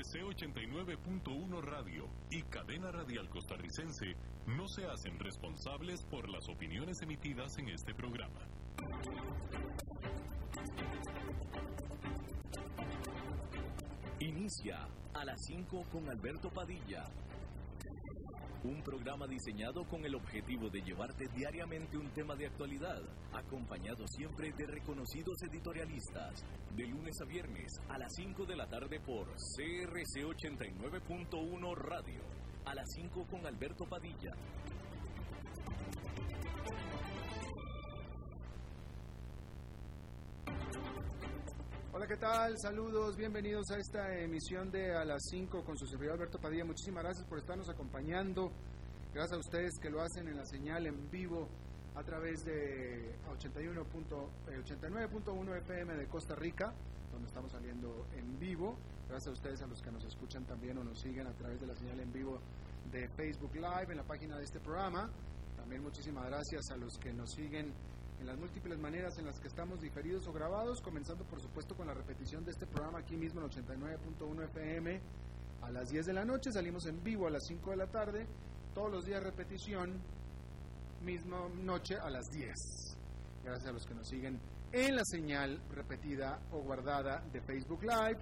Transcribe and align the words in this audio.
CRC 0.00 0.22
89.1 0.22 1.60
Radio 1.62 2.08
y 2.30 2.42
Cadena 2.44 2.90
Radial 2.90 3.28
Costarricense 3.28 4.16
no 4.46 4.66
se 4.66 4.86
hacen 4.86 5.18
responsables 5.18 6.02
por 6.04 6.28
las 6.30 6.48
opiniones 6.48 7.02
emitidas 7.02 7.58
en 7.58 7.68
este 7.68 7.92
programa. 7.92 8.40
Inicia 14.20 14.88
a 15.12 15.24
las 15.24 15.44
5 15.44 15.84
con 15.92 16.08
Alberto 16.08 16.48
Padilla. 16.48 17.04
Un 18.64 18.82
programa 18.82 19.26
diseñado 19.26 19.84
con 19.84 20.04
el 20.06 20.14
objetivo 20.14 20.70
de 20.70 20.80
llevarte 20.80 21.28
diariamente 21.28 21.98
un 21.98 22.08
tema 22.10 22.34
de 22.36 22.46
actualidad, 22.46 23.02
acompañado 23.32 24.06
siempre 24.08 24.52
de 24.52 24.66
reconocidos 24.66 25.42
editorialistas, 25.42 26.44
de 26.76 26.86
lunes 26.86 27.20
a 27.20 27.24
viernes 27.24 27.80
a 27.88 27.98
las 27.98 28.12
5 28.14 28.44
de 28.46 28.56
la 28.56 28.66
tarde 28.66 29.00
por 29.00 29.26
CRC 29.28 30.24
89.1 30.24 31.74
Radio, 31.76 32.20
a 32.64 32.74
las 32.74 32.86
5 32.94 33.26
con 33.30 33.46
Alberto 33.46 33.84
Padilla. 33.86 34.32
Hola, 41.92 42.06
¿qué 42.06 42.16
tal? 42.16 42.54
Saludos, 42.58 43.16
bienvenidos 43.16 43.70
a 43.70 43.76
esta 43.76 44.18
emisión 44.18 44.70
de 44.70 44.96
A 44.96 45.04
las 45.04 45.22
5 45.30 45.64
con 45.64 45.76
su 45.76 45.86
servidor 45.86 46.14
Alberto 46.14 46.38
Padilla. 46.38 46.64
Muchísimas 46.64 47.04
gracias 47.04 47.26
por 47.26 47.38
estarnos 47.38 47.68
acompañando. 47.68 48.52
Gracias 49.12 49.36
a 49.36 49.40
ustedes 49.40 49.78
que 49.80 49.90
lo 49.90 50.00
hacen 50.00 50.28
en 50.28 50.36
la 50.36 50.46
señal 50.46 50.86
en 50.86 51.10
vivo 51.10 51.48
a 51.94 52.02
través 52.02 52.44
de 52.44 53.14
81 53.32 53.84
89.1 53.84 55.56
FM 55.58 55.94
de 55.94 56.06
Costa 56.06 56.34
Rica, 56.34 56.72
donde 57.12 57.28
estamos 57.28 57.52
saliendo 57.52 58.06
en 58.16 58.38
vivo. 58.38 58.76
Gracias 59.08 59.28
a 59.28 59.32
ustedes 59.32 59.62
a 59.62 59.66
los 59.66 59.82
que 59.82 59.90
nos 59.90 60.04
escuchan 60.04 60.44
también 60.44 60.78
o 60.78 60.84
nos 60.84 61.00
siguen 61.00 61.26
a 61.26 61.32
través 61.32 61.60
de 61.60 61.66
la 61.66 61.74
señal 61.74 61.98
en 62.00 62.12
vivo 62.12 62.38
de 62.92 63.08
Facebook 63.08 63.54
Live 63.54 63.86
en 63.90 63.96
la 63.96 64.04
página 64.04 64.38
de 64.38 64.44
este 64.44 64.60
programa. 64.60 65.10
También 65.56 65.82
muchísimas 65.82 66.26
gracias 66.26 66.70
a 66.70 66.76
los 66.76 66.96
que 66.98 67.12
nos 67.12 67.32
siguen 67.32 67.72
en 68.20 68.26
las 68.26 68.38
múltiples 68.38 68.78
maneras 68.78 69.18
en 69.18 69.26
las 69.26 69.40
que 69.40 69.48
estamos 69.48 69.80
diferidos 69.80 70.26
o 70.28 70.32
grabados, 70.32 70.80
comenzando 70.82 71.24
por 71.24 71.40
supuesto 71.40 71.74
con 71.74 71.86
la 71.86 71.94
repetición 71.94 72.44
de 72.44 72.50
este 72.50 72.66
programa 72.66 72.98
aquí 72.98 73.16
mismo 73.16 73.40
en 73.40 73.48
89.1 73.48 74.44
FM 74.44 75.00
a 75.62 75.70
las 75.70 75.90
10 75.90 76.06
de 76.06 76.12
la 76.12 76.24
noche, 76.24 76.52
salimos 76.52 76.86
en 76.86 77.02
vivo 77.02 77.26
a 77.26 77.30
las 77.30 77.46
5 77.46 77.70
de 77.70 77.76
la 77.76 77.86
tarde, 77.86 78.26
todos 78.74 78.90
los 78.90 79.06
días 79.06 79.22
repetición, 79.22 80.00
misma 81.00 81.48
noche 81.48 81.96
a 81.96 82.10
las 82.10 82.30
10. 82.30 82.96
Gracias 83.44 83.68
a 83.68 83.72
los 83.72 83.86
que 83.86 83.94
nos 83.94 84.08
siguen 84.08 84.38
en 84.72 84.96
la 84.96 85.04
señal 85.04 85.60
repetida 85.74 86.40
o 86.52 86.60
guardada 86.60 87.22
de 87.32 87.40
Facebook 87.40 87.82
Live, 87.82 88.18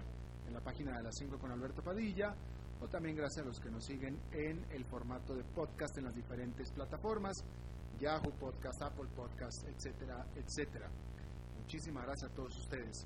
en 0.47 0.53
la 0.53 0.61
página 0.61 0.97
de 0.97 1.03
las 1.03 1.15
5 1.17 1.37
con 1.37 1.51
Alberto 1.51 1.83
Padilla, 1.83 2.33
o 2.81 2.87
también 2.87 3.15
gracias 3.15 3.45
a 3.45 3.47
los 3.47 3.59
que 3.59 3.69
nos 3.69 3.83
siguen 3.83 4.17
en 4.31 4.65
el 4.71 4.85
formato 4.85 5.35
de 5.35 5.43
podcast 5.43 5.97
en 5.97 6.05
las 6.05 6.15
diferentes 6.15 6.71
plataformas 6.71 7.43
Yahoo 7.99 8.31
Podcast, 8.39 8.81
Apple 8.81 9.09
Podcast, 9.15 9.67
etcétera, 9.67 10.25
etcétera. 10.35 10.89
Muchísimas 11.61 12.05
gracias 12.05 12.31
a 12.31 12.33
todos 12.33 12.57
ustedes. 12.57 13.05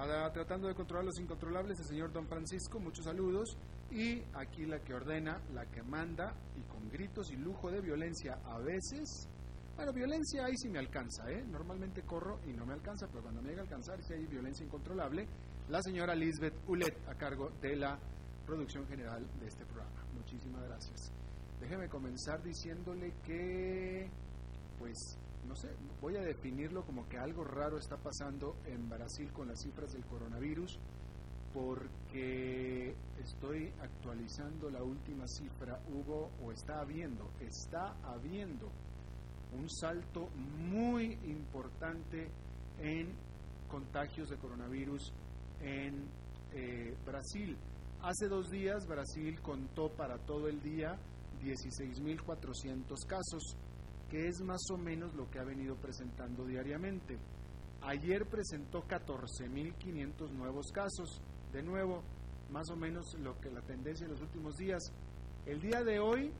Tratando 0.00 0.66
de 0.66 0.74
controlar 0.74 1.04
los 1.04 1.20
incontrolables, 1.20 1.78
el 1.78 1.84
señor 1.84 2.10
Don 2.10 2.26
Francisco, 2.26 2.80
muchos 2.80 3.04
saludos. 3.04 3.58
Y 3.90 4.22
aquí 4.32 4.64
la 4.64 4.78
que 4.80 4.94
ordena, 4.94 5.38
la 5.52 5.66
que 5.66 5.82
manda, 5.82 6.32
y 6.56 6.62
con 6.62 6.88
gritos 6.88 7.30
y 7.30 7.36
lujo 7.36 7.70
de 7.70 7.82
violencia 7.82 8.38
a 8.46 8.58
veces. 8.60 9.28
Bueno, 9.76 9.92
violencia 9.92 10.46
ahí 10.46 10.56
sí 10.56 10.70
me 10.70 10.78
alcanza, 10.78 11.30
¿eh? 11.30 11.44
Normalmente 11.46 12.02
corro 12.02 12.40
y 12.46 12.54
no 12.54 12.64
me 12.64 12.72
alcanza, 12.72 13.08
pero 13.08 13.22
cuando 13.22 13.42
me 13.42 13.50
llega 13.50 13.60
a 13.60 13.64
alcanzar, 13.64 14.02
si 14.02 14.14
hay 14.14 14.24
violencia 14.24 14.64
incontrolable, 14.64 15.26
la 15.68 15.82
señora 15.82 16.14
Lisbeth 16.14 16.54
Ulet, 16.66 16.96
a 17.06 17.14
cargo 17.14 17.50
de 17.60 17.76
la 17.76 17.98
producción 18.46 18.86
general 18.86 19.26
de 19.38 19.48
este 19.48 19.66
programa. 19.66 20.02
Muchísimas 20.14 20.62
gracias. 20.64 21.12
Déjeme 21.60 21.90
comenzar 21.90 22.42
diciéndole 22.42 23.12
que 23.22 24.08
pues, 24.78 25.18
no 25.46 25.56
sé, 25.56 25.68
voy 26.00 26.16
a 26.16 26.22
definirlo 26.22 26.84
como 26.84 27.08
que 27.08 27.18
algo 27.18 27.44
raro 27.44 27.78
está 27.78 27.96
pasando 27.96 28.56
en 28.66 28.88
Brasil 28.88 29.32
con 29.32 29.48
las 29.48 29.60
cifras 29.60 29.92
del 29.92 30.04
coronavirus, 30.04 30.78
porque 31.52 32.94
estoy 33.18 33.72
actualizando 33.82 34.70
la 34.70 34.82
última 34.82 35.26
cifra, 35.26 35.80
hubo 35.88 36.30
o 36.42 36.52
está 36.52 36.80
habiendo, 36.80 37.30
está 37.40 37.96
habiendo 38.04 38.70
un 39.58 39.68
salto 39.68 40.28
muy 40.30 41.18
importante 41.24 42.28
en 42.78 43.12
contagios 43.68 44.28
de 44.30 44.36
coronavirus 44.36 45.12
en 45.60 46.08
eh, 46.52 46.96
Brasil. 47.04 47.56
Hace 48.02 48.28
dos 48.28 48.50
días 48.50 48.86
Brasil 48.86 49.40
contó 49.42 49.90
para 49.90 50.18
todo 50.18 50.48
el 50.48 50.62
día 50.62 50.96
16.400 51.42 53.06
casos 53.06 53.56
que 54.10 54.26
es 54.26 54.42
más 54.42 54.60
o 54.72 54.76
menos 54.76 55.14
lo 55.14 55.30
que 55.30 55.38
ha 55.38 55.44
venido 55.44 55.76
presentando 55.76 56.44
diariamente. 56.44 57.16
Ayer 57.82 58.26
presentó 58.26 58.82
14.500 58.86 60.30
nuevos 60.32 60.70
casos, 60.72 61.20
de 61.52 61.62
nuevo, 61.62 62.02
más 62.50 62.68
o 62.70 62.76
menos 62.76 63.14
lo 63.20 63.38
que 63.40 63.50
la 63.50 63.62
tendencia 63.62 64.04
en 64.04 64.12
los 64.12 64.20
últimos 64.20 64.56
días. 64.56 64.82
El 65.46 65.60
día 65.60 65.82
de 65.82 66.00
hoy, 66.00 66.32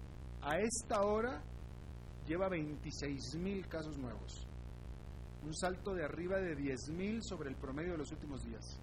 a 0.42 0.58
esta 0.58 1.02
hora, 1.02 1.42
lleva 2.26 2.48
26.000 2.48 3.66
casos 3.68 3.96
nuevos, 3.96 4.46
un 5.42 5.54
salto 5.54 5.94
de 5.94 6.04
arriba 6.04 6.38
de 6.38 6.56
10.000 6.56 7.20
sobre 7.22 7.50
el 7.50 7.56
promedio 7.56 7.92
de 7.92 7.98
los 7.98 8.10
últimos 8.12 8.42
días. 8.42 8.78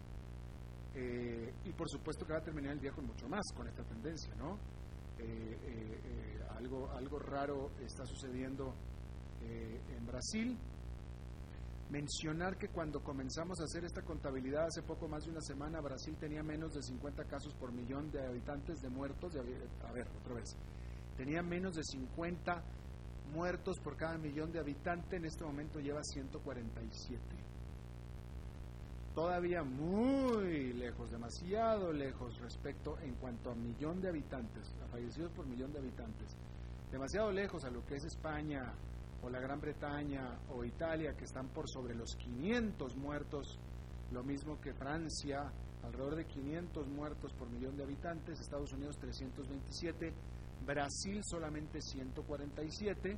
Eh, 0.96 1.54
y 1.66 1.74
por 1.74 1.90
supuesto 1.90 2.26
que 2.26 2.34
va 2.34 2.40
a 2.40 2.44
terminar 2.44 2.72
el 2.72 2.80
día 2.80 2.92
con 2.92 3.06
mucho 3.06 3.28
más, 3.30 3.44
con 3.56 3.68
esta 3.68 3.84
tendencia, 3.84 4.34
¿no? 4.36 4.58
Eh, 5.20 5.58
eh, 5.64 6.27
algo, 6.58 6.90
algo 6.92 7.20
raro 7.20 7.72
está 7.86 8.06
sucediendo 8.06 8.74
en 9.42 10.06
Brasil. 10.06 10.58
Mencionar 11.90 12.58
que 12.58 12.68
cuando 12.68 13.02
comenzamos 13.02 13.62
a 13.62 13.64
hacer 13.64 13.86
esta 13.86 14.02
contabilidad 14.02 14.66
hace 14.66 14.82
poco 14.82 15.08
más 15.08 15.24
de 15.24 15.32
una 15.32 15.42
semana, 15.42 15.80
Brasil 15.80 16.18
tenía 16.20 16.44
menos 16.44 16.74
de 16.74 16.84
50 16.84 17.24
casos 17.26 17.54
por 17.54 17.72
millón 17.72 18.12
de 18.12 18.26
habitantes 18.26 18.82
de 18.82 18.90
muertos. 18.90 19.34
De, 19.34 19.40
a 19.40 19.92
ver, 19.94 20.08
otra 20.22 20.36
vez. 20.36 20.56
Tenía 21.16 21.42
menos 21.42 21.76
de 21.76 21.84
50 21.84 22.62
muertos 23.34 23.80
por 23.80 23.96
cada 23.96 24.18
millón 24.18 24.52
de 24.52 24.60
habitantes. 24.60 25.14
En 25.14 25.26
este 25.26 25.46
momento 25.46 25.80
lleva 25.80 26.04
147 26.04 27.22
todavía 29.18 29.64
muy 29.64 30.74
lejos, 30.74 31.10
demasiado 31.10 31.92
lejos 31.92 32.38
respecto 32.40 33.00
en 33.00 33.16
cuanto 33.16 33.50
a 33.50 33.56
millón 33.56 34.00
de 34.00 34.10
habitantes, 34.10 34.72
a 34.86 34.88
fallecidos 34.90 35.32
por 35.32 35.48
millón 35.48 35.74
de 35.74 35.80
habitantes, 35.80 36.38
demasiado 36.92 37.32
lejos 37.32 37.64
a 37.64 37.72
lo 37.72 37.84
que 37.84 37.96
es 37.96 38.06
España 38.06 38.72
o 39.24 39.30
la 39.32 39.40
Gran 39.40 39.60
Bretaña 39.60 40.38
o 40.54 40.64
Italia, 40.64 41.16
que 41.18 41.24
están 41.24 41.48
por 41.48 41.68
sobre 41.68 41.96
los 41.96 42.16
500 42.16 42.96
muertos, 42.96 43.58
lo 44.12 44.24
mismo 44.24 44.62
que 44.62 44.72
Francia, 44.76 45.52
alrededor 45.84 46.18
de 46.18 46.26
500 46.26 46.88
muertos 46.88 47.34
por 47.34 47.50
millón 47.50 47.76
de 47.76 47.86
habitantes, 47.86 48.40
Estados 48.40 48.72
Unidos 48.74 49.00
327, 49.00 50.14
Brasil 50.64 51.22
solamente 51.24 51.82
147 51.82 53.18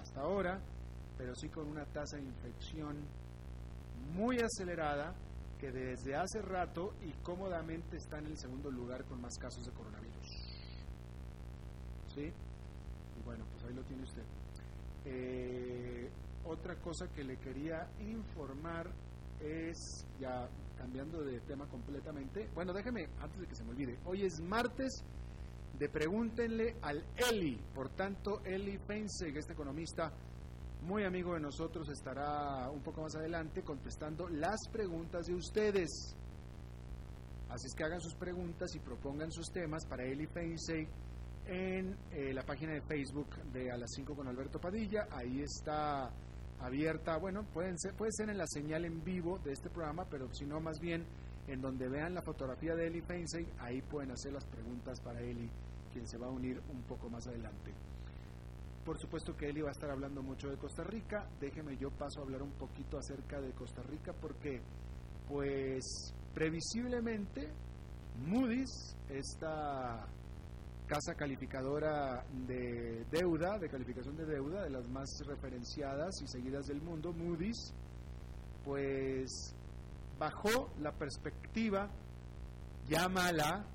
hasta 0.00 0.22
ahora, 0.22 0.60
pero 1.16 1.36
sí 1.36 1.48
con 1.50 1.68
una 1.68 1.84
tasa 1.84 2.16
de 2.16 2.24
infección 2.24 2.96
muy 4.12 4.40
acelerada 4.40 5.14
que 5.58 5.72
desde 5.72 6.14
hace 6.14 6.42
rato 6.42 6.94
y 7.02 7.12
cómodamente 7.22 7.96
está 7.96 8.18
en 8.18 8.26
el 8.26 8.38
segundo 8.38 8.70
lugar 8.70 9.04
con 9.04 9.20
más 9.20 9.36
casos 9.38 9.64
de 9.64 9.72
coronavirus. 9.72 10.26
¿Sí? 12.14 12.22
Y 12.22 13.24
bueno, 13.24 13.44
pues 13.52 13.64
ahí 13.64 13.74
lo 13.74 13.82
tiene 13.84 14.02
usted. 14.02 14.22
Eh, 15.04 16.10
otra 16.44 16.76
cosa 16.76 17.08
que 17.08 17.24
le 17.24 17.36
quería 17.38 17.88
informar 18.00 18.90
es, 19.40 20.06
ya 20.20 20.48
cambiando 20.76 21.22
de 21.22 21.40
tema 21.40 21.66
completamente, 21.66 22.48
bueno, 22.54 22.72
déjeme, 22.72 23.08
antes 23.20 23.40
de 23.40 23.46
que 23.46 23.54
se 23.54 23.64
me 23.64 23.70
olvide, 23.70 23.98
hoy 24.04 24.24
es 24.24 24.40
martes 24.40 25.04
de 25.78 25.88
pregúntenle 25.88 26.76
al 26.82 27.04
Eli, 27.30 27.60
por 27.74 27.90
tanto, 27.90 28.40
Eli 28.44 28.78
Feinzeg, 28.78 29.36
este 29.36 29.52
economista 29.52 30.12
muy 30.86 31.02
amigo 31.02 31.34
de 31.34 31.40
nosotros, 31.40 31.88
estará 31.88 32.70
un 32.70 32.80
poco 32.80 33.02
más 33.02 33.14
adelante 33.16 33.62
contestando 33.62 34.28
las 34.28 34.68
preguntas 34.70 35.26
de 35.26 35.34
ustedes. 35.34 36.14
Así 37.48 37.66
es 37.66 37.74
que 37.74 37.84
hagan 37.84 38.00
sus 38.00 38.14
preguntas 38.14 38.72
y 38.76 38.78
propongan 38.78 39.32
sus 39.32 39.50
temas 39.50 39.84
para 39.84 40.04
Eli 40.04 40.26
Feinsey 40.28 40.86
en 41.46 41.96
eh, 42.12 42.32
la 42.32 42.44
página 42.44 42.72
de 42.72 42.82
Facebook 42.82 43.28
de 43.52 43.72
A 43.72 43.76
las 43.76 43.90
5 43.96 44.14
con 44.14 44.28
Alberto 44.28 44.60
Padilla. 44.60 45.08
Ahí 45.10 45.42
está 45.42 46.08
abierta, 46.60 47.18
bueno, 47.18 47.44
pueden 47.52 47.76
ser, 47.78 47.94
puede 47.94 48.12
ser 48.12 48.30
en 48.30 48.38
la 48.38 48.46
señal 48.46 48.84
en 48.84 49.02
vivo 49.02 49.38
de 49.38 49.52
este 49.52 49.68
programa, 49.68 50.06
pero 50.08 50.32
si 50.32 50.46
no, 50.46 50.60
más 50.60 50.78
bien 50.78 51.04
en 51.48 51.60
donde 51.60 51.88
vean 51.88 52.14
la 52.14 52.22
fotografía 52.22 52.76
de 52.76 52.86
Eli 52.86 53.00
Feinsey, 53.00 53.44
ahí 53.58 53.82
pueden 53.82 54.12
hacer 54.12 54.32
las 54.32 54.44
preguntas 54.44 55.00
para 55.00 55.20
Eli, 55.20 55.50
quien 55.92 56.06
se 56.06 56.16
va 56.16 56.28
a 56.28 56.30
unir 56.30 56.60
un 56.70 56.82
poco 56.82 57.10
más 57.10 57.26
adelante. 57.26 57.74
Por 58.86 59.00
supuesto 59.00 59.36
que 59.36 59.48
Eli 59.48 59.62
va 59.62 59.70
a 59.70 59.72
estar 59.72 59.90
hablando 59.90 60.22
mucho 60.22 60.48
de 60.48 60.56
Costa 60.56 60.84
Rica. 60.84 61.28
Déjeme 61.40 61.76
yo 61.76 61.90
paso 61.90 62.20
a 62.20 62.22
hablar 62.22 62.40
un 62.40 62.52
poquito 62.52 62.96
acerca 62.98 63.40
de 63.40 63.50
Costa 63.50 63.82
Rica 63.82 64.12
porque, 64.12 64.62
pues, 65.28 66.14
previsiblemente 66.32 67.52
Moody's, 68.24 68.96
esta 69.08 70.06
casa 70.86 71.14
calificadora 71.16 72.24
de 72.46 73.04
deuda, 73.10 73.58
de 73.58 73.68
calificación 73.68 74.16
de 74.16 74.24
deuda, 74.24 74.62
de 74.62 74.70
las 74.70 74.88
más 74.88 75.08
referenciadas 75.26 76.22
y 76.22 76.28
seguidas 76.28 76.66
del 76.66 76.80
mundo, 76.80 77.12
Moody's, 77.12 77.74
pues 78.64 79.52
bajó 80.16 80.70
la 80.78 80.92
perspectiva 80.92 81.90
ya 82.86 83.08
mala 83.08 83.66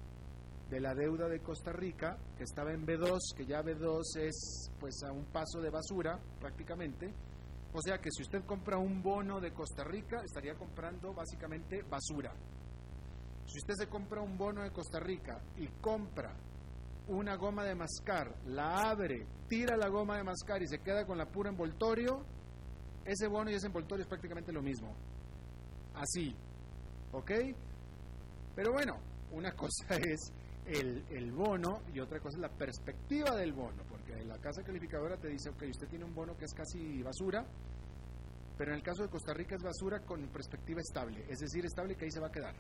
de 0.72 0.80
la 0.80 0.96
deuda 0.96 1.28
de 1.28 1.42
Costa 1.42 1.74
Rica, 1.74 2.18
que 2.38 2.44
estaba 2.44 2.72
en 2.72 2.88
B2, 2.88 3.36
que 3.36 3.46
ya 3.46 3.62
B2 3.62 4.04
es 4.22 4.72
pues 4.80 5.04
a 5.04 5.12
un 5.12 5.26
paso 5.26 5.60
de 5.60 5.70
basura 5.70 6.18
prácticamente. 6.40 7.14
O 7.74 7.82
sea 7.82 7.98
que 7.98 8.10
si 8.10 8.24
usted 8.24 8.46
compra 8.46 8.78
un 8.78 9.04
bono 9.04 9.42
de 9.42 9.52
Costa 9.52 9.84
Rica, 9.84 10.22
estaría 10.24 10.56
comprando 10.56 11.14
básicamente 11.14 11.82
basura. 11.84 12.34
Si 13.46 13.58
usted 13.60 13.74
se 13.80 13.88
compra 13.88 14.22
un 14.22 14.38
bono 14.38 14.64
de 14.64 14.72
Costa 14.72 15.02
Rica 15.02 15.42
y 15.58 15.68
compra 15.82 16.34
una 17.10 17.36
goma 17.36 17.66
de 17.66 17.76
mascar, 17.76 18.34
la 18.46 18.90
abre, 18.92 19.28
tira 19.50 19.76
la 19.76 19.90
goma 19.90 20.16
de 20.16 20.24
mascar 20.24 20.62
y 20.62 20.68
se 20.68 20.80
queda 20.80 21.06
con 21.06 21.18
la 21.18 21.26
pura 21.26 21.50
envoltorio, 21.50 22.24
ese 23.04 23.28
bono 23.28 23.52
y 23.52 23.56
ese 23.56 23.68
envoltorio 23.68 24.04
es 24.04 24.10
prácticamente 24.10 24.54
lo 24.54 24.62
mismo. 24.62 24.96
Así, 25.96 26.34
¿ok? 27.12 27.32
Pero 28.56 28.72
bueno, 28.72 28.98
una 29.32 29.52
cosa 29.56 29.96
es 29.96 30.32
el, 30.66 31.32
bono 31.32 31.82
y 31.94 32.00
otra 32.00 32.20
cosa 32.20 32.38
es 32.38 32.42
la 32.42 32.50
perspectiva 32.50 33.36
del 33.36 33.54
bono, 33.54 33.84
porque 33.90 34.24
la 34.24 34.38
casa 34.38 34.64
calificadora 34.64 35.18
te 35.18 35.28
dice, 35.28 35.50
ok, 35.50 35.64
usted 35.70 35.88
tiene 35.88 36.06
un 36.06 36.14
bono 36.14 36.38
que 36.38 36.46
es 36.46 36.54
casi 36.54 37.02
basura, 37.02 37.46
pero 38.58 38.72
en 38.72 38.78
el 38.78 38.84
caso 38.84 39.04
de 39.04 39.10
Costa 39.10 39.34
Rica 39.34 39.56
es 39.56 39.64
basura 39.64 40.00
con 40.02 40.28
perspectiva 40.28 40.80
estable, 40.82 41.26
es 41.28 41.40
decir, 41.40 41.66
estable 41.66 41.96
que 41.96 42.06
ahí 42.06 42.12
se 42.12 42.20
va 42.20 42.28
a 42.28 42.32
quedar. 42.32 42.56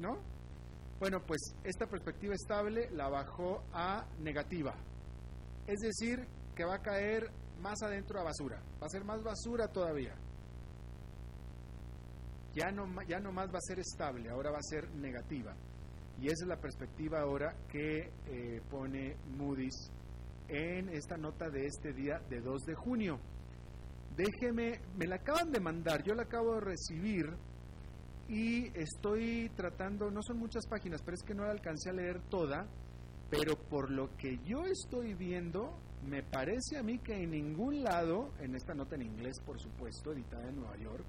¿No? 0.00 0.18
Bueno, 0.98 1.20
pues 1.24 1.54
esta 1.64 1.86
perspectiva 1.86 2.34
estable 2.34 2.90
la 2.90 3.08
bajó 3.08 3.62
a 3.72 4.04
negativa, 4.18 4.74
es 5.66 5.78
decir, 5.80 6.26
que 6.54 6.64
va 6.64 6.76
a 6.76 6.82
caer 6.82 7.30
más 7.60 7.80
adentro 7.82 8.20
a 8.20 8.24
basura, 8.24 8.60
va 8.82 8.86
a 8.86 8.90
ser 8.90 9.04
más 9.04 9.22
basura 9.22 9.68
todavía. 9.68 10.14
Ya 12.54 12.72
no, 12.72 12.86
ya 13.02 13.20
no 13.20 13.30
más 13.30 13.48
va 13.52 13.58
a 13.58 13.62
ser 13.62 13.78
estable, 13.78 14.30
ahora 14.30 14.50
va 14.50 14.58
a 14.58 14.62
ser 14.62 14.90
negativa. 14.90 15.54
Y 16.20 16.26
esa 16.26 16.44
es 16.44 16.48
la 16.48 16.60
perspectiva 16.60 17.20
ahora 17.20 17.54
que 17.68 18.10
eh, 18.26 18.60
pone 18.68 19.16
Moody's 19.36 19.90
en 20.48 20.88
esta 20.88 21.16
nota 21.16 21.48
de 21.48 21.66
este 21.66 21.92
día 21.92 22.20
de 22.28 22.40
2 22.40 22.62
de 22.62 22.74
junio. 22.74 23.20
Déjeme, 24.16 24.80
me 24.96 25.06
la 25.06 25.16
acaban 25.16 25.52
de 25.52 25.60
mandar, 25.60 26.02
yo 26.02 26.14
la 26.14 26.24
acabo 26.24 26.54
de 26.54 26.60
recibir 26.60 27.26
y 28.28 28.66
estoy 28.78 29.48
tratando, 29.56 30.10
no 30.10 30.22
son 30.22 30.38
muchas 30.38 30.66
páginas, 30.66 31.02
pero 31.02 31.14
es 31.14 31.22
que 31.22 31.34
no 31.34 31.44
la 31.44 31.52
alcancé 31.52 31.90
a 31.90 31.92
leer 31.92 32.20
toda, 32.28 32.66
pero 33.30 33.54
por 33.56 33.90
lo 33.90 34.16
que 34.16 34.38
yo 34.44 34.64
estoy 34.66 35.14
viendo, 35.14 35.78
me 36.04 36.22
parece 36.22 36.78
a 36.78 36.82
mí 36.82 36.98
que 36.98 37.14
en 37.14 37.30
ningún 37.30 37.84
lado, 37.84 38.32
en 38.40 38.56
esta 38.56 38.74
nota 38.74 38.96
en 38.96 39.02
inglés 39.02 39.36
por 39.46 39.60
supuesto, 39.60 40.12
editada 40.12 40.48
en 40.48 40.56
Nueva 40.56 40.76
York, 40.78 41.06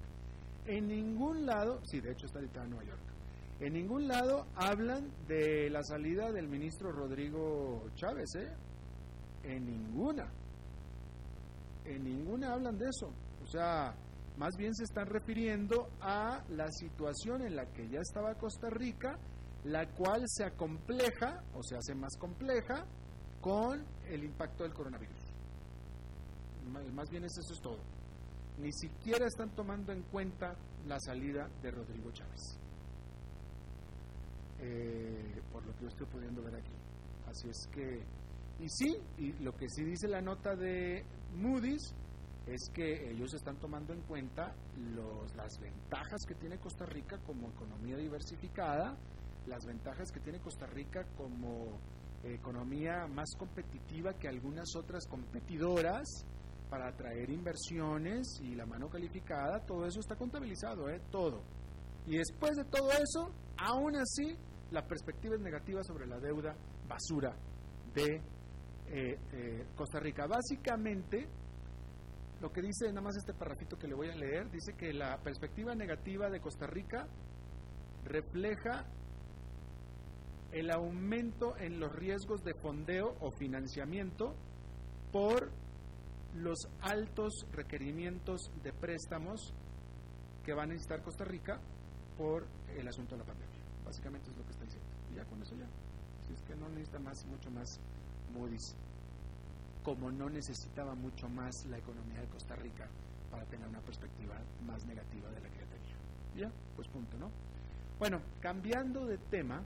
en 0.66 0.86
ningún 0.86 1.46
lado, 1.46 1.80
sí, 1.84 2.00
de 2.00 2.12
hecho 2.12 2.26
está 2.26 2.38
editada 2.38 2.64
en 2.64 2.70
Nueva 2.70 2.84
York, 2.84 3.09
en 3.60 3.74
ningún 3.74 4.08
lado 4.08 4.46
hablan 4.56 5.10
de 5.28 5.68
la 5.68 5.82
salida 5.82 6.32
del 6.32 6.48
ministro 6.48 6.92
Rodrigo 6.92 7.84
Chávez, 7.94 8.34
¿eh? 8.36 8.48
En 9.44 9.66
ninguna. 9.66 10.32
En 11.84 12.04
ninguna 12.04 12.54
hablan 12.54 12.78
de 12.78 12.86
eso. 12.88 13.12
O 13.42 13.46
sea, 13.46 13.94
más 14.38 14.56
bien 14.56 14.74
se 14.74 14.84
están 14.84 15.06
refiriendo 15.06 15.90
a 16.00 16.42
la 16.48 16.70
situación 16.72 17.42
en 17.42 17.56
la 17.56 17.66
que 17.66 17.86
ya 17.90 18.00
estaba 18.00 18.34
Costa 18.34 18.70
Rica, 18.70 19.18
la 19.64 19.86
cual 19.90 20.22
se 20.26 20.44
acompleja 20.44 21.42
o 21.54 21.62
se 21.62 21.76
hace 21.76 21.94
más 21.94 22.16
compleja 22.16 22.86
con 23.42 23.84
el 24.08 24.24
impacto 24.24 24.62
del 24.62 24.72
coronavirus. 24.72 25.20
Más 26.94 27.10
bien 27.10 27.24
eso 27.24 27.40
es 27.40 27.60
todo. 27.60 27.80
Ni 28.58 28.72
siquiera 28.72 29.26
están 29.26 29.54
tomando 29.54 29.92
en 29.92 30.02
cuenta 30.04 30.54
la 30.86 30.98
salida 30.98 31.46
de 31.62 31.70
Rodrigo 31.70 32.10
Chávez. 32.12 32.58
Eh, 34.62 35.40
por 35.52 35.64
lo 35.64 35.74
que 35.74 35.82
yo 35.82 35.88
estoy 35.88 36.06
pudiendo 36.06 36.42
ver 36.42 36.56
aquí. 36.56 36.74
Así 37.26 37.48
es 37.48 37.68
que, 37.72 38.02
y 38.58 38.68
sí, 38.68 38.96
y 39.18 39.32
lo 39.42 39.52
que 39.56 39.68
sí 39.68 39.84
dice 39.84 40.08
la 40.08 40.20
nota 40.20 40.54
de 40.54 41.04
Moody's 41.34 41.94
es 42.46 42.70
que 42.74 43.10
ellos 43.10 43.32
están 43.34 43.56
tomando 43.58 43.92
en 43.92 44.00
cuenta 44.02 44.54
los, 44.94 45.34
las 45.36 45.58
ventajas 45.60 46.24
que 46.26 46.34
tiene 46.34 46.58
Costa 46.58 46.84
Rica 46.86 47.18
como 47.26 47.48
economía 47.48 47.96
diversificada, 47.96 48.96
las 49.46 49.64
ventajas 49.64 50.10
que 50.10 50.20
tiene 50.20 50.40
Costa 50.40 50.66
Rica 50.66 51.04
como 51.16 51.78
economía 52.24 53.06
más 53.06 53.30
competitiva 53.38 54.12
que 54.14 54.28
algunas 54.28 54.74
otras 54.76 55.06
competidoras 55.06 56.26
para 56.68 56.88
atraer 56.88 57.30
inversiones 57.30 58.40
y 58.42 58.54
la 58.54 58.66
mano 58.66 58.88
calificada, 58.88 59.60
todo 59.66 59.86
eso 59.86 60.00
está 60.00 60.16
contabilizado, 60.16 60.88
¿eh? 60.90 61.00
todo. 61.10 61.42
Y 62.06 62.16
después 62.16 62.56
de 62.56 62.64
todo 62.64 62.90
eso, 62.92 63.30
aún 63.56 63.96
así, 63.96 64.36
la 64.70 64.86
perspectiva 64.86 65.34
es 65.34 65.40
negativa 65.40 65.82
sobre 65.82 66.06
la 66.06 66.18
deuda 66.18 66.54
basura 66.88 67.34
de 67.94 68.20
eh, 68.86 69.18
eh, 69.32 69.66
Costa 69.74 70.00
Rica. 70.00 70.26
Básicamente, 70.26 71.28
lo 72.40 72.50
que 72.50 72.62
dice 72.62 72.88
nada 72.88 73.02
más 73.02 73.16
este 73.16 73.34
parrafito 73.34 73.76
que 73.76 73.88
le 73.88 73.94
voy 73.94 74.08
a 74.08 74.16
leer, 74.16 74.50
dice 74.50 74.74
que 74.74 74.92
la 74.92 75.18
perspectiva 75.18 75.74
negativa 75.74 76.28
de 76.30 76.40
Costa 76.40 76.66
Rica 76.66 77.06
refleja 78.04 78.86
el 80.52 80.70
aumento 80.70 81.56
en 81.58 81.78
los 81.78 81.92
riesgos 81.94 82.42
de 82.42 82.54
fondeo 82.54 83.14
o 83.20 83.30
financiamiento 83.30 84.34
por 85.12 85.50
los 86.34 86.58
altos 86.80 87.32
requerimientos 87.52 88.40
de 88.62 88.72
préstamos 88.72 89.52
que 90.44 90.54
va 90.54 90.62
a 90.62 90.66
necesitar 90.66 91.02
Costa 91.02 91.24
Rica 91.24 91.60
por 92.16 92.46
el 92.76 92.86
asunto 92.86 93.14
de 93.14 93.18
la 93.18 93.26
pandemia. 93.26 93.60
Básicamente 93.84 94.30
es 94.30 94.36
lo 94.36 94.44
que 94.44 94.49
ya 95.14 95.24
con 95.24 95.42
eso 95.42 95.54
ya. 95.56 95.66
Así 96.22 96.32
es 96.32 96.42
que 96.42 96.54
no 96.56 96.68
necesita 96.68 96.98
más, 96.98 97.24
mucho 97.26 97.50
más 97.50 97.80
Moody's. 98.34 98.76
Como 99.82 100.10
no 100.10 100.28
necesitaba 100.28 100.94
mucho 100.94 101.28
más 101.28 101.64
la 101.66 101.78
economía 101.78 102.20
de 102.20 102.26
Costa 102.28 102.54
Rica 102.56 102.86
para 103.30 103.44
tener 103.46 103.66
una 103.66 103.80
perspectiva 103.80 104.36
más 104.66 104.84
negativa 104.84 105.30
de 105.30 105.40
la 105.40 105.48
que 105.48 105.58
ya 105.58 105.66
tenía. 105.66 106.48
Ya, 106.48 106.52
pues 106.76 106.88
punto, 106.88 107.16
¿no? 107.18 107.30
Bueno, 107.98 108.20
cambiando 108.40 109.06
de 109.06 109.18
tema, 109.18 109.62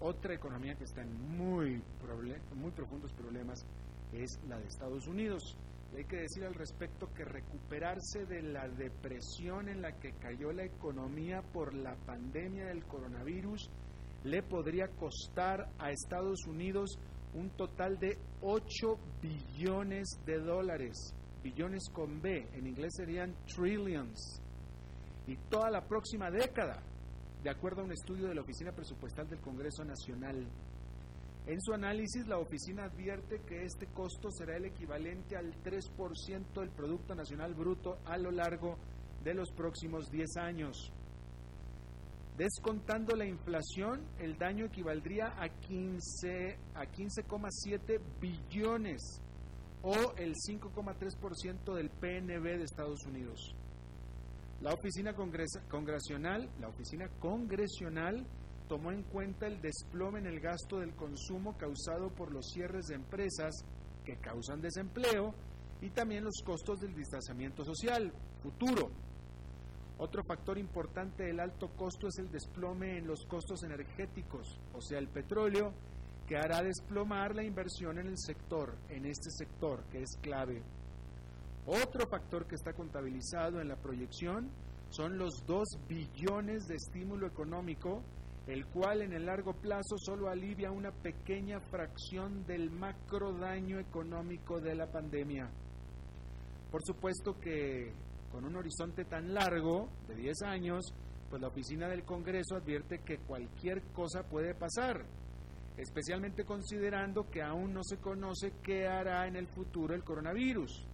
otra 0.00 0.34
economía 0.34 0.74
que 0.74 0.84
está 0.84 1.02
en 1.02 1.36
muy, 1.36 1.82
muy 2.54 2.70
profundos 2.70 3.12
problemas 3.12 3.64
es 4.12 4.38
la 4.48 4.58
de 4.58 4.66
Estados 4.66 5.06
Unidos. 5.06 5.56
Y 5.92 5.96
hay 5.96 6.04
que 6.04 6.16
decir 6.16 6.44
al 6.44 6.54
respecto 6.54 7.12
que 7.14 7.24
recuperarse 7.24 8.26
de 8.26 8.42
la 8.42 8.68
depresión 8.68 9.68
en 9.68 9.80
la 9.80 9.92
que 9.92 10.12
cayó 10.12 10.52
la 10.52 10.64
economía 10.64 11.42
por 11.42 11.74
la 11.74 11.94
pandemia 11.96 12.66
del 12.66 12.84
coronavirus 12.84 13.70
le 14.30 14.42
podría 14.42 14.88
costar 14.88 15.68
a 15.78 15.90
Estados 15.90 16.46
Unidos 16.46 16.98
un 17.34 17.50
total 17.50 17.98
de 17.98 18.18
8 18.42 18.98
billones 19.22 20.20
de 20.26 20.38
dólares, 20.38 21.14
billones 21.42 21.88
con 21.92 22.20
B, 22.20 22.46
en 22.54 22.66
inglés 22.66 22.92
serían 22.96 23.34
trillions, 23.46 24.42
y 25.26 25.36
toda 25.48 25.70
la 25.70 25.86
próxima 25.86 26.30
década, 26.30 26.82
de 27.42 27.50
acuerdo 27.50 27.82
a 27.82 27.84
un 27.84 27.92
estudio 27.92 28.28
de 28.28 28.34
la 28.34 28.42
Oficina 28.42 28.72
Presupuestal 28.72 29.28
del 29.28 29.40
Congreso 29.40 29.84
Nacional. 29.84 30.46
En 31.46 31.60
su 31.62 31.72
análisis, 31.72 32.26
la 32.26 32.38
oficina 32.38 32.84
advierte 32.84 33.40
que 33.46 33.64
este 33.64 33.86
costo 33.86 34.30
será 34.30 34.56
el 34.56 34.66
equivalente 34.66 35.36
al 35.36 35.54
3% 35.62 36.60
del 36.60 36.70
Producto 36.70 37.14
Nacional 37.14 37.54
Bruto 37.54 37.98
a 38.04 38.18
lo 38.18 38.30
largo 38.30 38.76
de 39.24 39.32
los 39.32 39.50
próximos 39.52 40.10
10 40.10 40.36
años. 40.36 40.92
Descontando 42.38 43.16
la 43.16 43.26
inflación, 43.26 44.06
el 44.20 44.38
daño 44.38 44.66
equivaldría 44.66 45.34
a 45.42 45.48
15 45.48 46.56
a 46.72 46.84
15,7 46.84 48.00
billones 48.20 49.20
o 49.82 50.14
el 50.16 50.34
5,3% 50.34 51.74
del 51.74 51.90
PNB 51.90 52.44
de 52.44 52.62
Estados 52.62 53.04
Unidos. 53.06 53.56
La 54.60 54.72
oficina 54.72 55.14
congresional, 55.14 56.48
la 56.60 56.68
oficina 56.68 57.08
congresional 57.18 58.24
tomó 58.68 58.92
en 58.92 59.02
cuenta 59.02 59.48
el 59.48 59.60
desplome 59.60 60.20
en 60.20 60.28
el 60.28 60.38
gasto 60.38 60.78
del 60.78 60.94
consumo 60.94 61.58
causado 61.58 62.14
por 62.14 62.32
los 62.32 62.52
cierres 62.52 62.86
de 62.86 62.94
empresas 62.94 63.64
que 64.04 64.16
causan 64.18 64.60
desempleo 64.60 65.34
y 65.80 65.90
también 65.90 66.22
los 66.22 66.40
costos 66.44 66.78
del 66.78 66.94
distanciamiento 66.94 67.64
social 67.64 68.12
futuro. 68.40 69.07
Otro 69.98 70.22
factor 70.22 70.58
importante 70.58 71.24
del 71.24 71.40
alto 71.40 71.68
costo 71.76 72.08
es 72.08 72.18
el 72.18 72.30
desplome 72.30 72.98
en 72.98 73.06
los 73.06 73.26
costos 73.26 73.62
energéticos, 73.64 74.60
o 74.72 74.80
sea, 74.80 74.98
el 74.98 75.08
petróleo, 75.08 75.72
que 76.26 76.36
hará 76.36 76.62
desplomar 76.62 77.34
la 77.34 77.42
inversión 77.42 77.98
en 77.98 78.06
el 78.06 78.18
sector, 78.18 78.76
en 78.90 79.06
este 79.06 79.30
sector, 79.30 79.82
que 79.90 80.02
es 80.02 80.16
clave. 80.20 80.62
Otro 81.66 82.06
factor 82.06 82.46
que 82.46 82.54
está 82.54 82.72
contabilizado 82.72 83.60
en 83.60 83.68
la 83.68 83.76
proyección 83.76 84.50
son 84.90 85.18
los 85.18 85.44
2 85.46 85.66
billones 85.88 86.66
de 86.68 86.76
estímulo 86.76 87.26
económico 87.26 88.02
el 88.48 88.64
cual 88.66 89.02
en 89.02 89.12
el 89.12 89.26
largo 89.26 89.52
plazo 89.52 89.98
solo 89.98 90.30
alivia 90.30 90.70
una 90.70 90.90
pequeña 90.90 91.60
fracción 91.60 92.46
del 92.46 92.70
macro 92.70 93.34
daño 93.34 93.78
económico 93.78 94.58
de 94.58 94.74
la 94.74 94.86
pandemia. 94.86 95.50
Por 96.70 96.82
supuesto 96.82 97.38
que 97.38 97.92
con 98.30 98.44
un 98.44 98.56
horizonte 98.56 99.04
tan 99.04 99.32
largo, 99.32 99.88
de 100.06 100.14
10 100.14 100.42
años, 100.42 100.94
pues 101.28 101.42
la 101.42 101.48
oficina 101.48 101.88
del 101.88 102.04
Congreso 102.04 102.56
advierte 102.56 103.00
que 103.00 103.18
cualquier 103.18 103.82
cosa 103.92 104.22
puede 104.22 104.54
pasar, 104.54 105.04
especialmente 105.76 106.44
considerando 106.44 107.28
que 107.30 107.42
aún 107.42 107.72
no 107.72 107.82
se 107.82 107.98
conoce 107.98 108.52
qué 108.62 108.86
hará 108.86 109.26
en 109.26 109.36
el 109.36 109.46
futuro 109.48 109.94
el 109.94 110.04
coronavirus. 110.04 110.86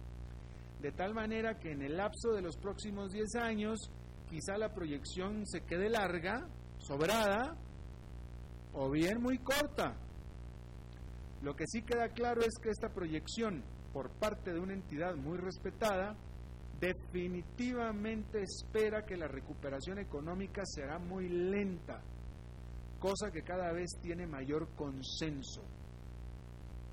De 0.81 0.91
tal 0.91 1.13
manera 1.13 1.57
que 1.57 1.71
en 1.71 1.81
el 1.81 1.97
lapso 1.97 2.31
de 2.33 2.41
los 2.41 2.57
próximos 2.57 3.11
10 3.11 3.35
años, 3.35 3.79
quizá 4.29 4.57
la 4.57 4.73
proyección 4.73 5.45
se 5.45 5.61
quede 5.61 5.89
larga, 5.89 6.47
sobrada, 6.79 7.55
o 8.73 8.89
bien 8.91 9.21
muy 9.21 9.37
corta. 9.39 9.95
Lo 11.41 11.55
que 11.55 11.65
sí 11.67 11.81
queda 11.81 12.09
claro 12.09 12.41
es 12.41 12.53
que 12.61 12.69
esta 12.69 12.89
proyección 12.89 13.63
por 13.93 14.09
parte 14.11 14.51
de 14.51 14.59
una 14.59 14.73
entidad 14.73 15.15
muy 15.15 15.37
respetada 15.37 16.15
definitivamente 16.85 18.43
espera 18.43 19.05
que 19.05 19.17
la 19.17 19.27
recuperación 19.27 19.97
económica 19.97 20.61
será 20.65 20.99
muy 20.99 21.27
lenta, 21.27 22.01
cosa 22.99 23.31
que 23.31 23.41
cada 23.41 23.71
vez 23.71 23.89
tiene 24.01 24.27
mayor 24.27 24.69
consenso 24.75 25.63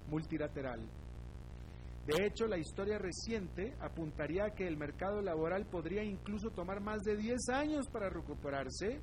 multilateral. 0.08 0.80
De 2.06 2.26
hecho, 2.26 2.46
la 2.46 2.58
historia 2.58 2.98
reciente 2.98 3.74
apuntaría 3.80 4.46
a 4.46 4.54
que 4.54 4.66
el 4.66 4.76
mercado 4.76 5.20
laboral 5.20 5.66
podría 5.66 6.02
incluso 6.02 6.50
tomar 6.50 6.80
más 6.80 7.02
de 7.02 7.16
10 7.16 7.48
años 7.50 7.86
para 7.88 8.08
recuperarse 8.08 9.00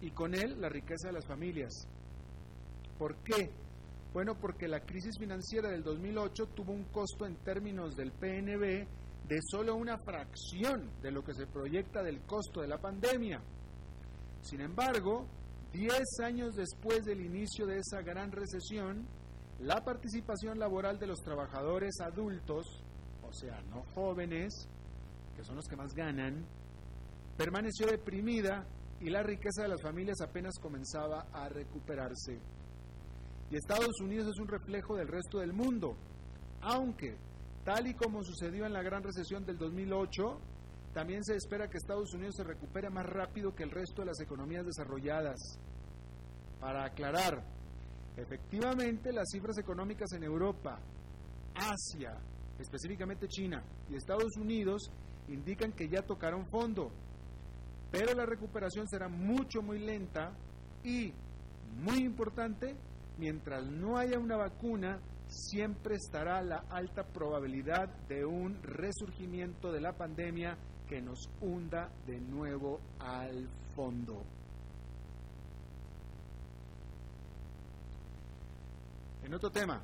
y 0.00 0.10
con 0.12 0.34
él 0.34 0.60
la 0.60 0.68
riqueza 0.68 1.08
de 1.08 1.14
las 1.14 1.26
familias. 1.26 1.86
¿Por 2.98 3.16
qué? 3.16 3.50
Bueno, 4.12 4.36
porque 4.40 4.68
la 4.68 4.80
crisis 4.80 5.18
financiera 5.18 5.68
del 5.68 5.82
2008 5.82 6.46
tuvo 6.54 6.72
un 6.72 6.84
costo 6.84 7.26
en 7.26 7.36
términos 7.44 7.94
del 7.94 8.12
PNB 8.12 8.86
de 9.28 9.38
solo 9.42 9.76
una 9.76 9.98
fracción 9.98 10.90
de 11.02 11.10
lo 11.10 11.22
que 11.22 11.34
se 11.34 11.46
proyecta 11.46 12.02
del 12.02 12.20
costo 12.22 12.62
de 12.62 12.68
la 12.68 12.78
pandemia. 12.78 13.40
Sin 14.40 14.62
embargo, 14.62 15.26
10 15.72 15.90
años 16.24 16.54
después 16.54 17.04
del 17.04 17.20
inicio 17.20 17.66
de 17.66 17.78
esa 17.78 18.00
gran 18.00 18.32
recesión, 18.32 19.06
la 19.60 19.84
participación 19.84 20.58
laboral 20.58 20.98
de 20.98 21.08
los 21.08 21.20
trabajadores 21.20 22.00
adultos, 22.00 22.82
o 23.22 23.32
sea, 23.32 23.60
no 23.70 23.82
jóvenes, 23.94 24.66
que 25.36 25.44
son 25.44 25.56
los 25.56 25.66
que 25.66 25.76
más 25.76 25.92
ganan, 25.92 26.46
permaneció 27.36 27.86
deprimida 27.86 28.66
y 29.00 29.10
la 29.10 29.22
riqueza 29.22 29.62
de 29.62 29.68
las 29.68 29.82
familias 29.82 30.20
apenas 30.22 30.58
comenzaba 30.58 31.26
a 31.32 31.50
recuperarse. 31.50 32.38
Y 33.50 33.56
Estados 33.56 34.00
Unidos 34.00 34.28
es 34.28 34.40
un 34.40 34.48
reflejo 34.48 34.96
del 34.96 35.08
resto 35.08 35.38
del 35.38 35.52
mundo, 35.52 35.96
aunque 36.62 37.16
Tal 37.64 37.86
y 37.86 37.94
como 37.94 38.22
sucedió 38.24 38.66
en 38.66 38.72
la 38.72 38.82
gran 38.82 39.02
recesión 39.02 39.44
del 39.44 39.58
2008, 39.58 40.40
también 40.94 41.22
se 41.24 41.36
espera 41.36 41.68
que 41.68 41.76
Estados 41.76 42.12
Unidos 42.14 42.36
se 42.36 42.44
recupere 42.44 42.90
más 42.90 43.06
rápido 43.06 43.54
que 43.54 43.62
el 43.62 43.70
resto 43.70 44.02
de 44.02 44.06
las 44.06 44.20
economías 44.20 44.64
desarrolladas. 44.64 45.38
Para 46.60 46.84
aclarar, 46.84 47.44
efectivamente 48.16 49.12
las 49.12 49.28
cifras 49.30 49.58
económicas 49.58 50.12
en 50.12 50.24
Europa, 50.24 50.80
Asia, 51.54 52.18
específicamente 52.58 53.28
China 53.28 53.62
y 53.88 53.96
Estados 53.96 54.36
Unidos 54.36 54.90
indican 55.28 55.72
que 55.72 55.88
ya 55.88 56.02
tocaron 56.02 56.46
fondo, 56.46 56.90
pero 57.90 58.14
la 58.14 58.26
recuperación 58.26 58.88
será 58.88 59.08
mucho, 59.08 59.62
muy 59.62 59.78
lenta 59.78 60.32
y, 60.82 61.12
muy 61.76 61.98
importante, 61.98 62.76
mientras 63.18 63.64
no 63.64 63.96
haya 63.96 64.18
una 64.18 64.36
vacuna 64.36 65.00
siempre 65.38 65.96
estará 65.96 66.42
la 66.42 66.64
alta 66.70 67.04
probabilidad 67.04 67.88
de 68.08 68.24
un 68.24 68.62
resurgimiento 68.62 69.70
de 69.70 69.80
la 69.80 69.92
pandemia 69.92 70.58
que 70.88 71.00
nos 71.00 71.30
hunda 71.40 71.90
de 72.06 72.20
nuevo 72.20 72.80
al 72.98 73.48
fondo. 73.74 74.24
En 79.22 79.34
otro 79.34 79.50
tema, 79.50 79.82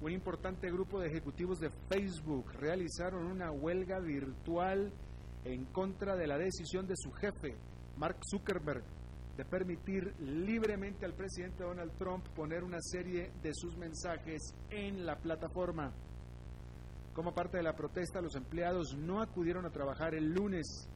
un 0.00 0.12
importante 0.12 0.70
grupo 0.70 1.00
de 1.00 1.08
ejecutivos 1.08 1.60
de 1.60 1.70
Facebook 1.88 2.52
realizaron 2.54 3.26
una 3.26 3.50
huelga 3.50 4.00
virtual 4.00 4.92
en 5.44 5.64
contra 5.66 6.16
de 6.16 6.26
la 6.26 6.36
decisión 6.36 6.86
de 6.86 6.94
su 6.96 7.12
jefe, 7.12 7.56
Mark 7.96 8.18
Zuckerberg, 8.28 8.82
de 9.36 9.44
permitir 9.44 10.14
libremente 10.20 11.04
al 11.04 11.14
presidente 11.14 11.64
Donald 11.64 11.92
Trump 11.98 12.26
poner 12.36 12.62
una 12.62 12.80
serie 12.80 13.32
de 13.42 13.52
sus 13.54 13.76
mensajes 13.76 14.54
en 14.70 15.04
la 15.04 15.16
plataforma. 15.16 15.92
Como 17.14 17.34
parte 17.34 17.58
de 17.58 17.62
la 17.62 17.74
protesta, 17.74 18.20
los 18.20 18.34
empleados 18.34 18.96
no 18.96 19.22
acudieron 19.22 19.66
a 19.66 19.70
trabajar 19.70 20.14
el 20.14 20.32
lunes. 20.32 20.88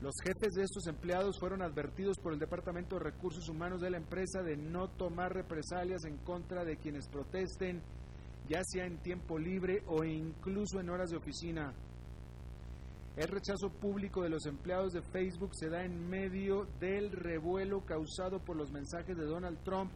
Los 0.00 0.14
jefes 0.22 0.52
de 0.54 0.62
estos 0.62 0.86
empleados 0.86 1.38
fueron 1.38 1.62
advertidos 1.62 2.18
por 2.18 2.32
el 2.32 2.38
Departamento 2.38 2.96
de 2.96 3.04
Recursos 3.04 3.48
Humanos 3.48 3.80
de 3.80 3.90
la 3.90 3.96
empresa 3.96 4.42
de 4.42 4.56
no 4.56 4.88
tomar 4.88 5.32
represalias 5.32 6.04
en 6.04 6.18
contra 6.18 6.64
de 6.64 6.76
quienes 6.76 7.08
protesten, 7.08 7.82
ya 8.48 8.60
sea 8.64 8.84
en 8.84 8.98
tiempo 8.98 9.38
libre 9.38 9.82
o 9.86 10.04
incluso 10.04 10.80
en 10.80 10.90
horas 10.90 11.10
de 11.10 11.16
oficina. 11.16 11.72
El 13.16 13.28
rechazo 13.28 13.70
público 13.70 14.22
de 14.22 14.28
los 14.28 14.44
empleados 14.44 14.92
de 14.92 15.00
Facebook 15.00 15.54
se 15.54 15.70
da 15.70 15.82
en 15.82 16.06
medio 16.06 16.66
del 16.78 17.10
revuelo 17.10 17.80
causado 17.80 18.40
por 18.40 18.56
los 18.56 18.70
mensajes 18.70 19.16
de 19.16 19.24
Donald 19.24 19.58
Trump, 19.64 19.90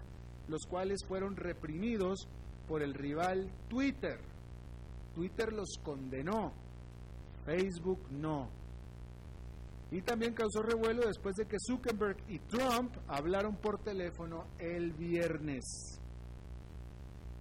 los 0.49 0.65
cuales 0.65 1.05
fueron 1.07 1.37
reprimidos 1.37 2.27
por 2.67 2.83
el 2.83 2.95
rival 2.95 3.51
Twitter. 3.69 4.19
Twitter 5.15 5.53
los 5.53 5.69
condenó, 5.83 6.55
Facebook 7.45 8.01
no. 8.11 8.49
Y 9.91 10.01
también 10.01 10.33
causó 10.33 10.63
revuelo 10.63 11.07
después 11.07 11.35
de 11.37 11.47
que 11.47 11.59
Zuckerberg 11.59 12.17
y 12.27 12.39
Trump 12.39 12.95
hablaron 13.07 13.57
por 13.57 13.83
teléfono 13.83 14.47
el 14.59 14.93
viernes. 14.93 16.01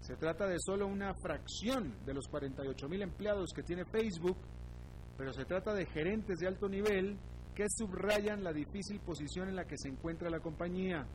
Se 0.01 0.17
trata 0.17 0.45
de 0.45 0.57
solo 0.59 0.87
una 0.87 1.13
fracción 1.13 1.95
de 2.05 2.15
los 2.15 2.27
48 2.27 2.89
mil 2.89 3.01
empleados 3.03 3.51
que 3.55 3.63
tiene 3.63 3.85
Facebook 3.85 4.37
pero 5.19 5.33
se 5.33 5.43
trata 5.43 5.73
de 5.73 5.85
gerentes 5.85 6.39
de 6.39 6.47
alto 6.47 6.69
nivel 6.69 7.17
que 7.53 7.65
subrayan 7.67 8.41
la 8.41 8.53
difícil 8.53 9.01
posición 9.01 9.49
en 9.49 9.57
la 9.57 9.65
que 9.65 9.77
se 9.77 9.89
encuentra 9.89 10.29
la 10.29 10.39
compañía. 10.39 11.05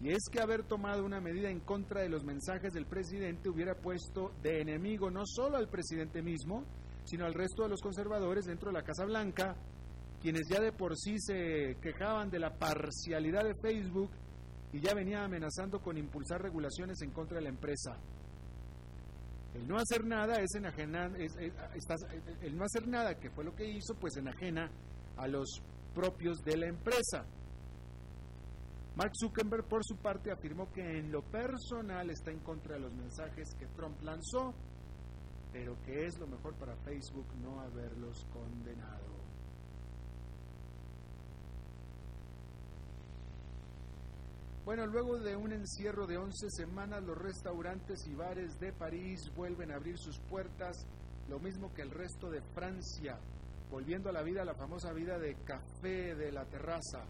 Y 0.00 0.08
es 0.08 0.22
que 0.32 0.40
haber 0.40 0.64
tomado 0.64 1.04
una 1.04 1.20
medida 1.20 1.50
en 1.50 1.60
contra 1.60 2.00
de 2.00 2.08
los 2.08 2.24
mensajes 2.24 2.72
del 2.72 2.86
presidente 2.86 3.50
hubiera 3.50 3.74
puesto 3.74 4.32
de 4.42 4.62
enemigo 4.62 5.10
no 5.10 5.26
solo 5.26 5.58
al 5.58 5.68
presidente 5.68 6.22
mismo, 6.22 6.64
sino 7.04 7.26
al 7.26 7.34
resto 7.34 7.64
de 7.64 7.68
los 7.68 7.82
conservadores 7.82 8.46
dentro 8.46 8.70
de 8.70 8.78
la 8.78 8.82
Casa 8.82 9.04
Blanca, 9.04 9.56
quienes 10.22 10.48
ya 10.48 10.58
de 10.58 10.72
por 10.72 10.96
sí 10.96 11.16
se 11.18 11.76
quejaban 11.82 12.30
de 12.30 12.38
la 12.38 12.56
parcialidad 12.56 13.44
de 13.44 13.56
Facebook 13.56 14.10
y 14.72 14.80
ya 14.80 14.94
venía 14.94 15.22
amenazando 15.22 15.82
con 15.82 15.98
impulsar 15.98 16.40
regulaciones 16.40 17.02
en 17.02 17.10
contra 17.10 17.36
de 17.36 17.42
la 17.42 17.50
empresa. 17.50 17.98
El 19.54 19.68
no 19.68 19.76
hacer 19.76 20.04
nada 20.04 20.40
es 20.40 20.54
enajenar, 20.56 21.12
no 21.12 22.64
hacer 22.64 22.88
nada, 22.88 23.14
que 23.14 23.30
fue 23.30 23.44
lo 23.44 23.54
que 23.54 23.70
hizo, 23.70 23.94
pues 23.94 24.16
enajena 24.16 24.70
a 25.16 25.28
los 25.28 25.62
propios 25.94 26.38
de 26.44 26.56
la 26.56 26.66
empresa. 26.66 27.24
Mark 28.96 29.12
Zuckerberg, 29.20 29.64
por 29.64 29.84
su 29.84 29.96
parte, 29.96 30.30
afirmó 30.30 30.72
que 30.72 30.98
en 30.98 31.10
lo 31.10 31.22
personal 31.22 32.10
está 32.10 32.30
en 32.30 32.40
contra 32.40 32.74
de 32.74 32.80
los 32.80 32.92
mensajes 32.92 33.54
que 33.58 33.66
Trump 33.68 34.00
lanzó, 34.02 34.54
pero 35.52 35.80
que 35.82 36.06
es 36.06 36.18
lo 36.18 36.26
mejor 36.26 36.54
para 36.54 36.76
Facebook 36.78 37.26
no 37.40 37.60
haberlos 37.60 38.24
condenado. 38.32 39.13
Bueno, 44.64 44.86
luego 44.86 45.18
de 45.18 45.36
un 45.36 45.52
encierro 45.52 46.06
de 46.06 46.16
11 46.16 46.48
semanas, 46.48 47.02
los 47.02 47.18
restaurantes 47.18 48.06
y 48.06 48.14
bares 48.14 48.58
de 48.58 48.72
París 48.72 49.30
vuelven 49.36 49.70
a 49.70 49.74
abrir 49.74 49.98
sus 49.98 50.18
puertas, 50.20 50.86
lo 51.28 51.38
mismo 51.38 51.74
que 51.74 51.82
el 51.82 51.90
resto 51.90 52.30
de 52.30 52.40
Francia, 52.54 53.18
volviendo 53.70 54.08
a 54.08 54.12
la 54.12 54.22
vida, 54.22 54.42
la 54.42 54.54
famosa 54.54 54.94
vida 54.94 55.18
de 55.18 55.34
café 55.44 56.14
de 56.14 56.32
la 56.32 56.46
terraza. 56.46 57.04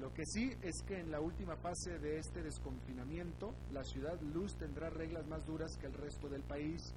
Lo 0.00 0.12
que 0.12 0.24
sí 0.26 0.50
es 0.62 0.82
que 0.84 0.98
en 0.98 1.12
la 1.12 1.20
última 1.20 1.54
fase 1.58 2.00
de 2.00 2.18
este 2.18 2.42
desconfinamiento, 2.42 3.54
la 3.70 3.84
ciudad 3.84 4.20
Luz 4.20 4.56
tendrá 4.56 4.90
reglas 4.90 5.24
más 5.28 5.46
duras 5.46 5.76
que 5.76 5.86
el 5.86 5.94
resto 5.94 6.28
del 6.28 6.42
país, 6.42 6.92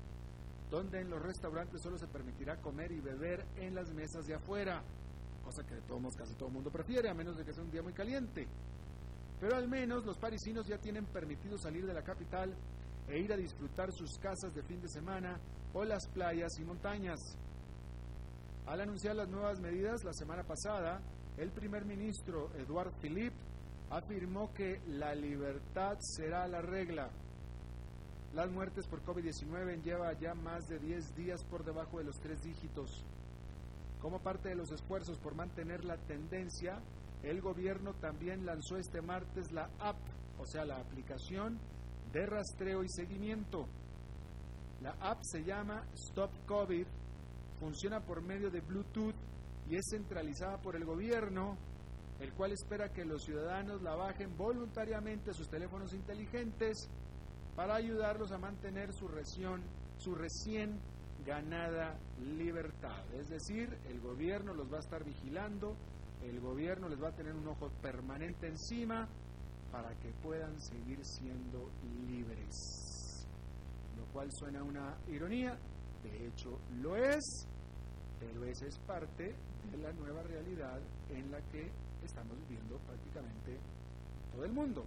donde 0.71 1.01
en 1.01 1.11
los 1.11 1.21
restaurantes 1.21 1.83
solo 1.83 1.99
se 1.99 2.07
permitirá 2.07 2.59
comer 2.61 2.91
y 2.91 2.99
beber 2.99 3.45
en 3.57 3.75
las 3.75 3.93
mesas 3.93 4.25
de 4.25 4.33
afuera, 4.33 4.81
cosa 5.43 5.63
que 5.67 5.75
de 5.75 5.81
casi 6.17 6.33
todo 6.33 6.47
el 6.47 6.55
mundo 6.55 6.71
prefiere, 6.71 7.09
a 7.09 7.13
menos 7.13 7.37
de 7.37 7.45
que 7.45 7.53
sea 7.53 7.63
un 7.63 7.69
día 7.69 7.83
muy 7.83 7.93
caliente. 7.93 8.47
Pero 9.39 9.55
al 9.55 9.67
menos 9.67 10.05
los 10.05 10.17
parisinos 10.17 10.67
ya 10.67 10.77
tienen 10.77 11.05
permitido 11.05 11.57
salir 11.57 11.85
de 11.85 11.93
la 11.93 12.03
capital 12.03 12.53
e 13.07 13.19
ir 13.19 13.31
a 13.31 13.37
disfrutar 13.37 13.91
sus 13.91 14.17
casas 14.17 14.53
de 14.53 14.63
fin 14.63 14.81
de 14.81 14.87
semana 14.87 15.39
o 15.73 15.83
las 15.83 16.07
playas 16.07 16.57
y 16.59 16.63
montañas. 16.63 17.19
Al 18.65 18.81
anunciar 18.81 19.15
las 19.15 19.29
nuevas 19.29 19.59
medidas 19.59 20.03
la 20.03 20.13
semana 20.13 20.43
pasada, 20.43 20.99
el 21.37 21.51
primer 21.51 21.85
ministro 21.85 22.49
Eduard 22.55 22.93
Philippe 23.01 23.35
afirmó 23.89 24.51
que 24.53 24.81
la 24.87 25.13
libertad 25.13 25.97
será 25.99 26.47
la 26.47 26.61
regla. 26.61 27.09
Las 28.33 28.49
muertes 28.49 28.87
por 28.87 29.03
COVID-19 29.03 29.83
lleva 29.83 30.11
ya 30.13 30.33
más 30.33 30.67
de 30.67 30.79
10 30.79 31.15
días 31.15 31.43
por 31.45 31.63
debajo 31.63 31.99
de 31.99 32.05
los 32.05 32.19
tres 32.19 32.41
dígitos. 32.41 33.05
Como 34.01 34.19
parte 34.19 34.49
de 34.49 34.55
los 34.55 34.71
esfuerzos 34.71 35.19
por 35.19 35.35
mantener 35.35 35.85
la 35.85 35.97
tendencia, 35.97 36.79
el 37.25 37.41
gobierno 37.41 37.93
también 37.95 38.45
lanzó 38.45 38.77
este 38.77 39.01
martes 39.01 39.51
la 39.51 39.69
app, 39.79 39.97
o 40.39 40.45
sea, 40.45 40.63
la 40.65 40.77
aplicación 40.77 41.59
de 42.11 42.25
rastreo 42.25 42.83
y 42.83 42.89
seguimiento. 42.89 43.67
La 44.81 44.91
app 45.01 45.19
se 45.23 45.43
llama 45.43 45.83
Stop 45.93 46.31
COVID, 46.45 46.85
funciona 47.59 47.99
por 48.01 48.21
medio 48.21 48.51
de 48.51 48.61
Bluetooth 48.61 49.15
y 49.69 49.75
es 49.75 49.87
centralizada 49.89 50.57
por 50.61 50.75
el 50.75 50.85
gobierno, 50.85 51.57
el 52.19 52.31
cual 52.33 52.51
espera 52.51 52.93
que 52.93 53.05
los 53.05 53.23
ciudadanos 53.23 53.81
la 53.81 53.95
bajen 53.95 54.37
voluntariamente 54.37 55.31
a 55.31 55.33
sus 55.33 55.49
teléfonos 55.49 55.93
inteligentes 55.93 56.89
para 57.55 57.75
ayudarlos 57.75 58.31
a 58.31 58.37
mantener 58.37 58.93
su, 58.93 59.07
recién, 59.07 59.63
su 59.97 60.13
recién 60.13 60.79
ganada 61.25 61.97
libertad. 62.19 63.03
Es 63.15 63.29
decir, 63.29 63.75
el 63.89 63.99
gobierno 63.99 64.53
los 64.53 64.71
va 64.71 64.77
a 64.77 64.81
estar 64.81 65.03
vigilando, 65.03 65.75
el 66.29 66.39
gobierno 66.39 66.89
les 66.89 67.01
va 67.01 67.09
a 67.09 67.15
tener 67.15 67.33
un 67.33 67.47
ojo 67.47 67.69
permanente 67.81 68.47
encima 68.47 69.07
para 69.71 69.93
que 69.99 70.09
puedan 70.23 70.59
seguir 70.59 70.99
siendo 71.03 71.69
libres. 72.07 73.27
Lo 73.97 74.05
cual 74.13 74.29
suena 74.31 74.63
una 74.63 74.97
ironía, 75.07 75.57
de 76.03 76.27
hecho 76.27 76.59
lo 76.81 76.95
es, 76.95 77.47
pero 78.19 78.43
esa 78.45 78.65
es 78.65 78.77
parte 78.79 79.35
de 79.71 79.77
la 79.77 79.91
nueva 79.93 80.23
realidad 80.23 80.79
en 81.09 81.31
la 81.31 81.41
que 81.51 81.69
estamos 82.03 82.37
viviendo 82.47 82.77
prácticamente 82.79 83.59
todo 84.31 84.45
el 84.45 84.51
mundo. 84.51 84.85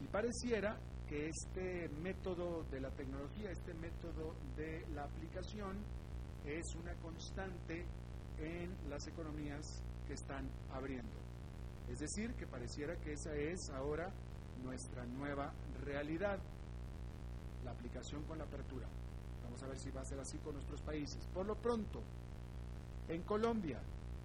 Y 0.00 0.06
pareciera 0.06 0.78
que 1.08 1.28
este 1.28 1.88
método 2.02 2.64
de 2.70 2.80
la 2.80 2.90
tecnología, 2.90 3.50
este 3.50 3.74
método 3.74 4.34
de 4.56 4.86
la 4.94 5.04
aplicación, 5.04 5.76
es 6.44 6.74
una 6.76 6.94
constante 6.94 7.84
en 8.38 8.88
las 8.88 9.06
economías 9.06 9.82
están 10.14 10.48
abriendo. 10.72 11.20
Es 11.88 11.98
decir, 11.98 12.34
que 12.34 12.46
pareciera 12.46 12.96
que 12.96 13.12
esa 13.12 13.34
es 13.34 13.68
ahora 13.70 14.12
nuestra 14.62 15.04
nueva 15.06 15.52
realidad, 15.84 16.38
la 17.64 17.72
aplicación 17.72 18.22
con 18.24 18.38
la 18.38 18.44
apertura. 18.44 18.86
Vamos 19.42 19.62
a 19.62 19.66
ver 19.66 19.78
si 19.78 19.90
va 19.90 20.00
a 20.00 20.04
ser 20.04 20.20
así 20.20 20.38
con 20.38 20.54
nuestros 20.54 20.80
países. 20.82 21.26
Por 21.34 21.46
lo 21.46 21.56
pronto, 21.56 22.02
en 23.08 23.22
Colombia, 23.22 23.80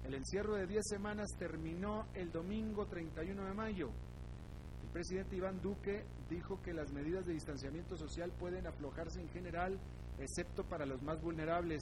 el 0.06 0.14
encierro 0.14 0.56
de 0.56 0.68
10 0.68 0.84
semanas 0.88 1.28
terminó 1.40 2.06
el 2.14 2.32
domingo 2.32 2.86
31 2.86 3.46
de 3.46 3.54
mayo. 3.54 3.90
El 4.84 4.90
presidente 4.92 5.36
Iván 5.36 5.60
Duque 5.62 6.06
dijo 6.30 6.62
que 6.62 6.74
las 6.74 6.92
medidas 6.94 7.26
de 7.26 7.34
distanciamiento 7.34 7.98
social 7.98 8.32
pueden 8.38 8.68
aflojarse 8.68 9.20
en 9.20 9.30
general, 9.30 9.80
excepto 10.20 10.64
para 10.64 10.86
los 10.86 11.02
más 11.02 11.20
vulnerables. 11.22 11.82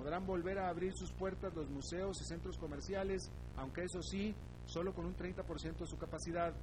Podrán 0.00 0.24
volver 0.24 0.58
a 0.58 0.70
abrir 0.70 0.94
sus 0.94 1.12
puertas 1.12 1.54
los 1.54 1.68
museos 1.68 2.18
y 2.22 2.24
centros 2.24 2.56
comerciales, 2.56 3.30
aunque 3.58 3.82
eso 3.82 4.00
sí, 4.00 4.34
solo 4.64 4.94
con 4.94 5.04
un 5.04 5.14
30% 5.14 5.76
de 5.76 5.86
su 5.86 5.98
capacidad. 5.98 6.54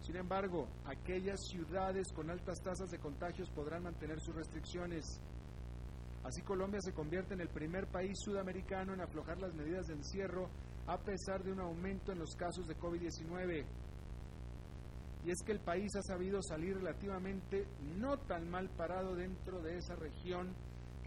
Sin 0.00 0.16
embargo, 0.16 0.66
aquellas 0.86 1.38
ciudades 1.50 2.10
con 2.10 2.30
altas 2.30 2.62
tasas 2.62 2.88
de 2.88 2.98
contagios 2.98 3.50
podrán 3.50 3.82
mantener 3.82 4.18
sus 4.22 4.34
restricciones. 4.34 5.20
Así 6.24 6.40
Colombia 6.40 6.80
se 6.80 6.94
convierte 6.94 7.34
en 7.34 7.42
el 7.42 7.50
primer 7.50 7.86
país 7.86 8.16
sudamericano 8.18 8.94
en 8.94 9.02
aflojar 9.02 9.38
las 9.38 9.52
medidas 9.52 9.86
de 9.86 9.96
encierro 9.96 10.48
a 10.86 10.96
pesar 10.96 11.44
de 11.44 11.52
un 11.52 11.60
aumento 11.60 12.12
en 12.12 12.18
los 12.18 12.34
casos 12.34 12.66
de 12.66 12.78
COVID-19. 12.78 13.66
Y 15.26 15.30
es 15.30 15.42
que 15.44 15.52
el 15.52 15.60
país 15.60 15.94
ha 15.96 16.02
sabido 16.02 16.40
salir 16.40 16.76
relativamente 16.78 17.66
no 17.98 18.16
tan 18.20 18.48
mal 18.48 18.70
parado 18.70 19.14
dentro 19.14 19.60
de 19.60 19.76
esa 19.76 19.96
región 19.96 20.54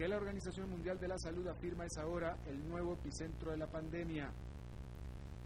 que 0.02 0.08
la 0.08 0.18
Organización 0.18 0.68
Mundial 0.68 1.00
de 1.00 1.08
la 1.08 1.20
Salud 1.20 1.48
afirma 1.48 1.86
es 1.86 1.96
ahora 2.00 2.36
el 2.48 2.68
nuevo 2.68 2.94
epicentro 2.94 3.52
de 3.52 3.58
la 3.58 3.68
pandemia. 3.68 4.32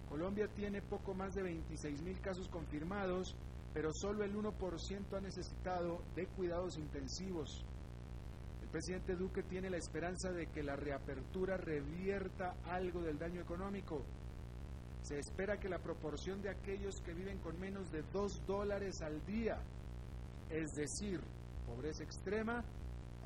Colombia 0.07 0.47
tiene 0.47 0.81
poco 0.81 1.13
más 1.13 1.33
de 1.33 1.43
26 1.43 2.01
mil 2.03 2.17
casos 2.21 2.47
confirmados, 2.47 3.35
pero 3.73 3.91
solo 3.91 4.23
el 4.23 4.33
1% 4.33 5.17
ha 5.17 5.19
necesitado 5.19 6.01
de 6.15 6.27
cuidados 6.27 6.77
intensivos 6.77 7.65
presidente 8.71 9.15
Duque 9.15 9.41
tiene 9.43 9.69
la 9.69 9.77
esperanza 9.77 10.33
de 10.33 10.47
que 10.47 10.61
la 10.61 10.75
reapertura 10.75 11.55
revierta 11.55 12.55
algo 12.65 13.01
del 13.01 13.17
daño 13.17 13.39
económico. 13.39 14.03
Se 15.01 15.17
espera 15.17 15.57
que 15.57 15.69
la 15.69 15.79
proporción 15.79 16.41
de 16.41 16.49
aquellos 16.49 16.99
que 17.01 17.13
viven 17.13 17.37
con 17.39 17.57
menos 17.57 17.89
de 17.89 18.03
2 18.11 18.45
dólares 18.45 19.01
al 19.01 19.25
día, 19.25 19.57
es 20.49 20.71
decir, 20.75 21.21
pobreza 21.65 22.03
extrema, 22.03 22.65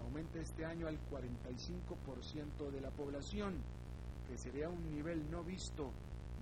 aumente 0.10 0.42
este 0.42 0.66
año 0.66 0.88
al 0.88 0.98
45% 1.10 2.72
de 2.72 2.82
la 2.82 2.90
población, 2.90 3.62
que 4.28 4.38
sería 4.38 4.68
un 4.68 4.90
nivel 4.90 5.30
no 5.30 5.44
visto 5.44 5.92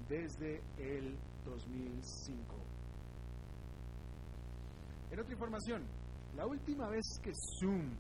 desde 0.08 0.62
el 0.78 1.18
2005. 1.46 2.56
En 5.12 5.20
otra 5.20 5.34
información, 5.34 5.84
la 6.36 6.46
última 6.46 6.88
vez 6.88 7.04
que 7.22 7.32
Zoom 7.60 7.92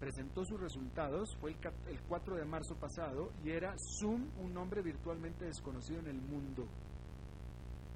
presentó 0.00 0.44
sus 0.44 0.58
resultados, 0.58 1.36
fue 1.40 1.52
el, 1.52 2.00
4 2.08 2.36
de 2.36 2.44
marzo 2.44 2.74
pasado, 2.74 3.30
y 3.44 3.50
era 3.50 3.74
Zoom 4.00 4.30
un 4.40 4.52
nombre 4.52 4.82
virtualmente 4.82 5.44
desconocido 5.44 6.00
en 6.00 6.08
el 6.08 6.20
mundo. 6.22 6.66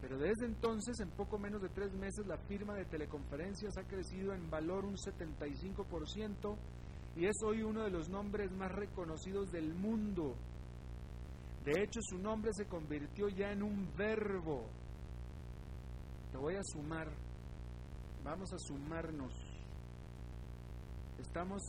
Pero 0.05 0.19
desde 0.19 0.45
entonces, 0.45 1.01
en 1.01 1.09
poco 1.13 1.39
menos 1.39 1.63
de 1.63 1.71
tres 1.71 1.91
meses, 1.95 2.27
la 2.27 2.37
firma 2.37 2.75
de 2.75 2.85
teleconferencias 2.85 3.79
ha 3.79 3.85
crecido 3.85 4.35
en 4.35 4.51
valor 4.51 4.85
un 4.85 4.97
75% 4.97 6.57
y 7.17 7.25
es 7.25 7.33
hoy 7.43 7.63
uno 7.63 7.85
de 7.85 7.91
los 7.91 8.11
nombres 8.11 8.53
más 8.53 8.71
reconocidos 8.71 9.51
del 9.51 9.73
mundo. 9.73 10.37
De 11.65 11.83
hecho, 11.83 12.01
su 12.03 12.19
nombre 12.19 12.53
se 12.53 12.67
convirtió 12.67 13.31
ya 13.31 13.51
en 13.53 13.63
un 13.63 13.97
verbo. 13.97 14.67
Te 16.33 16.37
voy 16.37 16.57
a 16.57 16.63
sumar. 16.65 17.09
Vamos 18.23 18.53
a 18.53 18.59
sumarnos. 18.59 19.33
Estamos 21.19 21.63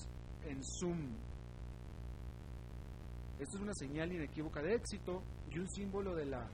en 0.45 0.60
Zoom. 0.62 1.15
Esto 3.39 3.58
es 3.58 3.63
una 3.63 3.74
señal 3.76 4.12
inequívoca 4.12 4.62
de 4.62 4.76
éxito 4.76 5.24
y 5.50 5.58
un 5.58 5.69
símbolo 5.69 6.13
de 6.13 6.26
la 6.26 6.50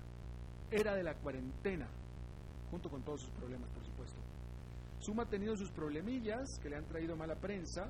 era 0.72 0.96
de 0.96 1.04
la 1.04 1.14
cuarentena, 1.16 1.88
junto 2.70 2.90
con 2.90 3.04
todos 3.04 3.22
sus 3.22 3.32
problemas, 3.32 3.70
por 3.70 3.84
supuesto. 3.84 4.18
Zoom 5.02 5.20
ha 5.20 5.26
tenido 5.26 5.56
sus 5.56 5.72
problemillas 5.72 6.60
que 6.60 6.70
le 6.70 6.78
han 6.78 6.86
traído 6.86 7.16
mala 7.16 7.36
prensa 7.36 7.88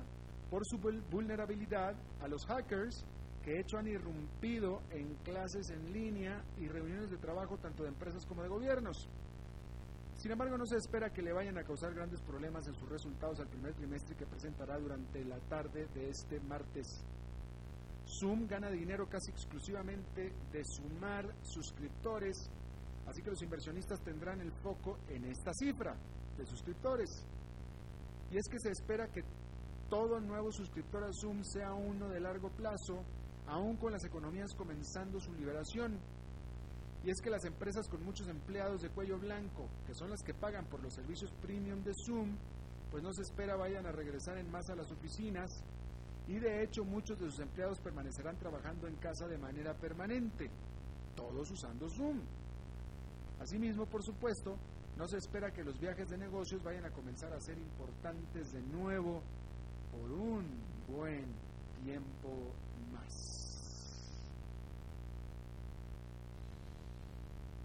por 0.50 0.66
su 0.66 0.78
vulnerabilidad 0.78 1.94
a 2.20 2.28
los 2.28 2.44
hackers 2.46 3.04
que 3.42 3.52
de 3.52 3.60
hecho 3.60 3.76
han 3.76 3.88
irrumpido 3.88 4.82
en 4.90 5.14
clases 5.24 5.70
en 5.70 5.92
línea 5.92 6.42
y 6.60 6.68
reuniones 6.68 7.10
de 7.10 7.16
trabajo 7.18 7.58
tanto 7.58 7.82
de 7.82 7.88
empresas 7.88 8.24
como 8.24 8.42
de 8.42 8.48
gobiernos. 8.48 9.08
Sin 10.16 10.30
embargo, 10.30 10.56
no 10.56 10.66
se 10.66 10.76
espera 10.76 11.10
que 11.10 11.22
le 11.22 11.32
vayan 11.32 11.58
a 11.58 11.64
causar 11.64 11.92
grandes 11.92 12.20
problemas 12.20 12.66
en 12.68 12.74
sus 12.74 12.88
resultados 12.88 13.40
al 13.40 13.48
primer 13.48 13.74
trimestre 13.74 14.14
que 14.14 14.26
presentará 14.26 14.78
durante 14.78 15.24
la 15.24 15.38
tarde 15.48 15.88
de 15.94 16.10
este 16.10 16.38
martes. 16.40 17.04
Zoom 18.06 18.46
gana 18.46 18.70
dinero 18.70 19.08
casi 19.08 19.32
exclusivamente 19.32 20.32
de 20.52 20.64
sumar 20.64 21.26
suscriptores, 21.42 22.50
así 23.06 23.22
que 23.22 23.30
los 23.30 23.42
inversionistas 23.42 24.00
tendrán 24.00 24.40
el 24.40 24.52
foco 24.52 24.98
en 25.08 25.24
esta 25.24 25.52
cifra 25.54 25.94
de 26.36 26.46
suscriptores. 26.46 27.26
Y 28.30 28.38
es 28.38 28.48
que 28.48 28.58
se 28.58 28.70
espera 28.70 29.08
que 29.08 29.24
todo 29.88 30.20
nuevo 30.20 30.50
suscriptor 30.52 31.04
a 31.04 31.12
Zoom 31.12 31.42
sea 31.44 31.74
uno 31.74 32.08
de 32.08 32.20
largo 32.20 32.48
plazo, 32.50 33.04
aún 33.46 33.76
con 33.76 33.92
las 33.92 34.04
economías 34.04 34.54
comenzando 34.54 35.20
su 35.20 35.32
liberación 35.34 35.98
y 37.04 37.10
es 37.10 37.20
que 37.20 37.30
las 37.30 37.44
empresas 37.44 37.88
con 37.88 38.04
muchos 38.04 38.28
empleados 38.28 38.80
de 38.82 38.88
cuello 38.90 39.18
blanco, 39.18 39.68
que 39.86 39.94
son 39.94 40.10
las 40.10 40.22
que 40.22 40.34
pagan 40.34 40.66
por 40.66 40.80
los 40.82 40.94
servicios 40.94 41.32
premium 41.42 41.82
de 41.82 41.92
Zoom, 41.94 42.36
pues 42.90 43.02
no 43.02 43.12
se 43.12 43.22
espera 43.22 43.56
vayan 43.56 43.86
a 43.86 43.92
regresar 43.92 44.38
en 44.38 44.50
masa 44.50 44.74
a 44.74 44.76
las 44.76 44.90
oficinas 44.92 45.64
y 46.28 46.38
de 46.38 46.62
hecho 46.62 46.84
muchos 46.84 47.18
de 47.18 47.26
sus 47.26 47.40
empleados 47.40 47.80
permanecerán 47.80 48.36
trabajando 48.38 48.86
en 48.86 48.94
casa 48.96 49.26
de 49.26 49.38
manera 49.38 49.74
permanente, 49.74 50.48
todos 51.16 51.50
usando 51.50 51.88
Zoom. 51.88 52.20
Asimismo, 53.42 53.86
por 53.86 54.04
supuesto, 54.04 54.56
no 54.96 55.08
se 55.08 55.16
espera 55.16 55.52
que 55.52 55.64
los 55.64 55.80
viajes 55.80 56.08
de 56.08 56.16
negocios 56.16 56.62
vayan 56.62 56.84
a 56.84 56.90
comenzar 56.90 57.32
a 57.32 57.40
ser 57.40 57.58
importantes 57.58 58.52
de 58.52 58.62
nuevo 58.62 59.20
por 59.90 60.12
un 60.12 60.46
buen 60.86 61.26
tiempo 61.82 62.52
más. 62.92 63.42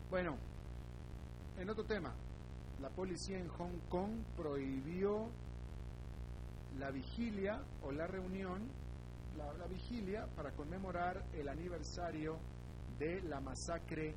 Bueno, 0.10 0.36
en 1.60 1.70
otro 1.70 1.84
tema, 1.84 2.12
la 2.82 2.90
policía 2.90 3.38
en 3.38 3.48
Hong 3.48 3.78
Kong 3.88 4.12
prohibió 4.36 5.28
la 6.80 6.90
vigilia 6.90 7.62
o 7.84 7.92
la 7.92 8.08
reunión, 8.08 8.68
la, 9.38 9.68
vigilia 9.68 10.26
para 10.36 10.52
conmemorar 10.54 11.24
el 11.36 11.48
aniversario 11.48 12.40
de 12.98 13.22
la 13.22 13.40
masacre 13.40 14.16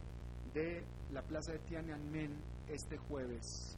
de 0.54 0.82
la 1.12 1.22
plaza 1.22 1.52
de 1.52 1.58
Tiananmen 1.60 2.30
este 2.68 2.96
jueves. 2.96 3.76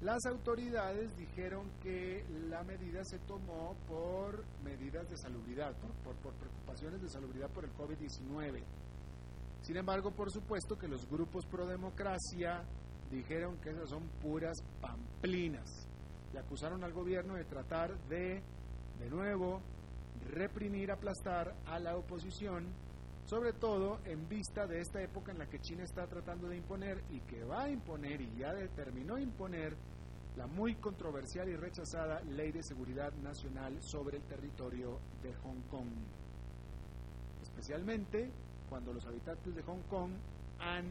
Las 0.00 0.26
autoridades 0.26 1.16
dijeron 1.16 1.70
que 1.82 2.24
la 2.50 2.62
medida 2.64 3.02
se 3.04 3.18
tomó 3.20 3.74
por 3.88 4.44
medidas 4.62 5.08
de 5.08 5.16
salubridad, 5.16 5.74
por, 6.04 6.14
por, 6.16 6.34
preocupaciones 6.34 7.00
de 7.00 7.08
salubridad 7.08 7.48
por 7.50 7.64
el 7.64 7.72
COVID-19. 7.72 8.62
Sin 9.62 9.76
embargo, 9.76 10.10
por 10.10 10.30
supuesto 10.30 10.76
que 10.76 10.88
los 10.88 11.08
grupos 11.08 11.46
pro 11.46 11.66
democracia 11.66 12.62
dijeron 13.10 13.56
que 13.62 13.70
esas 13.70 13.88
son 13.88 14.02
puras 14.20 14.58
pamplinas 14.80 15.88
y 16.34 16.36
acusaron 16.36 16.84
al 16.84 16.92
gobierno 16.92 17.34
de 17.36 17.44
tratar 17.44 17.96
de, 18.08 18.42
de 18.98 19.08
nuevo, 19.08 19.62
reprimir, 20.30 20.90
aplastar 20.90 21.54
a 21.66 21.78
la 21.78 21.96
oposición, 21.96 22.66
sobre 23.26 23.52
todo 23.54 23.98
en 24.04 24.28
vista 24.28 24.66
de 24.66 24.80
esta 24.80 25.02
época 25.02 25.32
en 25.32 25.38
la 25.38 25.46
que 25.46 25.60
China 25.60 25.84
está 25.84 26.06
tratando 26.06 26.48
de 26.48 26.56
imponer 26.56 27.02
y 27.10 27.20
que 27.20 27.42
va 27.44 27.64
a 27.64 27.70
imponer 27.70 28.20
y 28.20 28.36
ya 28.36 28.52
determinó 28.52 29.18
imponer 29.18 29.74
la 30.36 30.46
muy 30.46 30.74
controversial 30.74 31.48
y 31.48 31.56
rechazada 31.56 32.20
Ley 32.22 32.52
de 32.52 32.62
Seguridad 32.62 33.12
Nacional 33.14 33.80
sobre 33.80 34.18
el 34.18 34.24
territorio 34.24 34.98
de 35.22 35.32
Hong 35.34 35.62
Kong. 35.70 35.88
Especialmente 37.42 38.30
cuando 38.68 38.92
los 38.92 39.06
habitantes 39.06 39.54
de 39.54 39.62
Hong 39.62 39.82
Kong 39.88 40.10
han 40.58 40.84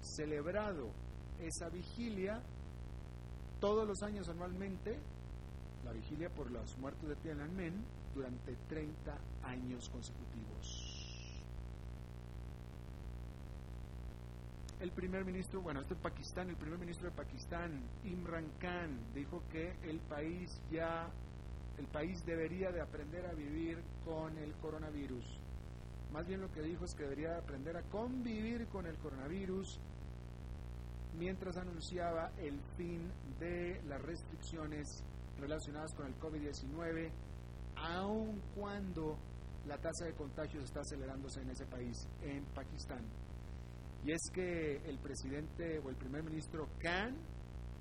celebrado 0.00 0.90
esa 1.40 1.68
vigilia 1.68 2.40
todos 3.60 3.86
los 3.86 4.02
años 4.02 4.28
anualmente, 4.28 4.98
la 5.84 5.92
vigilia 5.92 6.30
por 6.30 6.50
los 6.50 6.76
muertos 6.78 7.08
de 7.08 7.16
Tiananmen, 7.16 7.84
durante 8.14 8.54
30 8.68 9.18
años 9.42 9.88
consecutivos. 9.90 10.83
El 14.84 14.92
primer 14.92 15.24
ministro, 15.24 15.62
bueno, 15.62 15.80
este 15.80 15.94
es 15.94 16.00
Pakistán, 16.00 16.50
el 16.50 16.56
primer 16.56 16.78
ministro 16.78 17.08
de 17.08 17.16
Pakistán, 17.16 17.82
Imran 18.04 18.50
Khan, 18.58 19.14
dijo 19.14 19.42
que 19.50 19.72
el 19.82 19.98
país 20.00 20.60
ya, 20.70 21.10
el 21.78 21.86
país 21.86 22.22
debería 22.26 22.70
de 22.70 22.82
aprender 22.82 23.24
a 23.24 23.32
vivir 23.32 23.82
con 24.04 24.36
el 24.36 24.52
coronavirus. 24.56 25.24
Más 26.12 26.26
bien 26.26 26.42
lo 26.42 26.52
que 26.52 26.60
dijo 26.60 26.84
es 26.84 26.94
que 26.94 27.04
debería 27.04 27.38
aprender 27.38 27.74
a 27.78 27.82
convivir 27.84 28.66
con 28.66 28.84
el 28.84 28.98
coronavirus 28.98 29.80
mientras 31.18 31.56
anunciaba 31.56 32.30
el 32.36 32.60
fin 32.76 33.10
de 33.40 33.80
las 33.86 34.02
restricciones 34.02 35.02
relacionadas 35.40 35.94
con 35.94 36.08
el 36.08 36.14
COVID-19, 36.18 37.10
aun 37.76 38.38
cuando 38.54 39.16
la 39.66 39.78
tasa 39.78 40.04
de 40.04 40.12
contagios 40.12 40.64
está 40.64 40.80
acelerándose 40.80 41.40
en 41.40 41.48
ese 41.48 41.64
país, 41.64 42.06
en 42.20 42.44
Pakistán. 42.54 43.23
Y 44.04 44.12
es 44.12 44.30
que 44.32 44.76
el 44.86 44.98
presidente 44.98 45.78
o 45.78 45.88
el 45.88 45.96
primer 45.96 46.22
ministro 46.22 46.68
Khan 46.78 47.16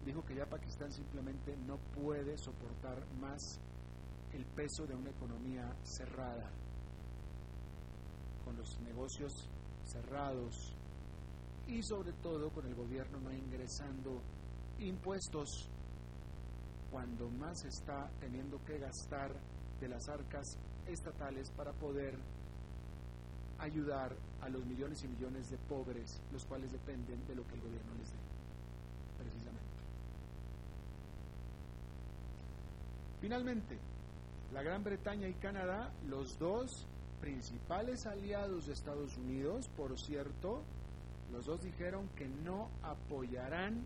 dijo 0.06 0.24
que 0.24 0.36
ya 0.36 0.46
Pakistán 0.46 0.92
simplemente 0.92 1.56
no 1.68 1.78
puede 2.02 2.38
soportar 2.38 3.06
más 3.20 3.60
el 4.32 4.46
peso 4.46 4.88
de 4.88 4.96
una 4.96 5.10
economía 5.10 5.76
cerrada, 5.84 6.50
con 8.46 8.56
los 8.58 8.80
negocios 8.82 9.50
cerrados 9.84 10.74
y 11.68 11.84
sobre 11.84 12.14
todo 12.14 12.50
con 12.52 12.66
el 12.68 12.76
gobierno 12.76 13.20
no 13.20 13.32
ingresando 13.32 14.22
impuestos 14.80 15.70
cuando 16.90 17.30
más 17.30 17.64
está 17.66 18.10
teniendo 18.20 18.64
que 18.64 18.80
gastar 18.80 19.32
de 19.80 19.88
las 19.88 20.08
arcas 20.08 20.58
estatales 20.88 21.52
para 21.52 21.74
poder 21.74 22.18
ayudar 23.64 24.16
a 24.42 24.50
los 24.50 24.66
millones 24.66 25.04
y 25.04 25.08
millones 25.08 25.50
de 25.50 25.58
pobres, 25.58 26.22
los 26.32 26.46
cuales 26.46 26.72
dependen 26.72 27.26
de 27.28 27.36
lo 27.36 27.48
que 27.48 27.56
el 27.56 27.62
gobierno 27.62 27.94
les 27.98 28.12
dé, 28.12 28.18
precisamente. 29.18 29.64
Finalmente, 33.22 33.78
la 34.54 34.62
Gran 34.64 34.84
Bretaña 34.84 35.28
y 35.28 35.34
Canadá, 35.36 35.92
los 36.08 36.38
dos 36.38 36.86
principales 37.22 38.06
aliados 38.06 38.68
de 38.68 38.74
Estados 38.74 39.18
Unidos, 39.18 39.70
por 39.78 39.98
cierto, 39.98 40.62
los 41.32 41.46
dos 41.46 41.62
dijeron 41.62 42.10
que 42.18 42.28
no 42.28 42.70
apoyarán 42.84 43.86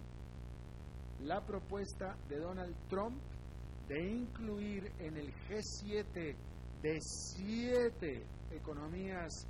la 1.24 1.46
propuesta 1.46 2.18
de 2.28 2.40
Donald 2.40 2.76
Trump 2.90 3.22
de 3.88 4.10
incluir 4.10 4.92
en 5.00 5.18
el 5.18 5.32
G7 5.48 6.36
de 6.82 6.98
siete 7.00 8.26
economías 8.52 9.48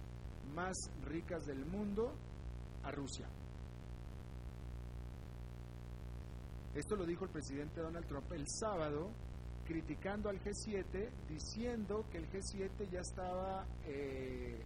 más 0.53 0.75
ricas 1.05 1.45
del 1.45 1.65
mundo 1.65 2.13
a 2.83 2.91
Rusia. 2.91 3.27
Esto 6.73 6.95
lo 6.95 7.05
dijo 7.05 7.25
el 7.25 7.31
presidente 7.31 7.81
Donald 7.81 8.05
Trump 8.05 8.31
el 8.33 8.45
sábado, 8.47 9.09
criticando 9.65 10.29
al 10.29 10.39
G7, 10.39 11.09
diciendo 11.27 12.05
que 12.11 12.19
el 12.19 12.29
G7 12.29 12.89
ya 12.91 12.99
estaba, 12.99 13.65
eh, 13.85 14.63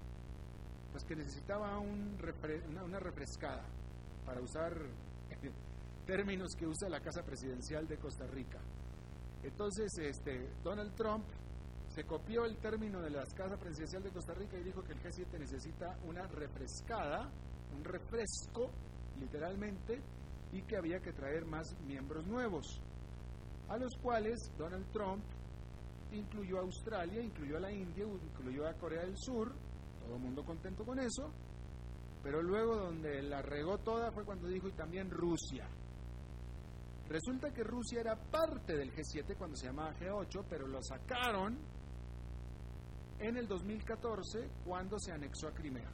pues 0.92 1.06
que 1.06 1.16
necesitaba 1.16 1.80
un 1.80 2.18
una, 2.84 3.00
refrescada, 3.00 3.64
para 4.26 4.42
usar 4.42 4.76
términos 6.06 6.54
que 6.58 6.68
usa 6.68 6.90
la 6.90 7.00
Casa 7.00 7.24
Presidencial 7.24 7.88
de 7.88 7.98
Costa 7.98 8.28
Rica. 8.28 8.60
Entonces, 9.44 9.92
este, 9.98 10.50
Donald 10.64 10.94
Trump 10.96 11.24
se 11.94 12.06
copió 12.06 12.46
el 12.46 12.56
término 12.58 13.02
de 13.02 13.10
la 13.10 13.26
Casa 13.26 13.58
Presidencial 13.58 14.02
de 14.02 14.12
Costa 14.12 14.34
Rica 14.34 14.58
y 14.58 14.64
dijo 14.64 14.82
que 14.82 14.94
el 14.94 15.02
G7 15.02 15.38
necesita 15.38 15.98
una 16.06 16.26
refrescada, 16.26 17.30
un 17.76 17.84
refresco, 17.84 18.72
literalmente, 19.20 20.02
y 20.54 20.62
que 20.62 20.78
había 20.78 21.02
que 21.02 21.12
traer 21.12 21.46
más 21.46 21.78
miembros 21.82 22.26
nuevos, 22.26 22.82
a 23.68 23.78
los 23.78 23.94
cuales 24.02 24.40
Donald 24.58 24.90
Trump 24.92 25.24
incluyó 26.14 26.60
a 26.60 26.62
Australia, 26.62 27.22
incluyó 27.22 27.58
a 27.58 27.62
la 27.62 27.72
India, 27.74 28.06
incluyó 28.06 28.68
a 28.68 28.74
Corea 28.76 29.02
del 29.02 29.18
Sur, 29.18 29.54
todo 30.02 30.16
el 30.16 30.22
mundo 30.22 30.46
contento 30.46 30.86
con 30.86 30.98
eso, 30.98 31.30
pero 32.24 32.42
luego 32.42 32.78
donde 32.78 33.22
la 33.22 33.42
regó 33.42 33.78
toda 33.80 34.12
fue 34.14 34.24
cuando 34.24 34.48
dijo 34.48 34.70
y 34.70 34.74
también 34.74 35.10
Rusia. 35.10 35.68
Resulta 37.10 37.52
que 37.52 37.64
Rusia 37.64 38.00
era 38.00 38.16
parte 38.16 38.78
del 38.78 38.94
G7 38.94 39.36
cuando 39.38 39.58
se 39.58 39.66
llamaba 39.66 39.94
G8, 39.96 40.46
pero 40.50 40.68
lo 40.68 40.82
sacaron 40.82 41.58
en 43.22 43.38
el 43.38 43.48
2014 43.48 44.50
cuando 44.66 44.98
se 45.00 45.12
anexó 45.12 45.48
a 45.48 45.52
Crimea. 45.52 45.90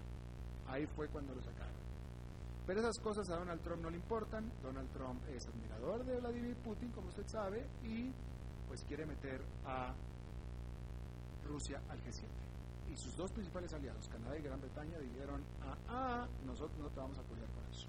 Ahí 0.68 0.86
fue 0.88 1.08
cuando 1.10 1.36
lo 1.36 1.42
sacaron. 1.42 1.76
Pero 2.66 2.80
esas 2.80 2.98
cosas 3.00 3.30
a 3.30 3.38
Donald 3.38 3.62
Trump 3.62 3.82
no 3.82 3.90
le 3.90 3.98
importan. 3.98 4.52
Donald 4.62 4.90
Trump 4.92 5.22
es 5.30 5.46
admirador 5.48 6.06
de 6.06 6.20
Vladimir 6.20 6.56
Putin, 6.58 6.92
como 6.92 7.08
usted 7.08 7.26
sabe, 7.28 7.66
y 7.84 8.12
pues 8.68 8.84
quiere 8.86 9.06
meter 9.06 9.42
a 9.66 9.94
Rusia 11.46 11.82
al 11.90 12.00
G7. 12.02 12.26
Y 12.92 12.98
sus 12.98 13.16
dos 13.16 13.32
principales 13.32 13.74
aliados, 13.74 14.08
Canadá 14.10 14.38
y 14.38 14.42
Gran 14.42 14.60
Bretaña, 14.60 14.98
dijeron, 15.00 15.44
ah, 15.62 15.78
ah, 15.88 16.28
nosotros 16.46 16.78
no 16.80 16.90
te 16.90 17.00
vamos 17.00 17.18
a 17.18 17.22
apoyar 17.22 17.48
con 17.52 17.66
eso. 17.72 17.88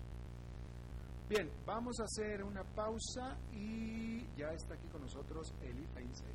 Bien, 1.29 1.51
vamos 1.67 1.99
a 2.01 2.05
hacer 2.05 2.43
una 2.43 2.65
pausa 2.65 3.37
y 3.53 4.25
ya 4.37 4.53
está 4.53 4.75
aquí 4.75 4.89
con 4.89 5.03
nosotros 5.03 5.53
Eli 5.61 5.87
Feinsey. 5.95 6.35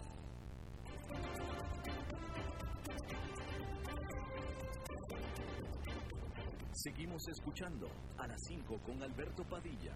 Seguimos 6.73 7.27
escuchando 7.27 7.87
a 8.17 8.27
las 8.27 8.41
5 8.47 8.79
con 8.85 9.03
Alberto 9.03 9.43
Padilla. 9.43 9.93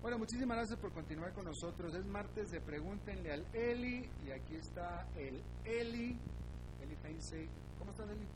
Bueno, 0.00 0.18
muchísimas 0.18 0.56
gracias 0.56 0.78
por 0.78 0.92
continuar 0.92 1.32
con 1.32 1.44
nosotros. 1.44 1.94
Es 1.94 2.06
martes 2.06 2.50
de 2.52 2.60
Pregúntenle 2.60 3.32
al 3.32 3.44
Eli 3.52 4.08
y 4.24 4.30
aquí 4.30 4.54
está 4.54 5.06
el 5.16 5.42
Eli. 5.64 6.16
Eli 6.80 6.96
Feinsey. 7.02 7.48
¿Cómo 7.78 7.90
estás, 7.90 8.08
Eli? 8.08 8.26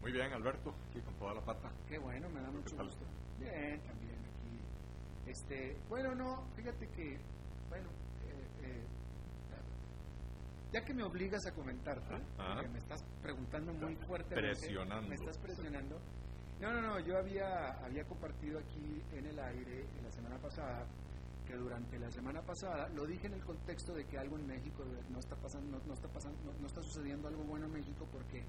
Muy 0.00 0.10
bien, 0.10 0.32
Alberto, 0.32 0.74
aquí 0.88 1.00
con 1.00 1.14
toda 1.14 1.34
la 1.34 1.40
pata. 1.42 1.70
Qué 1.86 1.98
bueno, 1.98 2.28
me 2.30 2.40
da 2.40 2.50
mucho 2.50 2.76
gusto. 2.76 3.04
Bien, 3.38 3.80
también 3.82 4.18
aquí. 4.24 5.30
Este, 5.30 5.76
bueno, 5.88 6.14
no, 6.14 6.44
fíjate 6.56 6.88
que, 6.88 7.20
bueno, 7.72 7.88
eh, 8.26 8.46
eh, 8.64 8.84
ya 10.72 10.84
que 10.84 10.92
me 10.94 11.02
obligas 11.04 11.44
a 11.46 11.52
comentarte, 11.52 12.14
Ah. 12.38 12.54
porque 12.54 12.68
me 12.68 12.78
estás 12.78 13.02
preguntando 13.22 13.72
muy 13.74 13.96
fuerte, 13.96 14.34
Presionando. 14.34 15.08
me 15.08 15.14
estás 15.14 15.38
presionando. 15.38 15.98
No, 16.60 16.72
no, 16.72 16.80
no, 16.82 17.00
yo 17.00 17.16
había, 17.18 17.72
había 17.84 18.04
compartido 18.04 18.58
aquí 18.58 19.02
en 19.12 19.26
el 19.26 19.38
aire 19.38 19.86
en 19.98 20.04
la 20.04 20.10
semana 20.10 20.36
pasada 20.38 20.86
que 21.46 21.54
durante 21.56 21.98
la 21.98 22.10
semana 22.10 22.40
pasada 22.42 22.88
lo 22.90 23.04
dije 23.06 23.26
en 23.26 23.34
el 23.34 23.44
contexto 23.44 23.94
de 23.94 24.04
que 24.06 24.16
algo 24.18 24.36
en 24.38 24.46
México 24.46 24.84
no 25.10 25.18
está 25.18 25.34
pasando, 25.36 25.78
no, 25.78 25.84
no 25.86 25.94
está 25.94 26.08
pasando, 26.08 26.38
no, 26.44 26.52
no 26.60 26.66
está 26.66 26.80
sucediendo 26.82 27.26
algo 27.28 27.42
bueno 27.44 27.66
en 27.66 27.72
México 27.72 28.06
porque 28.12 28.44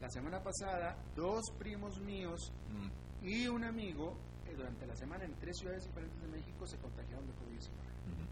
la 0.00 0.08
semana 0.10 0.42
pasada 0.42 0.96
dos 1.14 1.42
primos 1.58 2.00
míos 2.00 2.50
Mm, 2.70 3.24
y 3.26 3.46
un 3.46 3.62
amigo 3.64 4.16
eh, 4.46 4.54
durante 4.56 4.84
la 4.86 4.96
semana 4.96 5.24
en 5.24 5.34
tres 5.36 5.56
ciudades 5.58 5.84
diferentes 5.84 6.20
de 6.20 6.28
México 6.28 6.66
se 6.66 6.76
contagiaron 6.78 7.24
de 7.26 7.32
COVID-19. 7.34 7.70
ujú. 7.70 8.14
Bueno, 8.16 8.23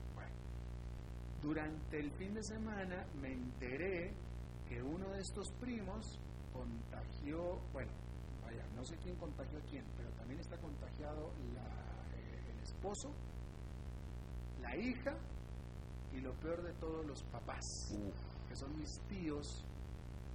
durante 1.43 1.99
el 1.99 2.11
fin 2.13 2.35
de 2.35 2.43
semana 2.43 3.05
me 3.21 3.33
enteré 3.33 4.13
que 4.69 4.83
uno 4.83 5.09
de 5.11 5.21
estos 5.21 5.51
primos 5.61 6.19
contagió, 6.53 7.59
bueno, 7.73 7.91
vaya, 8.45 8.65
no 8.77 8.85
sé 8.85 8.97
quién 9.03 9.17
contagió 9.17 9.59
a 9.59 9.63
quién, 9.63 9.85
pero 9.97 10.09
también 10.11 10.41
está 10.41 10.57
contagiado 10.59 11.33
la- 11.55 12.17
eh, 12.17 12.53
el 12.53 12.63
esposo, 12.63 13.13
la 14.61 14.77
hija 14.77 15.17
y 16.13 16.21
lo 16.21 16.33
peor 16.35 16.63
de 16.63 16.73
todos 16.75 17.05
los 17.07 17.23
papás, 17.25 17.65
que 18.49 18.55
son 18.57 18.79
mis 18.79 19.01
tíos, 19.09 19.65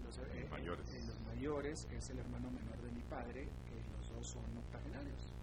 los 0.03 0.17
eh, 0.19 0.47
mayores. 0.49 0.89
eh, 0.91 1.03
los 1.07 1.19
mayores, 1.21 1.87
es 1.91 2.09
el 2.09 2.19
hermano 2.19 2.49
menor 2.51 2.77
de 2.81 2.91
mi 2.91 3.01
padre, 3.03 3.47
que 3.69 3.79
los 3.95 4.09
dos 4.09 4.27
son 4.27 4.57
octogenarios. 4.57 5.33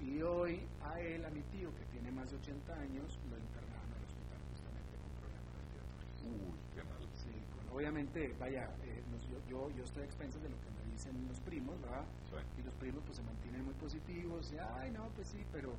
Y 0.00 0.20
hoy 0.22 0.60
a 0.82 1.00
él, 1.00 1.24
a 1.24 1.30
mi 1.30 1.40
tío, 1.44 1.70
que 1.76 1.84
tiene 1.86 2.10
más 2.10 2.28
de 2.30 2.36
80 2.36 2.74
años, 2.74 3.18
lo 3.30 3.38
internaron 3.38 3.88
al 3.94 4.02
hospital 4.04 4.38
justamente 4.50 4.96
con 5.00 5.10
problemas 5.22 5.54
respiratorios. 5.54 6.13
Uy, 6.24 6.58
qué 6.74 6.82
mal. 6.84 7.00
Sí, 7.14 7.30
obviamente, 7.70 8.34
vaya, 8.38 8.64
eh, 8.82 9.02
yo, 9.30 9.38
yo, 9.48 9.70
yo 9.76 9.84
estoy 9.84 10.02
a 10.02 10.06
expensas 10.06 10.42
de 10.42 10.48
lo 10.48 10.56
que 10.60 10.70
me 10.70 10.92
dicen 10.92 11.26
los 11.28 11.40
primos, 11.40 11.80
¿verdad? 11.80 12.04
Sí. 12.30 12.60
Y 12.60 12.62
los 12.64 12.74
primos 12.74 13.02
pues 13.04 13.16
se 13.18 13.22
mantienen 13.24 13.64
muy 13.64 13.74
positivos, 13.74 14.52
y, 14.52 14.58
ay, 14.58 14.90
no, 14.92 15.08
pues 15.10 15.28
sí, 15.28 15.44
pero 15.52 15.74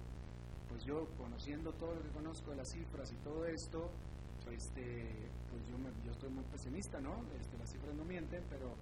pues 0.69 0.83
yo 0.83 1.07
conociendo 1.17 1.71
todo 1.73 1.95
lo 1.95 2.01
que 2.03 2.09
conozco 2.09 2.51
de 2.51 2.57
las 2.57 2.69
cifras 2.71 3.11
y 3.11 3.15
todo 3.17 3.45
esto, 3.45 3.89
este, 4.51 5.29
pues 5.49 5.65
yo, 5.67 5.77
me- 5.77 5.93
yo 6.05 6.11
estoy 6.11 6.29
muy 6.29 6.43
pesimista, 6.45 6.99
¿no? 6.99 7.23
Este, 7.39 7.57
las 7.57 7.69
cifras 7.71 7.95
no 7.95 8.03
mienten, 8.05 8.43
pero 8.49 8.75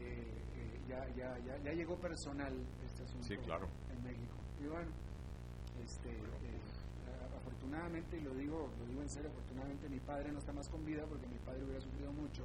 eh, 0.00 0.32
eh, 0.56 0.80
ya, 0.88 1.06
ya, 1.16 1.38
ya, 1.44 1.58
ya 1.62 1.72
llegó 1.72 1.96
personal 1.98 2.52
este 2.84 3.02
asunto 3.02 3.26
Sí, 3.26 3.36
claro. 3.38 3.68
en 3.90 4.02
México. 4.02 4.34
Y 4.62 4.66
bueno, 4.66 4.90
este, 5.82 6.10
eh, 6.10 6.53
afortunadamente, 7.64 8.18
y 8.18 8.20
lo 8.20 8.34
digo, 8.34 8.70
lo 8.78 8.84
digo 8.86 9.02
en 9.02 9.08
serio, 9.08 9.30
afortunadamente 9.30 9.88
mi 9.88 10.00
padre 10.00 10.30
no 10.32 10.38
está 10.38 10.52
más 10.52 10.68
con 10.68 10.84
vida 10.84 11.04
porque 11.08 11.26
mi 11.26 11.38
padre 11.38 11.64
hubiera 11.64 11.80
sufrido 11.80 12.12
mucho 12.12 12.44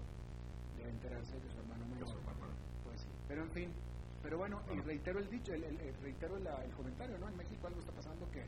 de 0.77 0.89
enterarse 0.89 1.33
de 1.35 1.41
que 1.41 1.49
su 1.51 1.59
hermano 1.59 1.83
hermano. 1.83 2.53
Pues 2.85 3.01
sí. 3.01 3.07
Pero 3.27 3.43
en 3.43 3.51
fin, 3.51 3.73
pero 4.23 4.37
bueno, 4.37 4.61
y 4.73 4.79
reitero 4.79 5.19
el 5.19 5.29
dicho, 5.29 5.53
el, 5.53 5.63
el- 5.63 5.79
el- 5.81 5.95
reitero 6.01 6.39
la- 6.39 6.63
el 6.63 6.71
comentario, 6.71 7.17
¿no? 7.19 7.27
En 7.27 7.35
México 7.35 7.67
algo 7.67 7.79
está 7.79 7.91
pasando 7.91 8.29
que, 8.31 8.45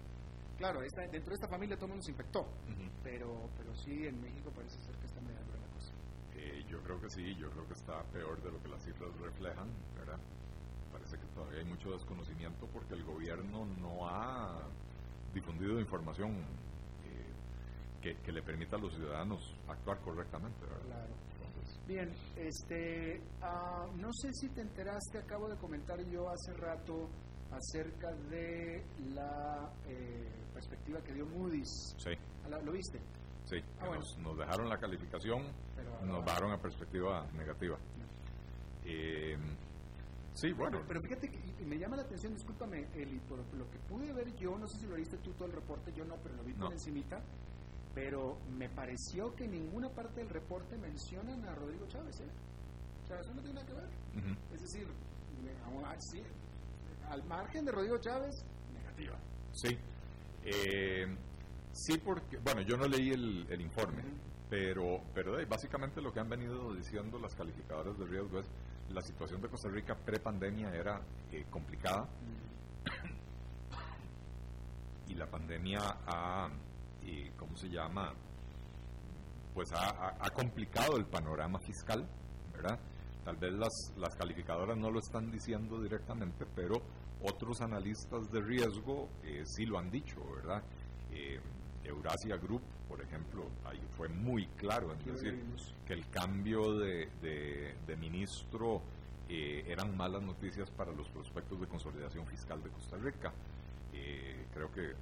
claro, 0.57 0.81
esta, 0.81 1.01
dentro 1.07 1.29
de 1.31 1.35
esta 1.35 1.47
familia 1.49 1.75
todo 1.75 1.85
el 1.87 1.91
mundo 1.91 2.05
se 2.05 2.11
infectó, 2.11 2.39
Ujú. 2.41 2.87
pero, 3.03 3.49
pero 3.57 3.75
sí, 3.75 4.07
en 4.07 4.21
México 4.21 4.49
parece 4.55 4.79
ser 4.81 4.95
que 4.95 5.07
está 5.07 5.19
medio 5.21 5.39
la 5.39 5.67
cosa. 5.75 5.91
Eh, 6.35 6.63
yo 6.69 6.81
creo 6.83 7.01
que 7.01 7.09
sí, 7.09 7.35
yo 7.35 7.49
creo 7.51 7.67
que 7.67 7.73
está 7.73 8.01
peor 8.13 8.41
de 8.41 8.51
lo 8.51 8.61
que 8.63 8.69
las 8.69 8.81
cifras 8.83 9.11
reflejan, 9.19 9.67
¿verdad? 9.97 10.19
Parece 10.91 11.17
que 11.17 11.25
todavía 11.35 11.59
hay 11.59 11.65
mucho 11.65 11.91
desconocimiento 11.91 12.65
porque 12.67 12.93
el 12.95 13.03
gobierno 13.03 13.65
no 13.65 14.07
ha 14.07 14.61
difundido 15.33 15.79
información 15.79 16.31
eh, 17.05 17.31
que, 18.01 18.15
que 18.17 18.31
le 18.31 18.41
permita 18.41 18.75
a 18.75 18.79
los 18.79 18.93
ciudadanos 18.95 19.55
actuar 19.67 19.99
correctamente, 20.01 20.59
¿verdad? 20.65 20.85
Claro. 20.85 21.31
Bien, 21.87 22.09
este, 22.37 23.21
ah, 23.41 23.85
no 23.95 24.09
sé 24.13 24.29
si 24.33 24.49
te 24.49 24.61
enteraste, 24.61 25.17
acabo 25.19 25.49
de 25.49 25.57
comentar 25.57 25.99
yo 26.05 26.29
hace 26.29 26.53
rato 26.53 27.09
acerca 27.51 28.11
de 28.29 28.83
la 29.13 29.69
eh, 29.87 30.31
perspectiva 30.53 31.01
que 31.01 31.13
dio 31.13 31.25
Moody's. 31.25 31.93
sí, 31.97 32.11
¿Lo, 32.49 32.61
lo 32.61 32.71
viste? 32.71 32.99
sí, 33.45 33.57
Ah, 33.79 33.87
bueno. 33.87 33.95
nos, 33.99 34.17
nos 34.19 34.37
dejaron 34.37 34.69
la 34.69 34.77
calificación, 34.77 35.43
Pero, 35.75 36.05
nos 36.05 36.23
bajaron 36.23 36.51
a 36.53 36.57
perspectiva 36.61 37.25
negativa. 37.33 37.77
Eh, 38.85 39.37
sí, 40.33 40.51
bueno, 40.53 40.77
Pero, 40.79 40.87
pero 40.87 41.01
fíjate 41.01 41.29
que 41.29 41.37
y- 41.61 41.65
me 41.65 41.77
llama 41.77 41.95
la 41.97 42.03
atención, 42.03 42.33
discúlpame, 42.33 42.87
Eli, 42.95 43.19
por 43.21 43.39
lo 43.53 43.69
que 43.69 43.79
pude 43.79 44.11
ver 44.13 44.35
yo, 44.37 44.57
no 44.57 44.67
sé 44.67 44.79
si 44.79 44.87
lo 44.87 44.95
viste 44.95 45.17
tú 45.17 45.31
todo 45.33 45.45
el 45.47 45.53
reporte, 45.53 45.91
yo 45.93 46.03
no, 46.05 46.15
pero 46.17 46.35
lo 46.35 46.43
vi 46.43 46.53
por 46.53 46.69
No. 46.69 46.71
encimita, 46.71 47.21
pero 47.93 48.37
me 48.57 48.69
pareció 48.69 49.33
que 49.35 49.45
en 49.45 49.51
ninguna 49.51 49.89
parte 49.89 50.21
del 50.21 50.29
reporte 50.29 50.77
mencionan 50.77 51.43
a 51.45 51.55
Rodrigo 51.55 51.85
Chávez, 51.87 52.19
¿eh? 52.21 52.29
O 53.03 53.07
sea, 53.07 53.19
eso 53.19 53.33
no 53.33 53.41
tiene 53.41 53.55
nada 53.55 53.67
que 53.67 53.73
ver. 53.73 53.85
ujú. 53.85 54.55
Es 54.55 54.61
decir, 54.61 54.87
así, 55.85 56.21
al 57.09 57.23
margen 57.25 57.65
de 57.65 57.71
Rodrigo 57.71 57.97
Chávez, 57.97 58.43
negativa. 58.73 59.17
Sí. 59.53 59.77
Eh, 60.45 61.05
sí, 61.73 61.97
porque, 61.97 62.37
bueno, 62.37 62.61
yo 62.61 62.77
no 62.77 62.87
leí 62.87 63.09
el, 63.11 63.45
el 63.49 63.61
informe, 63.61 64.03
pero, 64.49 65.01
pero 65.13 65.39
eh, 65.39 65.45
básicamente 65.45 66.01
lo 66.01 66.11
que 66.13 66.19
han 66.19 66.29
venido 66.29 66.73
diciendo 66.73 67.19
las 67.19 67.35
calificadoras 67.35 67.97
de 67.97 68.05
riesgo 68.05 68.39
es 68.39 68.47
la 68.93 69.01
situación 69.01 69.41
de 69.41 69.49
Costa 69.49 69.69
Rica 69.69 69.95
pre-pandemia 69.95 70.73
era 70.73 71.01
eh, 71.31 71.45
complicada 71.49 72.07
y 75.07 75.13
la 75.15 75.27
pandemia 75.27 75.79
ha, 76.07 76.49
eh, 77.03 77.31
¿cómo 77.37 77.55
se 77.57 77.67
llama? 77.69 78.13
Pues 79.53 79.69
ha, 79.73 80.29
complicado 80.33 80.95
el 80.95 81.05
panorama 81.05 81.59
fiscal, 81.59 82.07
¿verdad? 82.53 82.79
Tal 83.25 83.35
vez 83.35 83.51
las, 83.53 83.93
las 83.97 84.15
calificadoras 84.15 84.77
no 84.77 84.89
lo 84.89 84.99
están 84.99 85.29
diciendo 85.29 85.81
directamente, 85.81 86.45
pero 86.55 86.81
otros 87.21 87.59
analistas 87.61 88.31
de 88.31 88.41
riesgo 88.41 89.09
eh, 89.23 89.43
sí 89.45 89.65
lo 89.65 89.77
han 89.77 89.91
dicho, 89.91 90.23
¿verdad? 90.35 90.63
Eh, 91.11 91.39
Eurasia 91.83 92.37
Group, 92.37 92.61
por 92.87 93.01
ejemplo, 93.01 93.47
ahí 93.65 93.79
fue 93.97 94.07
muy 94.09 94.47
claro 94.57 94.91
en 94.93 94.99
decir 95.05 95.33
que 95.85 95.93
el 95.93 96.07
cambio 96.09 96.77
de, 96.77 97.07
de- 97.21 97.75
de 97.87 97.95
ministro 97.97 98.81
eh, 99.29 99.63
eran 99.67 99.95
malas 99.95 100.21
noticias 100.21 100.69
para 100.71 100.91
los 100.91 101.07
prospectos 101.09 101.59
de 101.61 101.67
consolidación 101.67 102.25
fiscal 102.27 102.61
de 102.61 102.69
Costa 102.69 102.97
Rica. 102.97 103.31
Eh, 103.93 104.45
creo 104.53 104.71
que 104.71 104.93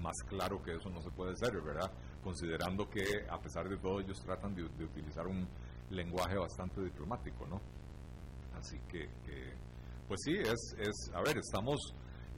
más 0.00 0.14
claro 0.28 0.62
que 0.62 0.74
eso 0.76 0.90
no 0.90 1.00
se 1.02 1.10
puede 1.10 1.34
ser, 1.36 1.60
¿verdad? 1.62 1.90
Considerando 2.22 2.88
que 2.88 3.02
a 3.30 3.38
pesar 3.40 3.68
de 3.68 3.76
todo 3.78 4.00
ellos 4.00 4.20
tratan 4.20 4.54
de, 4.54 4.62
de 4.68 4.84
utilizar 4.84 5.26
un 5.26 5.46
lenguaje 5.90 6.36
bastante 6.36 6.82
diplomático, 6.82 7.46
¿no? 7.46 7.60
Así 8.58 8.78
que, 8.88 9.08
que, 9.24 9.54
pues 10.08 10.20
sí, 10.24 10.34
es, 10.36 10.74
es, 10.78 11.10
a 11.14 11.20
ver, 11.22 11.38
estamos, 11.38 11.78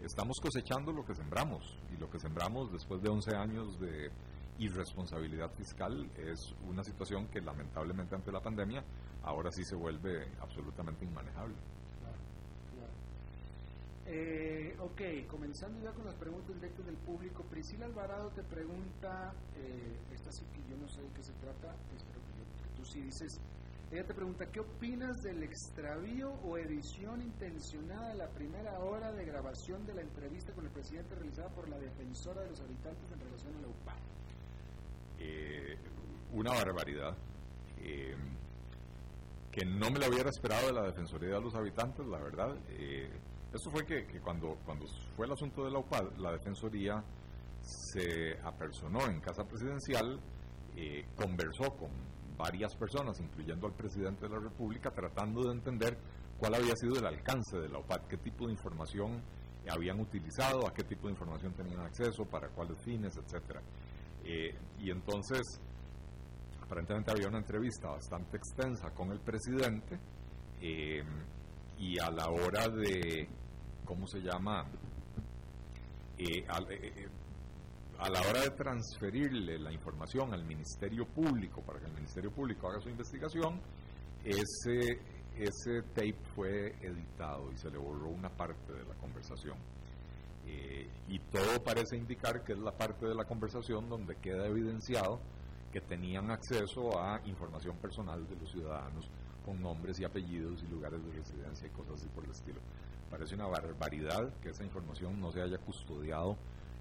estamos 0.05 0.39
cosechando 0.41 0.93
lo 0.93 1.05
que 1.05 1.15
sembramos 1.15 1.77
y 1.95 1.99
lo 1.99 2.11
que 2.11 2.19
sembramos 2.19 2.73
después 2.73 3.03
de 3.03 3.09
11 3.09 3.37
años 3.37 3.81
de 3.81 4.11
irresponsabilidad 4.59 5.51
fiscal 5.53 6.11
es 6.17 6.55
una 6.69 6.83
situación 6.83 7.29
que 7.29 7.41
lamentablemente 7.41 8.15
ante 8.15 8.33
la 8.33 8.41
pandemia 8.41 8.83
ahora 9.23 9.51
sí 9.53 9.65
se 9.65 9.77
vuelve 9.77 10.27
absolutamente 10.41 11.05
inmanejable. 11.05 11.55
Claro, 12.01 12.19
claro. 12.75 12.93
Eh, 14.07 14.77
ok, 14.81 15.31
comenzando 15.31 15.81
ya 15.83 15.93
con 15.93 16.05
las 16.05 16.15
preguntas 16.15 16.55
directas 16.55 16.87
del 16.87 16.97
público. 16.97 17.45
Priscila 17.45 17.87
Alvarado 17.87 18.31
te 18.31 18.43
pregunta, 18.43 19.33
eh, 19.57 19.97
esta 20.13 20.33
sí 20.33 20.45
que 20.53 20.61
yo 20.71 20.77
no 20.77 20.89
sé 20.89 21.03
de 21.03 21.09
qué 21.11 21.23
se 21.23 21.33
trata, 21.35 21.75
espero 21.97 22.21
que, 22.21 22.77
tú 22.77 22.85
sí 22.85 23.01
dices, 23.01 23.41
Ella 23.90 24.05
te 24.05 24.12
pregunta, 24.12 24.44
¿qué 24.51 24.61
opinas 24.61 25.22
del 25.22 25.42
extravío 25.42 26.31
o 26.44 26.59
edición 26.59 27.22
intencionada 27.22 28.11
de 28.11 28.16
la 28.16 28.29
primera 28.29 28.79
hora 28.81 29.12
de 29.12 29.24
grabación 29.24 29.87
de 29.87 29.94
la 29.94 30.03
entrevista 30.03 30.53
con 30.53 30.66
el 30.66 30.70
presidente 30.70 31.14
realizada 31.14 31.48
por 31.48 31.68
la 31.70 31.79
defensora 31.79 32.42
de 32.42 32.51
los 32.51 32.61
habitantes 32.61 33.11
en 33.11 33.20
relación 33.20 33.57
a 33.57 33.61
la 33.62 33.68
UPA? 33.68 33.96
Eh, 35.20 35.79
una 36.33 36.53
barbaridad. 36.53 37.16
Eh, 37.81 38.14
que 39.51 39.64
no 39.64 39.90
me 39.90 39.98
lo 39.98 40.09
hubiera 40.09 40.31
esperado 40.31 40.66
de 40.66 40.72
la 40.72 40.83
Defensoría 40.83 41.35
de 41.35 41.40
los 41.40 41.55
Habitantes, 41.55 42.07
la 42.07 42.18
verdad. 42.18 42.57
Eh, 42.68 43.11
eso 43.53 43.70
fue 43.70 43.85
que, 43.87 44.05
cuando, 44.20 44.59
cuando 44.64 44.87
fue 45.16 45.27
el 45.27 45.33
asunto 45.33 45.64
de 45.64 45.70
la 45.70 45.79
UPAD, 45.79 46.16
la 46.18 46.33
Defensoría 46.33 47.03
se 47.62 48.38
apersonó 48.44 49.07
en 49.07 49.20
Casa 49.20 49.44
Presidencial, 49.44 50.20
eh, 50.77 51.07
conversó 51.16 51.74
con 51.74 51.90
varias 52.38 52.74
personas, 52.77 53.20
incluyendo 53.20 53.66
al 53.66 53.74
presidente 53.74 54.27
de 54.27 54.31
la 54.31 54.38
República, 54.38 54.90
tratando 54.90 55.42
de 55.42 55.53
entender 55.53 55.98
cuál 56.38 56.55
había 56.55 56.74
sido 56.77 56.96
el 56.96 57.05
alcance 57.07 57.59
de 57.59 57.68
la 57.68 57.81
UPAD, 57.81 58.07
qué 58.09 58.16
tipo 58.18 58.46
de 58.46 58.53
información 58.53 59.20
habían 59.68 60.01
utilizado, 60.01 60.66
a 60.66 60.72
qué 60.72 60.85
tipo 60.85 61.09
de 61.09 61.12
información 61.12 61.53
tenían 61.53 61.81
acceso, 61.81 62.24
para 62.24 62.48
cuáles 62.48 62.79
fines, 62.83 63.16
etcétera. 63.16 63.61
Eh, 64.24 64.55
y 64.79 64.90
entonces, 64.90 65.42
aparentemente 66.62 67.11
había 67.11 67.29
una 67.29 67.38
entrevista 67.38 67.88
bastante 67.88 68.37
extensa 68.37 68.90
con 68.90 69.11
el 69.11 69.20
presidente 69.20 69.98
eh, 70.61 71.03
y 71.79 71.98
a 71.98 72.11
la 72.11 72.29
hora 72.29 72.68
de, 72.68 73.29
¿cómo 73.85 74.07
se 74.07 74.20
llama? 74.20 74.64
Eh, 76.16 76.44
a 77.99 78.09
la 78.09 78.21
hora 78.21 78.43
de 78.43 78.51
transferirle 78.51 79.59
la 79.59 79.73
información 79.73 80.33
al 80.33 80.45
Ministerio 80.45 81.05
Público 81.07 81.63
para 81.63 81.81
que 81.81 81.87
el 81.87 81.93
Ministerio 81.93 82.31
Público 82.31 82.69
haga 82.69 82.81
su 82.81 82.89
investigación, 82.89 83.61
ese, 84.25 85.01
ese 85.37 85.83
tape 85.95 86.17
fue 86.35 86.77
editado 86.81 87.51
y 87.53 87.57
se 87.57 87.71
le 87.71 87.79
borró 87.79 88.09
una 88.09 88.31
parte 88.31 88.73
de 88.73 88.85
la 88.85 88.95
conversación. 88.95 89.57
Eh, 90.47 90.89
y 91.09 91.19
todo 91.19 91.63
parece 91.63 91.97
indicar 91.97 92.45
que 92.45 92.53
es 92.53 92.59
la 92.59 92.73
parte 92.73 93.07
de 93.07 93.15
la 93.15 93.25
conversación 93.25 93.89
donde 93.89 94.17
queda 94.17 94.47
evidenciado 94.47 95.21
que 95.73 95.81
tenían 95.81 96.31
acceso 96.31 96.99
a 96.99 97.21
información 97.27 97.77
personal 97.79 98.27
de 98.29 98.37
los 98.37 98.51
ciudadanos 98.51 99.11
con 99.45 99.61
nombres 99.61 99.99
y 100.01 100.05
apellidos 100.05 100.63
y 100.63 100.69
lugares 100.69 101.05
de 101.05 101.13
residencia 101.13 101.67
y 101.67 101.71
cosas 101.71 101.95
así 101.95 102.09
por 102.09 102.25
el 102.25 102.31
estilo. 102.31 102.61
Parece 103.11 103.35
una 103.35 103.47
barbaridad 103.47 104.33
que 104.41 104.51
esa 104.51 104.65
información 104.65 105.21
no 105.21 105.33
se 105.33 105.43
haya 105.43 105.59
custodiado 105.59 106.37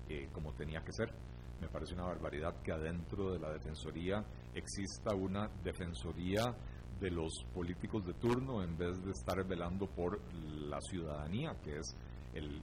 eh, 0.09 0.29
como 0.33 0.53
tenía 0.53 0.81
que 0.81 0.93
ser. 0.93 1.11
Me 1.59 1.67
parece 1.67 1.93
una 1.95 2.03
barbaridad 2.03 2.61
que 2.61 2.71
adentro 2.71 3.33
de 3.33 3.39
la 3.39 3.51
Defensoría 3.51 4.23
exista 4.53 5.15
una 5.15 5.49
Defensoría 5.63 6.55
de 6.99 7.11
los 7.11 7.45
políticos 7.53 8.05
de 8.05 8.13
turno 8.13 8.63
en 8.63 8.77
vez 8.77 9.03
de 9.03 9.11
estar 9.11 9.43
velando 9.45 9.87
por 9.87 10.19
la 10.33 10.79
ciudadanía, 10.81 11.55
que 11.63 11.77
es 11.77 11.95
el, 12.33 12.61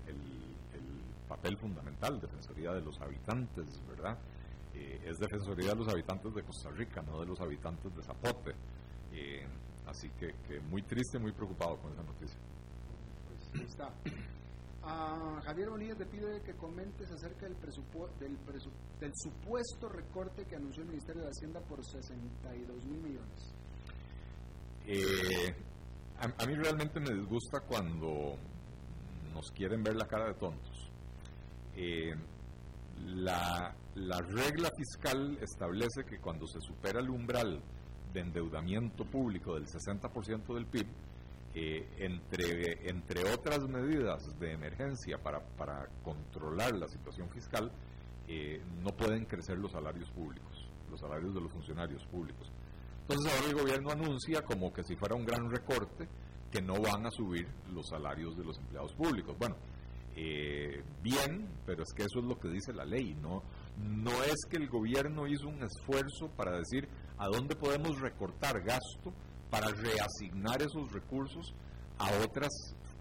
papel 1.29 1.57
fundamental, 1.57 2.21
Defensoría 2.21 2.73
de 2.73 2.83
los 2.83 3.01
habitantes, 3.01 3.83
¿verdad? 3.89 4.17
Eh, 4.75 5.01
es 5.07 5.19
Defensoría 5.19 5.71
de 5.71 5.77
los 5.77 5.89
habitantes 5.89 6.35
de 6.35 6.43
Costa 6.43 6.71
Rica, 6.71 7.03
no 7.03 7.21
de 7.21 7.27
los 7.27 7.41
habitantes 7.41 7.95
de 7.97 8.03
Zapote. 8.03 8.55
Eh, 9.13 9.47
así 9.87 10.11
que, 10.11 10.35
que, 10.47 10.61
muy 10.61 10.83
triste, 10.83 11.19
muy 11.19 11.33
preocupado 11.33 11.79
con 11.79 11.93
esa 11.93 12.03
noticia. 12.03 12.39
Pues 13.53 13.69
está. 13.69 13.91
A 14.87 15.41
Javier 15.45 15.71
Bonilla 15.71 15.95
te 15.95 16.05
pide 16.05 16.43
que 16.43 16.55
comentes 16.55 17.11
acerca 17.11 17.47
del, 17.47 17.57
del, 18.19 18.39
del 19.01 19.13
supuesto 19.15 19.89
recorte 19.89 20.45
que 20.45 20.57
anunció 20.57 20.83
el 20.83 20.89
Ministerio 20.89 21.23
de 21.23 21.29
Hacienda 21.29 21.61
por 21.61 21.83
62 21.83 22.85
mil 22.85 23.01
millones. 23.01 23.55
Eh, 24.87 25.55
a, 26.19 26.47
mí 26.47 26.55
realmente 26.55 27.01
me 27.01 27.15
disgusta 27.15 27.61
cuando 27.61 28.37
nos 29.33 29.51
quieren 29.53 29.83
ver 29.83 29.97
la 29.97 30.07
cara 30.07 30.27
de 30.27 30.35
tontos. 30.35 30.91
Eh, 31.77 32.15
la, 33.07 33.75
la 33.95 34.21
regla 34.21 34.71
fiscal 34.77 35.39
establece 35.41 36.05
que 36.05 36.19
cuando 36.19 36.47
se 36.47 36.61
supera 36.61 37.01
el 37.01 37.09
umbral 37.09 37.63
de 38.13 38.21
endeudamiento 38.21 39.05
público 39.05 39.55
del 39.55 39.67
60% 39.67 40.55
del 40.55 40.67
PIB, 40.67 40.87
eh, 41.55 41.87
entre, 41.99 42.89
entre 42.89 43.33
otras 43.33 43.61
medidas 43.69 44.23
de 44.41 44.53
emergencia 44.53 45.19
para, 45.23 45.41
para 45.57 45.89
controlar 46.03 46.75
la 46.75 46.89
situación 46.89 47.31
fiscal, 47.31 47.71
eh, 48.27 48.61
no 48.83 48.91
pueden 48.91 49.25
crecer 49.27 49.59
los 49.59 49.71
salarios 49.71 50.11
públicos, 50.11 50.69
los 50.91 50.99
salarios 50.99 51.35
de 51.35 51.41
los 51.41 51.53
funcionarios 51.53 52.05
públicos. 52.07 52.51
Entonces 53.03 53.33
ahora 53.33 53.49
el 53.51 53.55
gobierno 53.55 53.91
anuncia 53.91 54.43
como 54.43 54.73
que 54.73 54.83
si 54.83 54.97
fuera 54.97 55.15
un 55.15 55.25
gran 55.25 55.49
recorte 55.51 56.09
que 56.51 56.63
no 56.63 56.75
van 56.81 57.07
a 57.07 57.11
subir 57.11 57.47
los 57.73 57.87
salarios 57.89 58.37
de 58.37 58.45
los 58.45 58.59
empleados 58.59 58.93
públicos. 58.95 59.37
Bueno, 59.39 59.57
eh, 60.17 60.83
bien, 61.03 61.49
pero 61.67 61.83
es 61.83 61.93
que 61.93 62.05
eso 62.05 62.21
es 62.21 62.25
lo 62.25 62.39
que 62.39 62.49
dice 62.49 62.73
la 62.73 62.85
ley, 62.85 63.15
¿no? 63.15 63.43
No 63.79 64.23
es 64.23 64.47
que 64.49 64.57
el 64.57 64.69
gobierno 64.69 65.27
hizo 65.27 65.49
un 65.49 65.63
esfuerzo 65.63 66.29
para 66.37 66.57
decir 66.57 66.89
a 67.19 67.27
dónde 67.27 67.57
podemos 67.57 68.01
recortar 68.01 68.61
gasto 68.63 69.13
para 69.55 69.69
reasignar 69.69 70.61
esos 70.63 70.93
recursos 70.93 71.55
a 71.99 72.11
otras, 72.25 72.51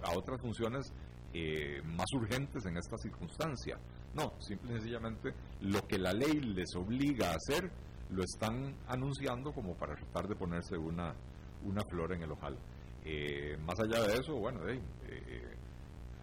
a 0.03 0.15
otras 0.15 0.39
funciones 0.39 0.93
eh, 1.33 1.81
más 1.83 2.05
urgentes 2.13 2.63
en 2.67 2.77
esta 2.77 2.95
circunstancia. 2.97 3.79
No, 4.13 4.33
simple 4.39 4.73
y 4.73 4.75
sencillamente 4.75 5.33
lo 5.61 5.81
que 5.87 5.97
la 5.97 6.13
ley 6.13 6.41
les 6.41 6.75
obliga 6.75 7.31
a 7.31 7.35
hacer 7.37 7.71
lo 8.11 8.21
están 8.23 8.75
anunciando 8.87 9.51
como 9.51 9.73
para 9.73 9.95
tratar 9.95 10.27
de 10.27 10.35
ponerse 10.35 10.77
una, 10.77 11.15
una 11.63 11.81
flor 11.85 12.13
en 12.13 12.21
el 12.21 12.31
ojal. 12.31 12.55
Eh, 13.03 13.57
más 13.65 13.79
allá 13.79 14.03
de 14.03 14.13
eso, 14.13 14.35
bueno, 14.35 14.59
eh, 14.69 14.79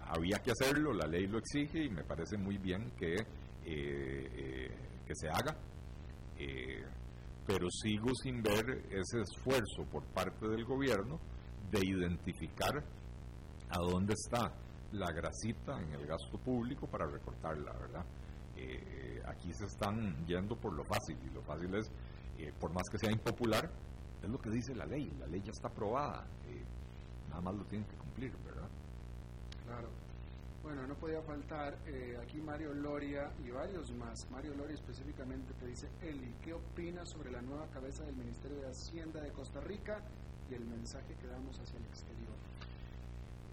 había 0.07 0.38
que 0.38 0.53
hacerlo, 0.53 0.93
la 0.93 1.09
ley 1.09 1.27
lo 1.27 1.38
exige 1.38 1.87
y 1.87 1.90
me 1.90 2.05
parece 2.05 2.38
muy 2.38 2.57
bien 2.57 2.93
que, 2.97 3.16
que 3.64 5.14
se 5.14 5.29
haga 5.29 5.57
pero 7.51 7.69
sigo 7.69 8.15
sin 8.15 8.43
ver 8.43 8.87
ese 8.91 9.23
esfuerzo 9.23 9.83
por 9.91 10.05
parte 10.05 10.47
del 10.47 10.65
gobierno 10.65 11.19
de 11.73 11.81
identificar 11.85 12.81
a 13.69 13.79
dónde 13.79 14.15
está 14.15 14.53
la 14.93 15.11
grasita 15.11 15.81
en 15.83 15.93
el 15.95 16.07
gasto 16.07 16.39
público 16.39 16.87
para 16.87 17.07
recortarla, 17.07 17.73
¿verdad? 17.73 18.05
Eh, 18.57 19.21
aquí 19.27 19.53
se 19.53 19.65
están 19.65 20.25
yendo 20.27 20.55
por 20.55 20.73
lo 20.75 20.85
fácil 20.85 21.17
y 21.29 21.35
lo 21.35 21.43
fácil 21.43 21.75
es, 21.75 21.91
eh, 22.39 22.53
por 22.61 22.73
más 22.73 22.89
que 22.89 22.99
sea 22.99 23.11
impopular, 23.11 23.69
es 24.23 24.29
lo 24.29 24.39
que 24.39 24.51
dice 24.51 24.73
la 24.77 24.87
ley, 24.87 25.11
la 25.19 25.27
ley 25.27 25.43
ya 25.43 25.51
está 25.51 25.67
aprobada, 25.67 26.25
eh, 26.47 26.63
nada 27.31 27.41
más 27.41 27.55
lo 27.57 27.65
tienen 27.65 27.89
que 27.89 27.97
cumplir, 27.97 28.33
¿verdad? 28.45 28.69
Claro. 29.67 29.89
Bueno, 30.62 30.87
no 30.87 30.94
podía 30.94 31.23
faltar 31.23 31.79
eh, 31.87 32.18
aquí 32.23 32.38
Mario 32.40 32.75
Loria 32.75 33.33
y 33.42 33.51
varios 33.51 33.90
más. 33.92 34.14
Mario 34.31 34.55
Loria 34.55 34.75
específicamente 34.75 35.55
te 35.55 35.66
dice, 35.66 35.88
Eli, 36.03 36.35
¿qué 36.42 36.53
opinas 36.53 37.09
sobre 37.11 37.31
la 37.31 37.40
nueva 37.40 37.66
cabeza 37.68 38.05
del 38.05 38.14
Ministerio 38.14 38.59
de 38.59 38.68
Hacienda 38.68 39.23
de 39.23 39.33
Costa 39.33 39.61
Rica 39.61 40.03
y 40.51 40.55
el 40.55 40.66
mensaje 40.66 41.14
que 41.14 41.27
damos 41.27 41.59
hacia 41.59 41.79
el 41.79 41.85
exterior? 41.87 42.35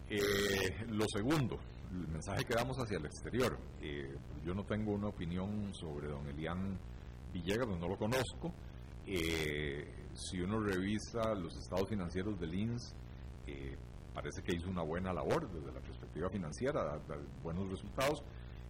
Eh, 0.10 0.86
lo 0.90 1.06
segundo, 1.08 1.58
el 1.92 2.08
mensaje 2.10 2.44
que 2.44 2.56
damos 2.56 2.78
hacia 2.78 2.98
el 2.98 3.06
exterior. 3.06 3.58
Eh, 3.82 4.14
yo 4.46 4.54
no 4.54 4.66
tengo 4.66 4.92
una 4.92 5.08
opinión 5.08 5.74
sobre 5.74 6.10
don 6.10 6.28
Elian 6.28 6.78
Villegas, 7.32 7.68
no 7.70 7.88
lo 7.88 7.98
conozco. 7.98 8.54
si 9.06 10.42
uno 10.42 10.60
revisa 10.60 11.34
los 11.36 11.56
estados 11.58 11.88
financieros 11.88 12.38
del 12.38 12.54
INS, 12.54 12.94
parece 14.18 14.42
que 14.42 14.56
hizo 14.56 14.68
una 14.68 14.82
buena 14.82 15.14
labor 15.14 15.48
desde 15.48 15.72
la 15.72 15.80
perspectiva 15.80 16.28
financiera, 16.28 16.84
da, 16.84 17.00
buenos 17.44 17.70
resultados, 17.70 18.24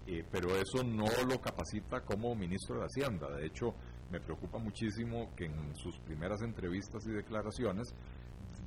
eh, 0.05 0.21
pero 0.29 0.49
eso 0.57 0.83
no 0.83 1.05
lo 1.25 1.39
capacita 1.39 2.01
como 2.01 2.35
ministro 2.35 2.79
de 2.79 2.85
Hacienda. 2.85 3.29
De 3.29 3.45
hecho, 3.45 3.73
me 4.11 4.19
preocupa 4.19 4.57
muchísimo 4.57 5.33
que 5.37 5.45
en 5.45 5.73
sus 5.77 5.97
primeras 5.99 6.41
entrevistas 6.41 7.07
y 7.07 7.11
declaraciones 7.11 7.87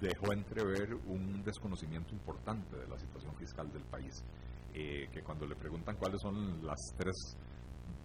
dejó 0.01 0.33
entrever 0.33 0.95
un 0.95 1.43
desconocimiento 1.45 2.15
importante 2.15 2.75
de 2.75 2.89
la 2.89 2.99
situación 2.99 3.35
fiscal 3.37 3.71
del 3.71 3.85
país. 3.85 4.25
Eh, 4.73 5.11
que 5.13 5.21
cuando 5.21 5.45
le 5.47 5.57
preguntan 5.57 5.97
cuáles 5.97 6.23
son 6.23 6.65
las 6.65 6.79
tres 6.97 7.37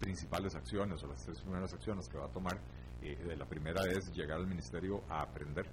principales 0.01 0.53
acciones 0.53 1.01
o 1.01 1.07
las 1.07 1.23
tres 1.23 1.39
primeras 1.39 1.73
acciones 1.73 2.09
que 2.09 2.17
va 2.17 2.25
a 2.25 2.33
tomar, 2.33 2.59
eh, 3.01 3.35
la 3.37 3.45
primera 3.45 3.83
es 3.89 4.11
llegar 4.11 4.37
al 4.37 4.47
ministerio 4.47 5.01
a 5.07 5.21
aprender 5.21 5.65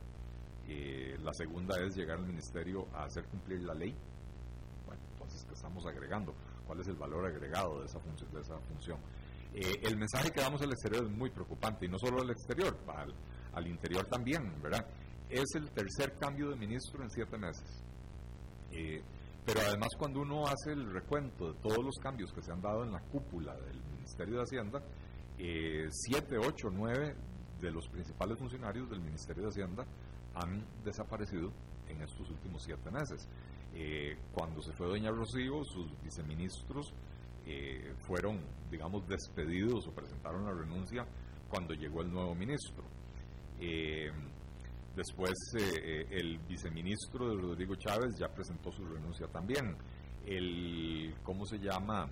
eh, 0.69 1.17
la 1.23 1.33
segunda 1.33 1.77
es 1.81 1.97
llegar 1.97 2.19
al 2.19 2.27
ministerio 2.27 2.87
a 2.95 3.05
hacer 3.05 3.25
cumplir 3.27 3.63
la 3.63 3.75
ley. 3.75 3.95
Bueno, 4.87 5.03
entonces, 5.13 5.45
¿qué 5.45 5.55
estamos 5.55 5.85
agregando? 5.87 6.35
¿Cuál 6.67 6.81
es 6.81 6.89
el 6.89 6.97
valor 6.97 7.27
agregado 7.27 7.81
de 7.81 7.87
esa 7.87 7.99
función? 8.01 8.33
De 8.33 8.41
esa 8.41 8.59
función? 8.61 8.99
Eh, 9.55 9.75
el 9.83 9.97
mensaje 9.97 10.31
que 10.31 10.41
damos 10.41 10.63
al 10.63 10.71
exterior 10.71 11.05
es 11.05 11.11
muy 11.11 11.31
preocupante, 11.31 11.87
y 11.87 11.89
no 11.89 11.99
solo 11.99 12.23
al 12.23 12.31
exterior, 12.31 12.79
al, 12.89 13.15
al 13.53 13.67
interior 13.67 14.05
también, 14.07 14.61
¿verdad? 14.63 14.87
Es 15.29 15.55
el 15.55 15.71
tercer 15.71 16.17
cambio 16.19 16.51
de 16.51 16.57
ministro 16.57 17.03
en 17.03 17.11
siete 17.11 17.37
meses. 17.39 17.83
Eh, 18.71 19.03
pero 19.45 19.61
además 19.61 19.89
cuando 19.99 20.21
uno 20.21 20.45
hace 20.47 20.73
el 20.73 20.91
recuento 20.93 21.53
de 21.53 21.59
todos 21.61 21.85
los 21.85 21.97
cambios 22.01 22.33
que 22.33 22.43
se 22.43 22.53
han 22.53 22.61
dado 22.61 22.85
en 22.85 22.93
la 22.93 23.01
cúpula 23.01 23.55
del 23.57 23.83
Ministerio 23.93 24.37
de 24.37 24.43
Hacienda, 24.43 24.83
siete, 25.91 26.39
ocho, 26.39 26.69
nueve 26.71 27.17
de 27.61 27.71
los 27.73 27.89
principales 27.89 28.39
funcionarios 28.39 28.89
del 28.89 29.01
Ministerio 29.01 29.43
de 29.43 29.49
Hacienda 29.49 29.85
han 30.35 30.65
desaparecido 30.85 31.53
en 31.89 32.03
estos 32.03 32.29
últimos 32.31 32.63
siete 32.63 32.91
meses. 32.91 33.29
Eh, 33.75 34.17
cuando 34.33 34.61
se 34.61 34.73
fue 34.73 34.87
doña 34.87 35.11
Rocío, 35.11 35.65
sus 35.65 35.91
viceministros 36.03 36.93
eh, 37.47 37.95
fueron, 38.07 38.41
digamos, 38.71 39.07
despedidos 39.09 39.87
o 39.87 39.93
presentaron 39.93 40.45
la 40.45 40.53
renuncia 40.53 41.07
cuando 41.49 41.75
llegó 41.75 42.03
el 42.03 42.11
nuevo 42.11 42.35
ministro. 42.35 42.85
Eh, 43.61 44.11
después 44.95 45.33
el 45.55 46.39
viceministro 46.41 47.31
de 47.31 47.41
Rodrigo 47.41 47.75
Chávez 47.77 48.15
ya 48.19 48.29
presentó 48.29 48.71
su 48.73 48.85
renuncia 48.85 49.27
también. 49.29 49.75
El, 50.27 51.15
¿cómo 51.23 51.47
se 51.47 51.59
llama? 51.59 52.09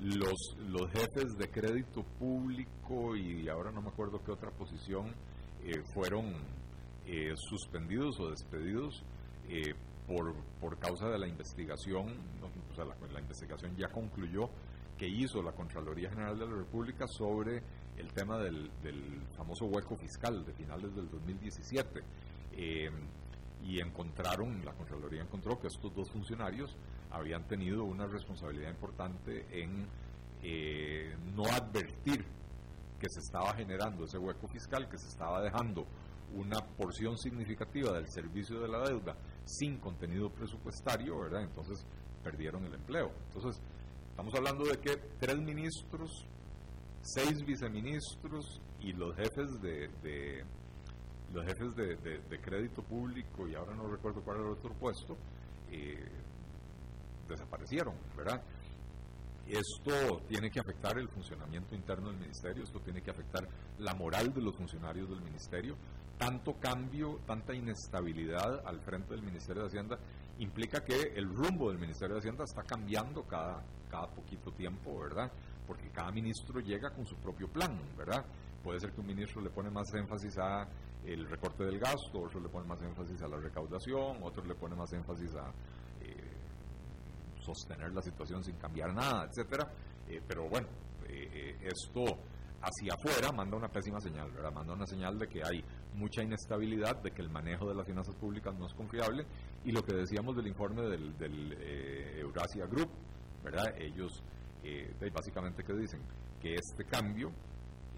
Los, 0.00 0.56
los 0.66 0.90
jefes 0.92 1.36
de 1.38 1.50
crédito 1.50 2.02
público 2.18 3.16
y 3.16 3.48
ahora 3.48 3.70
no 3.70 3.82
me 3.82 3.88
acuerdo 3.88 4.22
qué 4.24 4.32
otra 4.32 4.50
posición 4.50 5.14
fueron 5.92 6.34
suspendidos 7.36 8.20
o 8.20 8.30
despedidos 8.30 9.04
por, 10.06 10.34
por 10.60 10.78
causa 10.78 11.08
de 11.08 11.18
la 11.18 11.28
investigación, 11.28 12.14
la, 13.12 13.20
investigación 13.20 13.76
ya 13.76 13.88
concluyó 13.88 14.50
que 14.98 15.08
hizo 15.08 15.42
la 15.42 15.52
Contraloría 15.52 16.10
General 16.10 16.38
de 16.38 16.46
la 16.46 16.56
República 16.56 17.06
sobre 17.06 17.62
el 17.96 18.12
tema 18.12 18.38
del, 18.38 18.70
famoso 19.36 19.66
hueco 19.66 19.96
fiscal 19.96 20.44
de 20.44 20.52
finales 20.52 20.94
del 20.94 21.08
2017. 21.10 22.00
Eh, 22.52 22.90
y 23.62 23.78
encontraron, 23.78 24.64
la 24.64 24.72
Contraloría 24.72 25.22
encontró 25.22 25.60
que 25.60 25.68
estos 25.68 25.94
dos 25.94 26.10
funcionarios 26.10 26.76
habían 27.10 27.46
tenido 27.46 27.84
una 27.84 28.06
responsabilidad 28.06 28.70
importante 28.70 29.46
en 29.50 29.86
eh, 30.42 31.14
no 31.36 31.44
advertir 31.44 32.24
que 32.98 33.06
se 33.08 33.20
estaba 33.20 33.54
generando 33.54 34.04
ese 34.04 34.18
hueco 34.18 34.48
fiscal, 34.48 34.88
que 34.88 34.98
se 34.98 35.08
estaba 35.08 35.42
dejando 35.42 35.86
una 36.34 36.60
porción 36.76 37.18
significativa 37.18 37.92
del 37.92 38.08
servicio 38.08 38.60
de 38.60 38.68
la 38.68 38.80
deuda 38.80 39.16
sin 39.44 39.78
contenido 39.78 40.30
presupuestario, 40.30 41.18
¿verdad? 41.18 41.42
Entonces 41.42 41.84
perdieron 42.22 42.64
el 42.64 42.74
empleo. 42.74 43.10
Entonces, 43.28 43.60
estamos 44.10 44.34
hablando 44.34 44.64
de 44.64 44.78
que 44.78 44.96
tres 45.18 45.38
ministros, 45.38 46.26
seis 47.02 47.44
viceministros 47.44 48.60
y 48.80 48.92
los 48.92 49.16
jefes 49.16 49.60
de, 49.60 50.44
los 51.32 51.44
jefes 51.46 51.74
de, 51.74 52.40
crédito 52.40 52.82
público, 52.82 53.48
y 53.48 53.54
ahora 53.54 53.74
no 53.74 53.88
recuerdo 53.88 54.22
cuál 54.22 54.38
era 54.38 54.46
el 54.46 54.52
otro 54.52 54.72
puesto, 54.74 55.16
eh, 55.70 56.08
desaparecieron, 57.28 57.94
¿verdad? 58.16 58.42
Esto 59.46 60.20
tiene 60.28 60.50
que 60.50 60.60
afectar 60.60 60.96
el 60.98 61.08
funcionamiento 61.08 61.74
interno 61.74 62.08
del 62.08 62.18
ministerio, 62.18 62.62
esto 62.62 62.78
tiene 62.80 63.02
que 63.02 63.10
afectar 63.10 63.48
la 63.78 63.94
moral 63.94 64.32
de 64.32 64.42
los 64.42 64.54
funcionarios 64.54 65.08
del 65.08 65.20
ministerio, 65.22 65.76
tanto 66.20 66.52
cambio, 66.60 67.20
tanta 67.26 67.54
inestabilidad 67.54 68.60
al 68.66 68.78
frente 68.80 69.14
del 69.14 69.22
Ministerio 69.22 69.62
de 69.62 69.68
Hacienda 69.68 69.98
implica 70.38 70.84
que 70.84 71.14
el 71.16 71.34
rumbo 71.34 71.70
del 71.70 71.78
Ministerio 71.78 72.14
de 72.14 72.18
Hacienda 72.18 72.44
está 72.44 72.62
cambiando 72.62 73.22
cada, 73.22 73.64
cada 73.90 74.06
poquito 74.08 74.52
tiempo, 74.52 75.00
¿verdad? 75.00 75.32
Porque 75.66 75.88
cada 75.88 76.12
ministro 76.12 76.60
llega 76.60 76.90
con 76.90 77.06
su 77.06 77.16
propio 77.16 77.48
plan, 77.48 77.80
¿verdad? 77.96 78.22
Puede 78.62 78.78
ser 78.80 78.92
que 78.92 79.00
un 79.00 79.06
ministro 79.06 79.40
le 79.40 79.48
pone 79.48 79.70
más 79.70 79.94
énfasis 79.94 80.36
a 80.36 80.68
el 81.06 81.26
recorte 81.26 81.64
del 81.64 81.78
gasto, 81.78 82.20
otro 82.20 82.38
le 82.38 82.50
pone 82.50 82.68
más 82.68 82.82
énfasis 82.82 83.22
a 83.22 83.28
la 83.28 83.38
recaudación, 83.38 84.22
otro 84.22 84.44
le 84.44 84.54
pone 84.54 84.76
más 84.76 84.92
énfasis 84.92 85.34
a 85.36 85.48
eh, 86.02 86.36
sostener 87.40 87.94
la 87.94 88.02
situación 88.02 88.44
sin 88.44 88.56
cambiar 88.56 88.92
nada, 88.92 89.24
etcétera. 89.24 89.72
Eh, 90.06 90.20
pero 90.28 90.50
bueno, 90.50 90.68
eh, 91.08 91.56
esto 91.62 92.04
hacia 92.62 92.92
afuera 92.92 93.32
manda 93.32 93.56
una 93.56 93.68
pésima 93.68 94.00
señal, 94.00 94.30
¿verdad? 94.30 94.52
Manda 94.52 94.74
una 94.74 94.86
señal 94.86 95.18
de 95.18 95.26
que 95.26 95.42
hay 95.42 95.64
mucha 95.94 96.22
inestabilidad, 96.22 97.02
de 97.02 97.10
que 97.10 97.22
el 97.22 97.30
manejo 97.30 97.68
de 97.68 97.74
las 97.74 97.86
finanzas 97.86 98.14
públicas 98.16 98.54
no 98.58 98.66
es 98.66 98.74
confiable 98.74 99.26
y 99.64 99.72
lo 99.72 99.82
que 99.82 99.94
decíamos 99.94 100.36
del 100.36 100.46
informe 100.46 100.82
del, 100.82 101.56
eh, 101.58 102.18
Eurasia 102.20 102.66
Group, 102.66 102.90
¿verdad? 103.42 103.74
Ellos 103.78 104.22
eh, 104.62 104.92
básicamente 105.12 105.64
que 105.64 105.72
dicen 105.74 106.00
que 106.40 106.54
este 106.54 106.84
cambio 106.84 107.32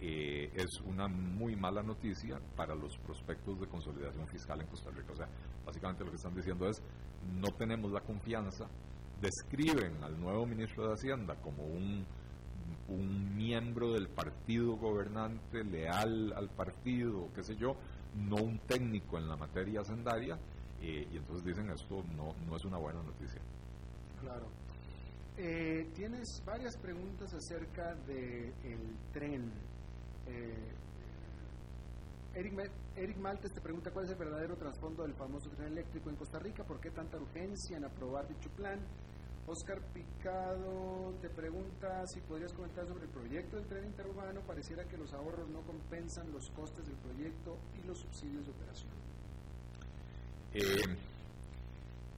eh, 0.01 0.51
es 0.55 0.81
una 0.85 1.07
muy 1.07 1.55
mala 1.55 1.81
noticia 1.81 2.41
para 2.57 2.75
los 2.75 2.99
prospectos 2.99 3.61
de 3.61 3.69
consolidación 3.69 4.27
fiscal 4.27 4.61
en 4.61 4.67
Costa 4.67 4.91
Rica. 4.91 5.13
O 5.13 5.17
sea, 5.17 5.29
básicamente 5.65 6.05
lo 6.05 6.11
que 6.11 6.17
están 6.17 6.35
diciendo 6.35 6.69
es 6.69 6.83
no 7.41 7.49
tenemos 7.57 7.93
la 7.93 8.01
confianza, 8.01 8.67
describen 9.21 10.03
al 10.03 10.21
nuevo 10.21 10.45
ministro 10.45 10.89
de 10.89 10.95
Hacienda 10.95 11.37
como 11.37 11.65
un 11.65 12.05
un 12.89 13.37
miembro 13.37 13.93
del 13.93 14.09
partido 14.09 14.77
gobernante 14.77 15.65
leal 15.65 16.33
al 16.35 16.49
partido, 16.49 17.29
qué 17.35 17.43
sé 17.43 17.57
yo, 17.57 17.77
no 18.17 18.37
un 18.37 18.59
técnico 18.61 19.19
en 19.19 19.29
la 19.29 19.37
materia 19.37 19.81
hacendaria, 19.81 20.39
eh, 20.81 21.09
y 21.13 21.17
entonces 21.17 21.45
dicen 21.45 21.71
esto 21.71 22.05
no, 22.17 22.35
no 22.49 22.57
es 22.57 22.65
una 22.65 22.79
buena 22.79 23.03
noticia. 23.03 23.41
Claro. 24.21 24.47
Eh, 25.37 25.91
tienes 25.95 26.43
varias 26.45 26.77
preguntas 26.77 27.33
acerca 27.33 27.95
del 28.07 28.53
el 28.65 28.97
tren. 29.13 29.51
Eh, 30.27 30.73
Eric, 32.35 32.71
Eric 32.97 33.17
Maltes 33.19 33.53
te 33.53 33.61
pregunta 33.61 33.91
cuál 33.91 34.07
es 34.07 34.11
el 34.13 34.17
verdadero 34.17 34.57
trasfondo 34.57 35.03
del 35.03 35.15
famoso 35.15 35.51
tren 35.51 35.73
eléctrico 35.73 36.11
en 36.11 36.17
Costa 36.17 36.39
Rica, 36.39 36.65
por 36.65 36.81
qué 36.81 36.91
tanta 36.91 37.19
urgencia 37.19 37.77
en 37.77 37.85
aprobar 37.85 38.27
dicho 38.29 38.49
plan 38.51 38.79
Oscar 39.47 39.81
Picado 39.93 41.15
te 41.21 41.29
pregunta 41.29 42.07
si 42.07 42.21
podrías 42.21 42.53
comentar 42.53 42.87
sobre 42.87 43.05
el 43.05 43.11
proyecto 43.11 43.57
del 43.57 43.67
tren 43.67 43.85
interurbano. 43.87 44.41
Pareciera 44.43 44.85
que 44.85 44.97
los 44.97 45.13
ahorros 45.13 45.49
no 45.49 45.63
compensan 45.63 46.31
los 46.33 46.49
costes 46.51 46.87
del 46.87 46.97
proyecto 46.97 47.59
y 47.83 47.87
los 47.87 47.99
subsidios 47.99 48.45
de 48.47 48.53
operación. 48.53 48.93
Eh, 50.55 50.97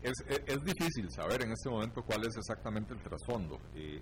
es, 0.02 0.64
difícil 0.64 1.10
saber 1.10 1.42
en 1.42 1.52
este 1.52 1.70
momento 1.70 2.02
cuál 2.02 2.26
es 2.26 2.36
exactamente 2.36 2.92
el 2.92 3.00
trasfondo. 3.00 3.58
Eh, 3.74 4.00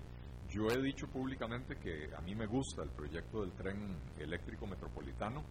yo 0.49 0.69
he 0.69 0.81
dicho 0.81 1.07
públicamente 1.07 1.77
que 1.77 2.13
a 2.13 2.21
mí 2.21 2.35
me 2.35 2.45
gusta 2.45 2.83
el 2.83 2.89
proyecto 2.89 3.41
del 3.41 3.53
tren 3.53 3.97
eléctrico 4.19 4.67
metropolitano, 4.67 5.43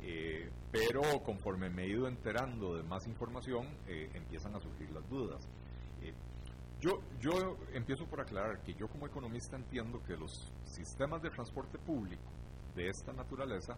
eh, 0.00 0.50
pero 0.72 1.02
conforme 1.22 1.68
me 1.68 1.84
he 1.84 1.90
ido 1.90 2.08
enterando 2.08 2.74
de 2.74 2.82
más 2.84 3.06
información, 3.06 3.66
empiezan 3.86 4.54
a 4.56 4.60
surgir 4.60 4.90
las 4.90 5.06
dudas. 5.08 5.46
Yo, 6.80 7.00
yo 7.20 7.56
empiezo 7.72 8.06
por 8.06 8.20
aclarar 8.20 8.62
que 8.62 8.72
yo 8.74 8.86
como 8.86 9.06
economista 9.06 9.56
entiendo 9.56 10.00
que 10.04 10.16
los 10.16 10.30
sistemas 10.64 11.20
de 11.22 11.30
transporte 11.30 11.76
público 11.76 12.22
de 12.76 12.88
esta 12.88 13.12
naturaleza 13.12 13.76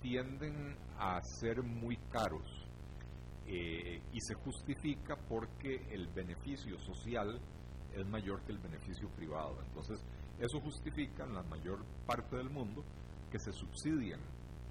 tienden 0.00 0.74
a 0.98 1.20
ser 1.20 1.62
muy 1.62 1.96
caros 2.10 2.66
eh, 3.46 4.00
y 4.14 4.20
se 4.20 4.34
justifica 4.34 5.14
porque 5.28 5.86
el 5.90 6.08
beneficio 6.08 6.78
social 6.80 7.38
es 7.94 8.06
mayor 8.06 8.40
que 8.44 8.52
el 8.52 8.58
beneficio 8.58 9.10
privado. 9.10 9.60
Entonces, 9.68 10.02
eso 10.40 10.58
justifica 10.60 11.24
en 11.24 11.34
la 11.34 11.42
mayor 11.42 11.84
parte 12.06 12.36
del 12.36 12.48
mundo 12.48 12.82
que 13.30 13.38
se 13.38 13.52
subsidien 13.52 14.20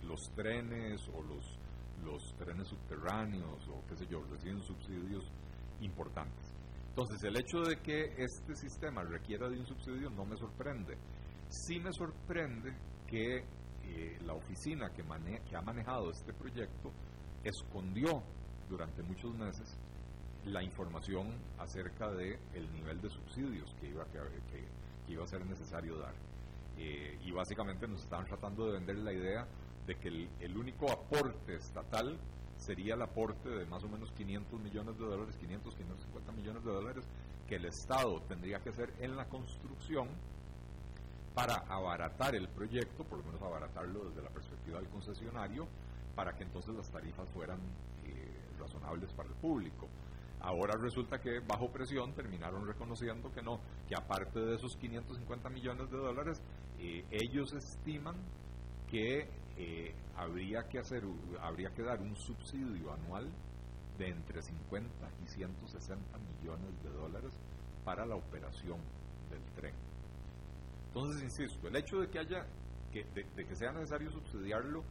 los 0.01 0.20
trenes 0.36 1.07
o 1.14 1.22
los, 1.22 1.59
los 2.03 2.34
trenes 2.38 2.68
subterráneos 2.68 3.68
o 3.68 3.88
qué 3.88 3.95
sé 3.95 4.07
yo, 4.07 4.24
reciben 4.32 4.64
subsidios 4.64 5.32
importantes. 5.80 6.41
Entonces, 6.92 7.24
el 7.24 7.38
hecho 7.39 7.62
de 7.62 7.78
que 7.78 8.14
este 8.18 8.54
sistema 8.54 9.02
requiera 9.04 9.48
de 9.48 9.58
un 9.58 9.66
subsidio 9.66 10.10
no 10.10 10.26
me 10.26 10.36
sorprende. 10.36 10.98
Sí 11.48 11.80
me 11.80 11.94
sorprende 11.94 12.76
que 13.08 13.38
eh, 13.38 14.18
la 14.26 14.34
oficina 14.34 14.89
que, 14.89 15.02
que 15.50 15.56
ha 15.56 15.62
manejado 15.62 16.12
este 16.12 16.34
proyecto 16.34 16.92
escondió 17.46 18.22
durante 18.70 19.04
muchos 19.04 19.34
meses 19.36 19.80
la 20.44 20.62
información 20.64 21.34
acerca 21.60 22.12
del 22.12 22.38
el 22.54 22.70
nivel 22.74 23.00
de 23.00 23.10
subsidios 23.10 23.74
que 23.80 23.88
iba, 23.88 24.04
que, 24.06 25.14
iba 25.14 25.24
a 25.24 25.28
ser 25.28 25.46
necesario 25.46 25.98
dar. 25.98 26.14
Eh, 26.78 27.18
y 27.24 27.32
básicamente 27.32 27.88
nos 27.88 28.04
estaban 28.04 28.26
tratando 28.26 28.66
de 28.66 28.74
vender 28.74 28.98
la 28.98 29.14
idea 29.14 29.48
de 29.88 29.96
que 29.96 30.10
el 30.42 30.58
único 30.58 30.92
aporte 30.92 31.56
estatal 31.56 32.20
sería 32.62 32.93
el 32.93 33.01
aporte 33.01 33.49
de 33.49 33.66
más 33.66 33.84
o 33.84 33.89
menos 33.89 34.12
500 34.12 34.59
millones 34.59 34.97
de 34.97 35.05
dólares, 35.05 35.36
500, 35.38 35.76
550 35.76 36.32
millones 36.32 36.64
de 36.64 36.72
dólares 36.72 37.05
que 37.47 37.55
el 37.55 37.66
Estado 37.66 38.22
tendría 38.28 38.59
que 38.59 38.70
hacer 38.70 38.93
en 38.99 39.16
la 39.18 39.26
construcción 39.26 40.07
para 41.34 41.55
abaratar 41.68 42.36
el 42.36 42.47
proyecto, 42.49 43.03
por 43.03 43.18
lo 43.18 43.26
menos 43.26 43.41
abaratarlo 43.41 44.05
desde 44.05 44.22
la 44.22 44.30
perspectiva 44.30 44.80
del 44.80 44.89
concesionario, 44.89 45.68
para 46.16 46.34
que 46.36 46.43
entonces 46.43 46.76
las 46.76 46.89
tarifas 46.91 47.28
fueran 47.30 47.59
eh, 48.05 48.32
razonables 48.59 49.12
para 49.14 49.30
el 49.30 49.36
público. 49.36 49.88
Ahora 50.41 50.76
resulta 50.80 51.20
que 51.20 51.39
bajo 51.39 51.72
presión 51.72 52.14
terminaron 52.14 52.68
reconociendo 52.68 53.32
que 53.32 53.41
no, 53.41 53.59
que 53.88 53.95
aparte 53.95 54.39
de 54.39 54.55
esos 54.55 54.76
550 54.78 55.49
millones 55.49 55.89
de 55.89 55.97
dólares, 55.97 56.41
eh, 56.80 57.05
ellos 57.12 57.53
estiman 57.53 58.16
que 58.89 59.30
habría 60.16 60.68
que 60.68 60.80
hacer, 60.80 61.03
habría 61.41 61.74
que 61.74 61.82
dar 61.82 61.99
un 62.01 62.16
subsidio 62.16 62.93
anual 62.93 63.28
de 63.97 64.09
entre 64.09 64.41
50 64.41 64.89
y 65.24 65.28
160 65.28 66.18
millones 66.18 66.84
de 66.84 66.89
dólares 66.89 67.34
para 67.84 68.05
la 68.05 68.16
operación 68.16 68.80
del 69.30 69.43
tren. 69.55 69.74
Entonces, 70.88 71.24
insisto, 71.24 71.68
el 71.68 71.76
hecho 71.76 71.99
de 71.99 72.09
que 72.09 72.20
haya, 72.20 72.45
que, 72.91 73.05
de, 73.16 73.45
que 73.45 73.55
sea 73.55 73.72
necesario 73.72 74.12
subsidiarlo, 74.12 74.84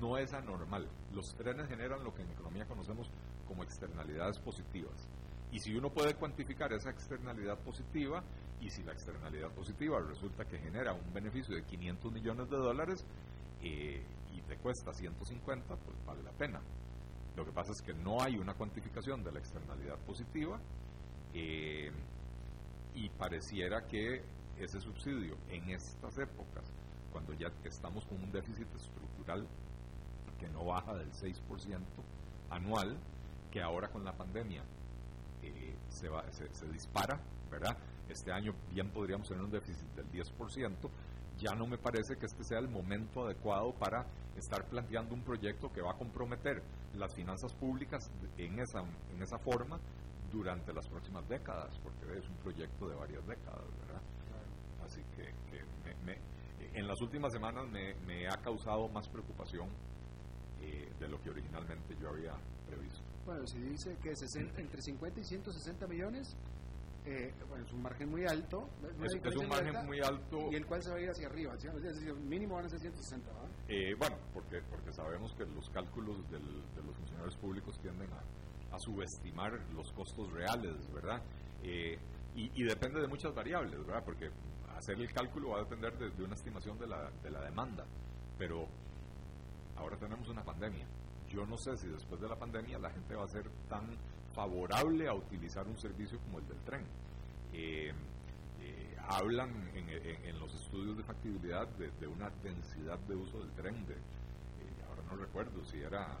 no 0.00 0.16
es 0.18 0.32
anormal. 0.32 0.88
Los 1.12 1.34
trenes 1.34 1.68
generan 1.68 2.04
lo 2.04 2.14
que 2.14 2.22
en 2.22 2.30
economía 2.30 2.66
conocemos 2.66 3.10
como 3.48 3.64
externalidades 3.64 4.38
positivas. 4.38 5.08
Y 5.50 5.58
si 5.58 5.74
uno 5.74 5.90
puede 5.90 6.14
cuantificar 6.14 6.72
esa 6.72 6.90
externalidad 6.90 7.58
positiva, 7.58 8.22
y 8.60 8.70
si 8.70 8.82
la 8.84 8.92
externalidad 8.92 9.50
positiva 9.50 10.00
resulta 10.00 10.44
que 10.44 10.58
genera 10.58 10.92
un 10.92 11.12
beneficio 11.12 11.54
de 11.56 11.64
500 11.64 12.12
millones 12.12 12.48
de 12.48 12.56
dólares 12.56 13.04
eh, 13.62 14.02
y 14.34 14.40
te 14.42 14.56
cuesta 14.56 14.92
150, 14.92 15.76
pues 15.76 16.04
vale 16.04 16.22
la 16.22 16.32
pena. 16.32 16.60
Lo 17.36 17.44
que 17.44 17.52
pasa 17.52 17.72
es 17.72 17.80
que 17.80 17.94
no 17.94 18.20
hay 18.20 18.36
una 18.36 18.54
cuantificación 18.54 19.22
de 19.24 19.32
la 19.32 19.38
externalidad 19.38 19.98
positiva 20.00 20.60
eh, 21.34 21.90
y 22.94 23.08
pareciera 23.10 23.86
que 23.86 24.22
ese 24.58 24.80
subsidio 24.80 25.36
en 25.48 25.70
estas 25.70 26.18
épocas, 26.18 26.64
cuando 27.10 27.32
ya 27.34 27.48
estamos 27.64 28.04
con 28.06 28.22
un 28.22 28.30
déficit 28.30 28.66
estructural 28.74 29.46
que 30.38 30.48
no 30.48 30.64
baja 30.64 30.94
del 30.94 31.10
6% 31.12 31.80
anual, 32.50 32.98
que 33.50 33.62
ahora 33.62 33.88
con 33.88 34.04
la 34.04 34.12
pandemia 34.12 34.62
eh, 35.42 35.74
se, 35.88 36.08
va, 36.08 36.24
se, 36.32 36.66
dispara, 36.68 37.18
¿verdad? 37.50 37.76
Este 38.08 38.32
año 38.32 38.54
bien 38.70 38.90
podríamos 38.90 39.28
tener 39.28 39.42
un 39.42 39.50
déficit 39.50 39.88
del 39.94 40.10
10%, 40.10 40.76
ya 41.42 41.54
no 41.54 41.66
me 41.66 41.76
parece 41.76 42.16
que 42.16 42.26
este 42.26 42.44
sea 42.44 42.60
el 42.60 42.68
momento 42.68 43.26
adecuado 43.26 43.72
para 43.74 44.06
estar 44.36 44.64
planteando 44.64 45.14
un 45.14 45.22
proyecto 45.22 45.72
que 45.72 45.82
va 45.82 45.90
a 45.90 45.96
comprometer 45.96 46.62
las 46.96 47.14
finanzas 47.14 47.52
públicas 47.52 48.10
en 48.38 48.60
esa, 48.60 48.80
en 48.80 49.22
esa 49.22 49.38
forma 49.38 49.78
durante 50.32 50.72
las 50.72 50.86
próximas 50.86 51.28
décadas, 51.28 51.78
porque 51.82 52.18
es 52.18 52.26
un 52.28 52.36
proyecto 52.36 52.88
de 52.88 52.94
varias 52.94 53.26
décadas, 53.26 53.64
¿verdad? 53.86 54.02
Así 54.86 55.02
que, 55.16 55.32
en 56.74 56.88
las 56.88 57.02
últimas 57.02 57.32
semanas 57.32 57.66
me, 57.68 58.28
ha 58.28 58.36
causado 58.38 58.88
más 58.88 59.06
preocupación 59.08 59.68
eh, 60.62 60.90
de 60.98 61.08
lo 61.08 61.20
que 61.20 61.28
originalmente 61.28 61.94
yo 62.00 62.08
había 62.08 62.32
previsto. 62.66 63.00
Bueno, 63.26 63.46
si 63.46 63.58
dice 63.58 63.96
que 64.02 64.12
entre 64.56 64.80
50 64.80 65.20
y 65.20 65.24
160 65.24 65.86
millones, 65.86 66.34
eh, 67.04 67.34
bueno, 67.48 67.64
es 67.64 67.72
un 67.72 67.82
margen 67.82 68.10
muy 68.10 68.24
alto. 68.24 68.68
Es, 69.02 69.36
un 69.36 69.48
margen 69.48 69.86
muy 69.86 70.00
alto. 70.00 70.48
Y 70.50 70.54
el 70.54 70.66
cual 70.66 70.82
se 70.82 70.90
va 70.90 70.96
a 70.96 71.00
ir 71.00 71.10
hacia 71.10 71.26
arriba, 71.26 71.54
¿sí? 71.58 71.68
es 71.68 71.82
decir, 71.82 72.14
mínimo 72.14 72.54
van 72.54 72.66
a 72.66 72.68
ser 72.68 72.78
160, 72.78 73.30
eh, 73.68 73.94
bueno, 73.98 74.16
porque, 74.32 74.60
porque 74.70 74.92
sabemos 74.92 75.34
que 75.34 75.44
los 75.46 75.68
cálculos 75.70 76.30
de 76.30 76.38
los 76.38 76.96
funcionarios 76.96 77.36
públicos 77.36 77.78
tienden 77.80 78.10
a, 78.12 78.78
subestimar 78.78 79.52
los 79.74 79.92
costos 79.92 80.32
reales, 80.32 80.90
¿verdad? 80.92 81.22
Eh, 81.62 81.98
y, 82.34 82.64
depende 82.64 83.02
de 83.02 83.06
muchas 83.06 83.34
variables, 83.34 83.78
¿verdad? 83.86 84.02
Porque 84.02 84.30
hacer 84.74 84.98
el 84.98 85.12
cálculo 85.12 85.50
va 85.50 85.58
a 85.58 85.64
depender 85.64 85.96
de, 85.98 86.10
de 86.10 86.24
una 86.24 86.34
estimación 86.34 86.78
de 86.78 86.86
la, 86.86 87.10
de 87.22 87.30
la 87.30 87.42
demanda. 87.42 87.84
Pero 88.38 88.66
ahora 89.76 89.98
tenemos 89.98 90.26
una 90.28 90.42
pandemia. 90.42 90.86
Yo 91.28 91.44
no 91.44 91.58
sé 91.58 91.76
si 91.76 91.88
después 91.88 92.20
de 92.20 92.28
la 92.28 92.36
pandemia 92.36 92.78
la 92.78 92.90
gente 92.90 93.14
va 93.14 93.24
a 93.24 93.28
ser 93.28 93.48
tan 93.68 93.96
favorable 94.34 95.08
a 95.08 95.14
utilizar 95.14 95.66
un 95.66 95.78
servicio 95.78 96.18
como 96.20 96.38
el 96.38 96.48
del 96.48 96.58
tren. 96.60 96.84
Eh, 97.52 97.92
eh, 98.60 98.96
hablan 99.08 99.50
en, 99.74 100.38
los 100.38 100.54
estudios 100.54 100.96
de 100.96 101.04
factibilidad 101.04 101.68
de, 101.68 102.06
una 102.06 102.30
densidad 102.42 102.98
de 103.00 103.14
uso 103.14 103.40
del 103.40 103.50
tren, 103.52 103.86
de, 103.86 103.94
eh, 103.94 104.84
ahora 104.88 105.02
no 105.10 105.16
recuerdo 105.16 105.64
si 105.64 105.80
era 105.80 106.18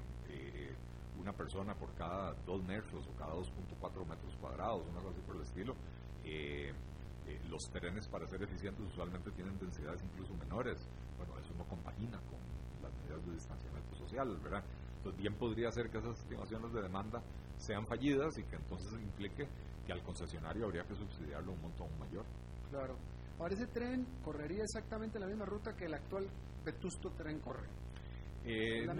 una 1.20 1.32
persona 1.32 1.74
por 1.74 1.92
cada 1.94 2.34
dos 2.46 2.64
metros 2.64 3.06
o 3.06 3.16
cada 3.16 3.34
2.4 3.34 4.06
metros 4.06 4.34
cuadrados, 4.40 4.82
una 4.90 5.00
cosa 5.00 5.10
así 5.10 5.20
por 5.20 5.36
el 5.36 5.42
estilo. 5.42 5.76
los 7.48 7.62
trenes 7.70 8.08
para 8.08 8.26
ser 8.26 8.42
eficientes 8.42 8.84
usualmente 8.86 9.30
tienen 9.32 9.58
densidades 9.58 10.02
incluso 10.02 10.34
menores. 10.34 10.88
Bueno, 11.18 11.38
eso 11.38 11.54
no 11.56 11.64
compagina 11.64 12.18
con 12.18 12.40
las 12.82 12.92
medidas 13.02 13.24
de 13.26 13.34
distanciamiento 13.34 13.94
social, 13.94 14.36
¿verdad? 14.42 14.64
Entonces 15.02 15.20
bien 15.20 15.34
podría 15.34 15.68
ser 15.72 15.90
que 15.90 15.98
esas 15.98 16.16
estimaciones 16.16 16.72
de 16.72 16.80
demanda 16.80 17.20
sean 17.56 17.84
fallidas 17.88 18.38
y 18.38 18.44
que 18.44 18.54
entonces 18.54 18.92
implique 18.92 19.48
que 19.84 19.92
al 19.92 20.00
concesionario 20.04 20.66
habría 20.66 20.84
que 20.84 20.94
subsidiarlo 20.94 21.50
un 21.50 21.60
monto 21.60 21.82
aún 21.82 21.98
mayor. 21.98 22.24
Claro. 22.70 22.96
Ahora, 23.40 23.52
ese 23.52 23.66
tren 23.66 24.06
correría 24.24 24.62
exactamente 24.62 25.18
la 25.18 25.26
misma 25.26 25.44
ruta 25.44 25.74
que 25.74 25.86
el 25.86 25.94
actual 25.94 26.28
vetusto 26.64 27.10
tren 27.18 27.40
corre. 27.40 27.66
Eh, 28.44 28.86
no, 28.86 28.94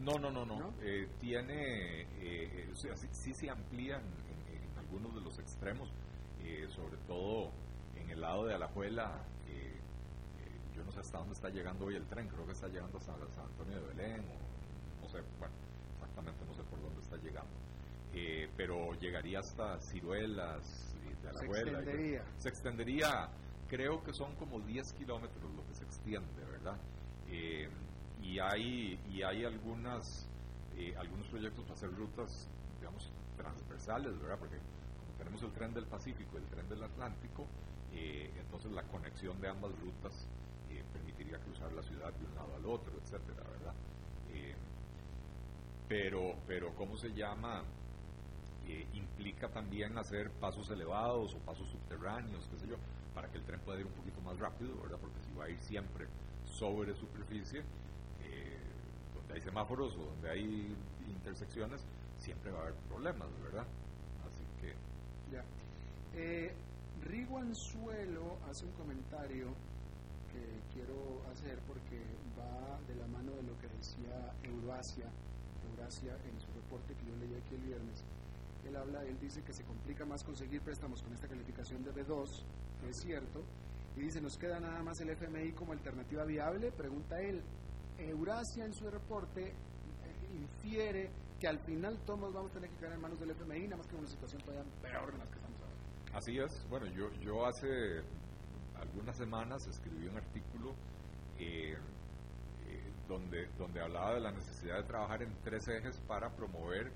no, 0.00 0.18
no, 0.18 0.30
no, 0.30 0.44
no, 0.44 0.74
eh, 0.82 1.08
tiene, 1.18 2.02
eh, 2.20 2.68
o 2.70 2.76
sea, 2.76 2.94
sí, 2.96 3.32
se 3.32 3.48
amplían 3.48 4.02
en, 4.02 4.78
algunos 4.78 5.14
de 5.14 5.22
los 5.22 5.38
extremos, 5.38 5.90
sobre 6.68 6.98
todo 7.08 7.50
en 7.96 8.10
el 8.10 8.20
lado 8.20 8.44
de 8.44 8.54
Alajuela. 8.54 9.24
yo 10.74 10.84
no 10.84 10.92
sé 10.92 11.00
hasta 11.00 11.18
dónde 11.18 11.32
está 11.32 11.48
llegando 11.48 11.86
hoy 11.86 11.96
el 11.96 12.06
tren, 12.06 12.28
creo 12.28 12.44
que 12.44 12.52
está 12.52 12.68
llegando 12.68 12.98
hasta 12.98 13.14
San 13.34 13.46
Antonio 13.46 13.80
de 13.80 13.94
Belén, 13.94 14.20
o 14.20 14.38
no 14.38 14.45
bueno, 15.38 15.54
exactamente 15.94 16.44
no 16.44 16.54
sé 16.54 16.62
por 16.64 16.80
dónde 16.80 17.00
está 17.02 17.16
llegando. 17.16 17.66
Eh, 18.18 18.48
pero 18.56 18.94
llegaría 18.94 19.40
hasta 19.40 19.78
ciruelas 19.78 20.94
de 21.22 21.32
la 21.32 21.38
se 21.38 21.44
extendería. 21.44 22.24
se 22.38 22.48
extendería, 22.48 23.28
creo 23.68 24.02
que 24.02 24.14
son 24.14 24.34
como 24.36 24.58
10 24.60 24.92
kilómetros 24.94 25.54
lo 25.54 25.66
que 25.66 25.74
se 25.74 25.84
extiende, 25.84 26.44
¿verdad? 26.50 26.78
Eh, 27.28 27.68
y 28.22 28.38
hay 28.38 28.98
y 29.10 29.22
hay 29.22 29.44
algunas 29.44 30.26
eh, 30.78 30.94
algunos 30.96 31.28
proyectos 31.28 31.62
para 31.64 31.74
hacer 31.74 31.94
rutas, 31.94 32.48
digamos, 32.78 33.12
transversales, 33.36 34.18
¿verdad? 34.18 34.38
Porque 34.38 34.56
como 34.56 35.18
tenemos 35.18 35.42
el 35.42 35.52
tren 35.52 35.74
del 35.74 35.86
Pacífico 35.86 36.38
y 36.38 36.42
el 36.42 36.48
tren 36.48 36.68
del 36.70 36.84
Atlántico, 36.84 37.46
entonces 37.92 38.72
la 38.72 38.82
conexión 38.82 39.40
de 39.40 39.48
ambas 39.48 39.72
rutas 39.80 40.28
permitiría 40.92 41.38
cruzar 41.38 41.72
la 41.72 41.82
ciudad 41.82 42.12
de 42.12 42.26
un 42.26 42.34
lado 42.34 42.54
al 42.56 42.66
otro, 42.66 42.92
etcétera, 43.02 43.42
¿verdad? 43.50 43.74
Pero, 45.88 46.34
pero, 46.46 46.74
¿cómo 46.74 46.96
se 46.96 47.12
llama? 47.12 47.62
implica 48.94 49.48
también 49.48 49.96
hacer 49.96 50.30
pasos 50.30 50.70
elevados 50.70 51.34
o 51.34 51.38
pasos 51.38 51.68
subterráneos, 51.68 52.46
qué 52.50 52.58
sé 52.58 52.66
yo, 52.66 52.76
para 53.14 53.28
que 53.30 53.38
el 53.38 53.44
tren 53.44 53.60
pueda 53.60 53.80
ir 53.80 53.86
un 53.86 53.92
poquito 53.92 54.20
más 54.22 54.38
rápido, 54.38 54.76
¿verdad? 54.82 54.98
Porque 55.00 55.20
si 55.22 55.32
va 55.38 55.44
a 55.44 55.48
ir 55.48 55.58
siempre 55.60 56.06
sobre 56.44 56.94
superficie, 56.94 57.60
eh, 57.60 58.58
donde 59.14 59.34
hay 59.34 59.40
semáforos 59.40 59.94
o 59.96 60.04
donde 60.04 60.30
hay 60.30 60.76
intersecciones, 61.08 61.80
siempre 62.18 62.50
va 62.50 62.58
a 62.58 62.62
haber 62.62 62.74
problemas, 62.88 63.28
¿verdad? 63.42 63.66
Así 64.26 64.44
que... 64.60 64.74
Ya. 65.32 65.44
Eh, 66.14 66.52
Rigo 67.04 67.38
Anzuelo 67.38 68.38
hace 68.50 68.64
un 68.64 68.72
comentario 68.72 69.46
que 70.32 70.74
quiero 70.74 71.22
hacer 71.32 71.58
porque 71.66 72.00
va 72.38 72.78
de 72.88 72.94
la 72.96 73.06
mano 73.06 73.32
de 73.32 73.42
lo 73.42 73.58
que 73.60 73.68
decía 73.68 74.34
Euroasia, 74.42 75.06
Eurasia 75.76 76.16
en 76.24 76.40
su 76.40 76.48
reporte 76.52 76.94
que 76.94 77.06
yo 77.06 77.16
leí 77.16 77.34
aquí 77.34 77.54
el 77.54 77.62
viernes 77.62 78.04
él 78.66 78.76
habla, 78.76 79.02
él 79.04 79.18
dice 79.20 79.42
que 79.42 79.52
se 79.52 79.64
complica 79.64 80.04
más 80.04 80.22
conseguir 80.24 80.60
préstamos 80.60 81.02
con 81.02 81.12
esta 81.12 81.28
calificación 81.28 81.84
de 81.84 81.92
B2, 81.92 82.26
que 82.80 82.88
es 82.88 82.96
cierto, 83.00 83.44
y 83.96 84.00
dice, 84.00 84.20
¿nos 84.20 84.36
queda 84.36 84.60
nada 84.60 84.82
más 84.82 85.00
el 85.00 85.10
FMI 85.10 85.52
como 85.52 85.72
alternativa 85.72 86.24
viable? 86.24 86.72
Pregunta 86.72 87.20
él. 87.20 87.42
Eurasia 87.98 88.64
en 88.64 88.74
su 88.74 88.90
reporte 88.90 89.54
infiere 90.34 91.10
que 91.40 91.48
al 91.48 91.58
final 91.60 91.98
todos 92.04 92.32
vamos 92.32 92.50
a 92.50 92.54
tener 92.54 92.70
que 92.70 92.76
caer 92.76 92.92
en 92.94 93.00
manos 93.00 93.20
del 93.20 93.30
FMI, 93.30 93.64
nada 93.64 93.76
más 93.76 93.86
que 93.86 93.96
una 93.96 94.08
situación 94.08 94.42
todavía 94.42 94.64
peor 94.82 95.12
en 95.12 95.18
la 95.18 95.26
que 95.26 95.34
estamos 95.34 95.60
ahora. 95.60 96.18
Así 96.18 96.38
es, 96.38 96.68
bueno, 96.68 96.86
yo, 96.86 97.10
yo 97.20 97.46
hace 97.46 98.02
algunas 98.74 99.16
semanas 99.16 99.66
escribí 99.66 100.08
un 100.08 100.16
artículo 100.16 100.74
eh, 101.38 101.76
donde, 103.08 103.48
donde 103.58 103.80
hablaba 103.80 104.14
de 104.14 104.20
la 104.20 104.32
necesidad 104.32 104.76
de 104.78 104.84
trabajar 104.84 105.22
en 105.22 105.32
tres 105.42 105.66
ejes 105.68 106.00
para 106.06 106.34
promover 106.34 106.92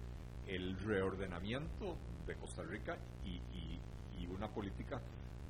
el 0.47 0.77
reordenamiento 0.79 1.97
de 2.27 2.35
Costa 2.37 2.63
Rica 2.63 2.99
y, 3.25 3.41
una 4.31 4.49
política 4.49 5.03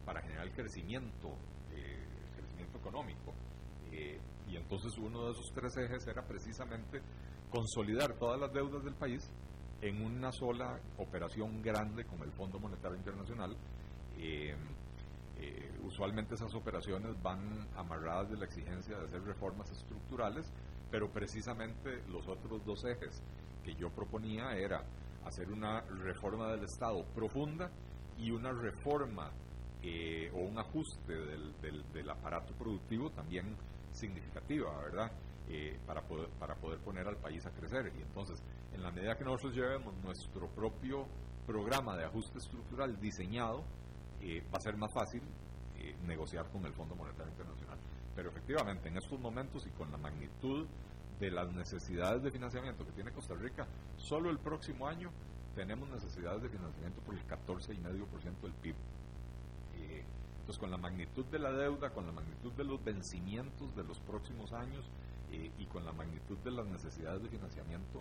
para 0.06 0.22
generar 0.22 0.50
crecimiento, 0.52 1.28
eh, 1.70 2.02
crecimiento 2.34 2.78
económico. 2.78 3.34
Eh, 3.92 4.18
y 4.48 4.56
entonces 4.56 4.96
uno 4.96 5.26
de 5.26 5.32
esos 5.32 5.52
tres 5.54 5.76
ejes 5.76 6.06
era 6.06 6.26
precisamente 6.26 7.02
consolidar 7.50 8.14
todas 8.14 8.40
las 8.40 8.50
deudas 8.52 8.82
del 8.82 8.94
país 8.94 9.30
en 9.82 10.02
una 10.02 10.32
sola 10.32 10.80
operación 10.96 11.60
grande 11.62 12.04
como 12.06 12.24
el 12.24 12.32
Fondo 12.32 12.58
Monetario 12.58 12.96
Internacional. 12.96 13.54
Eh, 14.16 14.56
usualmente 15.84 16.34
esas 16.34 16.54
operaciones 16.54 17.20
van 17.22 17.66
amarradas 17.76 18.30
de 18.30 18.36
la 18.36 18.44
exigencia 18.44 18.96
de 18.96 19.04
hacer 19.06 19.22
reformas 19.22 19.70
estructurales, 19.70 20.52
pero 20.90 21.10
precisamente 21.10 22.02
los 22.08 22.26
otros 22.28 22.64
dos 22.64 22.84
ejes, 22.84 23.22
que 23.64 23.74
yo 23.74 23.90
proponía 23.90 24.56
era 24.56 24.84
hacer 25.24 25.50
una 25.50 25.82
reforma 25.82 26.50
del 26.52 26.64
Estado 26.64 27.04
profunda 27.14 27.70
y 28.18 28.30
una 28.30 28.52
reforma 28.52 29.30
eh, 29.82 30.30
o 30.34 30.40
un 30.40 30.58
ajuste 30.58 31.14
del, 31.14 31.54
del, 31.92 32.10
aparato 32.10 32.52
productivo 32.54 33.10
también 33.10 33.56
significativa, 33.92 34.76
¿verdad? 34.82 35.10
Eh, 35.48 35.78
para, 35.86 36.02
poder, 36.02 36.28
para 36.38 36.54
poder 36.54 36.78
poner 36.80 37.08
al 37.08 37.16
país 37.16 37.44
a 37.46 37.50
crecer. 37.50 37.92
Y 37.98 38.02
entonces, 38.02 38.42
en 38.72 38.82
la 38.82 38.90
medida 38.90 39.16
que 39.16 39.24
nosotros 39.24 39.54
llevemos 39.54 39.94
nuestro 40.04 40.48
propio 40.48 41.06
programa 41.46 41.96
de 41.96 42.04
ajuste 42.04 42.38
estructural 42.38 43.00
diseñado, 43.00 43.64
eh, 44.22 44.42
va 44.52 44.58
a 44.58 44.60
ser 44.60 44.76
más 44.76 44.92
fácil 44.92 45.22
negociar 46.06 46.46
con 46.50 46.64
el 46.66 46.74
Fondo 46.74 46.94
Monetario 46.94 47.32
Internacional. 47.32 47.78
Pero 48.14 48.28
efectivamente, 48.28 48.88
en 48.88 48.98
estos 48.98 49.18
momentos 49.18 49.66
y 49.66 49.70
con 49.70 49.90
la 49.90 49.96
magnitud 49.96 50.66
de 51.18 51.30
las 51.30 51.52
necesidades 51.52 52.22
de 52.22 52.30
financiamiento 52.30 52.84
que 52.84 52.92
tiene 52.92 53.12
Costa 53.12 53.34
Rica, 53.34 53.66
solo 53.96 54.30
el 54.30 54.38
próximo 54.38 54.88
año 54.88 55.10
tenemos 55.54 55.88
necesidades 55.90 56.42
de 56.42 56.48
financiamiento 56.48 57.00
por 57.02 57.14
el 57.14 57.26
14,5% 57.26 58.40
del 58.42 58.52
PIB. 58.52 58.74
Eh, 59.76 60.04
entonces, 60.40 60.58
con 60.58 60.70
la 60.70 60.78
magnitud 60.78 61.24
de 61.26 61.38
la 61.38 61.52
deuda, 61.52 61.90
con 61.90 62.06
la 62.06 62.12
magnitud 62.12 62.52
de 62.52 62.64
los 62.64 62.82
vencimientos 62.82 63.74
de 63.76 63.84
los 63.84 64.00
próximos 64.00 64.52
años 64.52 64.84
eh, 65.32 65.50
y 65.58 65.66
con 65.66 65.84
la 65.84 65.92
magnitud 65.92 66.38
de 66.38 66.50
las 66.50 66.66
necesidades 66.66 67.22
de 67.22 67.28
financiamiento, 67.28 68.00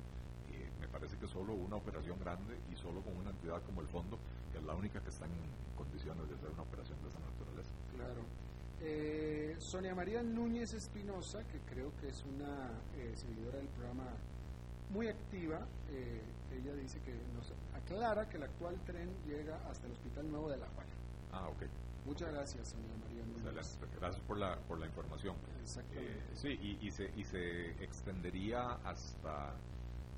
eh, 0.51 0.69
me 0.79 0.87
parece 0.87 1.17
que 1.17 1.27
solo 1.49 1.63
una 1.65 1.75
operación 1.77 2.19
grande 2.19 2.57
y 2.71 2.75
solo 2.75 3.01
con 3.01 3.15
una 3.17 3.31
entidad 3.31 3.61
como 3.63 3.81
el 3.81 3.87
fondo, 3.87 4.19
que 4.51 4.59
es 4.59 4.63
la 4.63 4.75
única 4.75 5.01
que 5.01 5.09
está 5.09 5.25
en 5.25 5.31
condiciones 5.75 6.27
de 6.29 6.35
hacer 6.35 6.49
una 6.49 6.61
operación 6.61 7.01
de 7.01 7.09
esa 7.09 7.19
naturaleza. 7.19 7.71
Claro. 7.95 8.21
Eh, 8.81 9.55
Sonia 9.59 9.95
María 9.95 10.21
Núñez 10.21 10.73
Espinosa, 10.73 11.43
que 11.47 11.59
creo 11.73 11.91
que 11.99 12.09
es 12.09 12.23
una 12.23 12.69
eh, 12.97 13.13
seguidora 13.15 13.57
del 13.57 13.67
programa 13.67 14.05
muy 14.91 15.07
activa, 15.07 15.65
eh, 15.91 16.21
ella 16.55 16.73
dice 16.75 16.99
que 17.01 17.13
nos 17.33 17.51
aclara 17.75 18.27
que 18.29 18.37
el 18.37 18.43
actual 18.43 18.75
tren 18.85 19.09
llega 19.27 19.57
hasta 19.69 19.85
el 19.87 19.93
Hospital 19.93 20.31
Nuevo 20.31 20.49
de 20.49 20.57
La 20.57 20.67
Juana. 20.67 20.91
Ah, 21.31 21.47
ok. 21.49 21.63
Muchas 22.05 22.31
gracias, 22.31 22.69
Sonia 22.69 22.89
María 23.01 23.25
Núñez. 23.25 23.77
Gracias 23.99 24.23
por 24.25 24.37
la, 24.37 24.57
por 24.67 24.79
la 24.79 24.85
información. 24.85 25.35
Exactamente. 25.61 26.23
Sí, 26.35 26.47
y, 26.61 26.87
y, 26.87 26.91
se, 26.91 27.11
y 27.15 27.23
se 27.23 27.71
extendería 27.83 28.79
hasta 28.83 29.53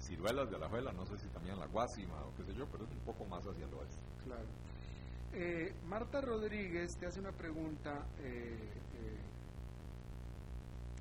Ciruelas 0.01 0.49
de 0.49 0.55
Alajuela, 0.55 0.91
no 0.93 1.05
sé 1.05 1.17
si 1.17 1.27
también 1.27 1.59
La 1.59 1.67
Guásima 1.67 2.15
o 2.25 2.35
qué 2.35 2.43
sé 2.43 2.53
yo, 2.53 2.65
pero 2.67 2.85
es 2.85 2.91
un 2.91 2.99
poco 2.99 3.25
más 3.25 3.45
hacia 3.45 3.65
el 3.65 3.73
oeste. 3.73 3.97
Claro. 4.25 4.45
Eh, 5.33 5.73
Marta 5.87 6.21
Rodríguez 6.21 6.97
te 6.97 7.05
hace 7.05 7.19
una 7.19 7.31
pregunta. 7.31 8.05
Eh, 8.19 8.57
eh, 8.95 9.17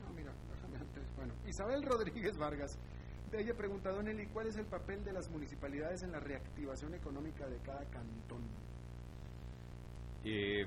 ah, 0.07 0.12
mira, 0.14 0.32
déjame 0.55 0.76
antes. 0.76 1.03
Bueno, 1.16 1.32
Isabel 1.48 1.82
Rodríguez 1.82 2.36
Vargas. 2.36 2.78
De 3.32 3.40
ella 3.40 3.55
pregunta, 3.55 3.90
Don 3.90 4.09
Eli, 4.09 4.26
¿cuál 4.26 4.48
es 4.48 4.57
el 4.57 4.66
papel 4.66 5.05
de 5.05 5.12
las 5.12 5.30
municipalidades 5.30 6.03
en 6.03 6.11
la 6.11 6.18
reactivación 6.18 6.94
económica 6.94 7.46
de 7.46 7.59
cada 7.59 7.84
cantón? 7.84 8.42
Eh, 10.24 10.66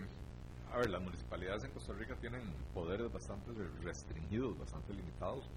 a 0.71 0.77
ver, 0.77 0.89
las 0.89 1.01
municipalidades 1.01 1.65
en 1.65 1.71
Costa 1.71 1.93
Rica 1.93 2.15
tienen 2.15 2.41
poderes 2.73 3.11
bastante 3.11 3.51
restringidos, 3.83 4.57
bastante 4.57 4.93
limitados. 4.93 5.49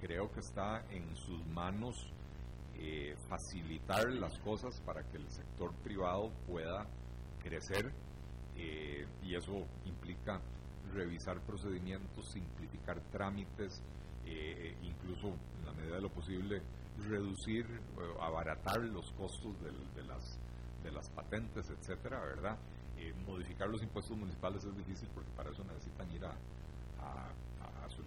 Creo 0.00 0.30
que 0.32 0.40
está 0.40 0.84
en 0.90 1.14
sus 1.16 1.46
manos 1.46 1.94
eh, 2.76 3.14
facilitar 3.28 4.10
las 4.12 4.36
cosas 4.40 4.80
para 4.80 5.02
que 5.04 5.16
el 5.18 5.28
sector 5.30 5.72
privado 5.84 6.30
pueda 6.46 6.86
crecer 7.42 7.92
eh, 8.56 9.06
y 9.22 9.34
eso 9.36 9.64
implica 9.84 10.40
revisar 10.92 11.40
procedimientos, 11.42 12.28
simplificar 12.32 13.00
trámites, 13.12 13.80
eh, 14.26 14.76
incluso 14.82 15.28
en 15.60 15.66
la 15.66 15.72
medida 15.72 15.94
de 15.96 16.00
lo 16.02 16.10
posible 16.10 16.60
reducir, 17.08 17.64
abaratar 18.20 18.80
los 18.80 19.10
costos 19.12 19.54
de, 19.62 20.02
las, 20.02 20.38
de 20.82 20.90
las 20.90 21.08
patentes, 21.10 21.70
etcétera, 21.70 22.20
¿verdad? 22.20 22.58
Modificar 23.26 23.68
los 23.68 23.82
impuestos 23.82 24.16
municipales 24.16 24.64
es 24.64 24.76
difícil 24.76 25.08
porque 25.14 25.30
para 25.36 25.50
eso 25.50 25.64
necesitan 25.64 26.10
ir 26.12 26.24
a- 26.24 26.36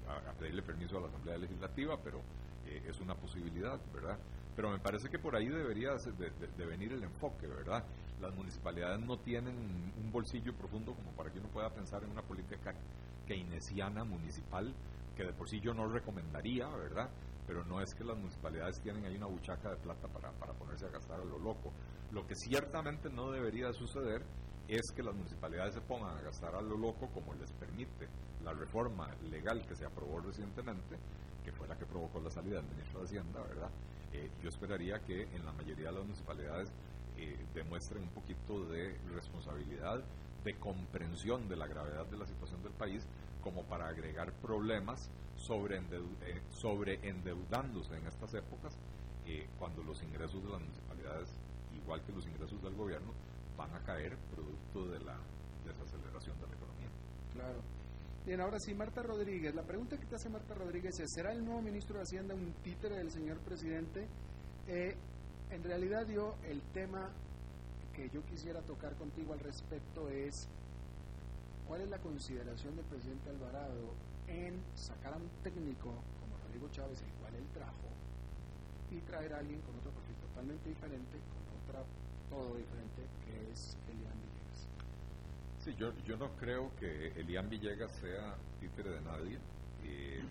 a- 0.08 0.30
a 0.30 0.34
pedirle 0.34 0.62
permiso 0.62 0.97
a 0.97 1.01
la 1.01 1.08
Asamblea 1.08 1.38
Legislativa, 1.38 1.97
pero 2.03 2.22
eh, 2.68 2.84
es 2.88 2.99
una 2.99 3.16
posibilidad, 3.16 3.80
¿verdad? 3.93 4.18
Pero 4.56 4.70
me 4.72 4.80
parece 4.80 5.10
que 5.10 5.20
por 5.20 5.36
ahí 5.36 5.47
debería 5.47 5.91
de, 5.95 6.30
de- 6.30 6.47
de 6.47 6.66
venir 6.66 6.93
el 6.93 7.03
enfoque, 7.03 7.47
¿verdad? 7.47 7.84
Las 8.22 8.34
municipalidades 8.34 8.99
no 9.01 9.18
tienen 9.20 9.56
un 9.97 10.12
bolsillo 10.12 10.53
profundo 10.53 10.93
como 10.93 11.12
para 11.12 11.30
que 11.30 11.39
uno 11.39 11.49
pueda 11.49 11.70
pensar 11.70 12.03
en 12.03 12.12
una 12.12 12.22
política 12.22 12.74
keynesiana 13.28 14.03
municipal, 14.03 14.74
que 15.16 15.24
de 15.24 15.34
por 15.34 15.49
sí 15.49 15.60
yo 15.60 15.74
no 15.74 15.88
recomendaría, 15.88 16.68
¿verdad? 16.70 17.10
Pero 17.47 17.64
no 17.66 17.82
es 17.82 17.93
que 17.93 18.03
las 18.03 18.18
municipalidades 18.18 18.80
tienen 18.82 19.06
ahí 19.06 19.16
una 19.18 19.28
buchaca 19.28 19.70
de 19.70 19.78
plata 19.78 20.08
para, 20.08 20.32
para 20.32 20.53
ponerse 20.53 20.86
a 20.86 20.89
gastar 20.89 21.20
a 21.20 21.26
lo 21.26 21.38
loco. 21.39 21.72
Lo 22.12 22.26
que 22.28 22.36
ciertamente 22.36 23.10
no 23.10 23.32
debería 23.32 23.72
suceder 23.74 24.24
es 24.68 24.91
que 24.91 25.03
las 25.03 25.13
municipalidades 25.13 25.76
se 25.76 25.82
pongan 25.82 26.18
a 26.18 26.22
gastar 26.22 26.55
a 26.55 26.61
lo 26.61 26.78
loco 26.78 27.07
como 27.13 27.34
les 27.36 27.51
permite 27.53 28.07
la 28.43 28.53
reforma 28.53 29.09
legal 29.30 29.66
que 29.68 29.76
se 29.76 29.86
aprobó 29.86 30.20
recientemente, 30.20 30.97
que 31.43 31.51
fue 31.51 31.68
la 31.68 31.78
que 31.78 31.86
provocó 31.86 32.20
la 32.20 32.32
salida 32.32 32.57
del 32.57 32.72
ministro 32.72 32.99
de 32.99 33.05
Hacienda, 33.05 33.41
¿verdad? 33.41 33.70
Eh, 34.13 34.30
yo 34.41 34.49
esperaría 34.49 34.99
que 34.99 35.24
en 35.24 35.45
la 35.45 35.51
mayoría 35.53 35.88
de 35.88 35.91
las 35.91 36.03
municipalidades 36.03 36.72
eh, 37.18 37.38
demuestren 37.53 38.03
un 38.03 38.09
poquito 38.09 38.66
de 38.66 38.97
responsabilidad, 39.13 40.03
de 40.43 40.55
comprensión 40.55 41.47
de 41.47 41.55
la 41.55 41.68
gravedad 41.68 42.05
de 42.05 42.18
la 42.18 42.26
situación 42.26 42.61
del 42.63 42.74
país, 42.74 43.05
como 43.43 43.63
para 43.63 43.88
agregar 43.88 44.32
problemas 44.34 45.09
sobre, 45.36 45.78
eh, 45.78 46.41
sobre 46.49 47.07
endeudándose 47.07 47.95
en 47.95 48.07
estas 48.07 48.34
épocas, 48.34 48.78
cuando 49.57 49.82
los 49.82 50.03
ingresos 50.03 50.43
de 50.43 50.49
las 50.49 50.61
municipalidades, 50.61 51.30
igual 51.76 51.99
que 52.03 52.11
los 52.11 52.28
ingresos 52.28 52.61
del 52.61 52.76
gobierno, 52.76 53.11
van 53.58 53.74
a 53.74 53.80
caer 53.80 54.18
producto 54.34 54.88
de 54.89 54.99
la 54.99 55.18
desaceleración 55.66 56.39
de 56.39 56.47
la 56.47 56.56
economía. 56.56 56.89
Claro. 57.34 57.62
Bien, 58.26 58.41
ahora 58.41 58.60
sí, 58.60 58.74
Marta 58.74 59.03
Rodríguez. 59.03 59.53
La 59.53 59.64
pregunta 59.64 59.97
que 59.97 60.06
te 60.06 60.16
hace 60.16 60.30
Marta 60.30 60.56
Rodríguez 60.56 60.99
es, 60.99 61.12
¿será 61.14 61.32
el 61.32 61.45
nuevo 61.45 61.62
ministro 61.62 61.97
de 61.97 62.03
Hacienda 62.03 62.34
un 62.34 62.53
títere 62.64 62.97
del 62.97 63.12
señor 63.12 63.38
presidente? 63.39 64.08
Eh, 64.68 64.95
en 65.51 65.64
realidad 65.64 66.08
yo, 66.08 66.36
el 66.49 66.62
tema 66.74 67.12
que 67.93 68.10
yo 68.10 68.26
quisiera 68.26 68.62
tocar 68.62 68.95
contigo 68.95 69.34
al 69.34 69.39
respecto 69.39 70.10
es, 70.10 70.47
¿cuál 71.68 71.82
es 71.82 71.89
la 71.89 71.99
consideración 71.99 72.76
del 72.76 72.86
presidente 72.86 73.30
Alvarado 73.30 73.93
en 74.28 74.60
sacar 74.76 75.14
a 75.14 75.18
un 75.18 75.30
técnico 75.43 75.93
como 76.20 76.38
Rodrigo 76.45 76.68
Chávez, 76.72 77.01
el 77.01 77.14
cual 77.22 77.36
él 77.36 77.45
trajo, 77.53 77.88
y 78.91 78.99
traer 79.01 79.34
a 79.34 79.38
alguien 79.39 79.62
con 79.62 79.76
otro 79.76 79.91
perfil 79.91 80.16
totalmente 80.16 80.70
diferente, 80.70 81.18
con 81.30 81.43
otra, 81.62 81.86
diferente, 82.55 83.07
que 83.25 83.51
es 83.51 83.77
Elian 83.89 84.17
Villegas? 84.19 84.67
Sí, 85.59 85.75
yo, 85.77 85.93
yo 86.05 86.17
no 86.17 86.29
creo 86.36 86.71
que 86.79 87.07
Elian 87.19 87.49
Villegas 87.49 87.91
sea 87.93 88.36
títere 88.59 88.91
de 88.91 89.01
nadie. 89.01 89.38
Eh, 89.83 90.19
eh, 90.19 90.23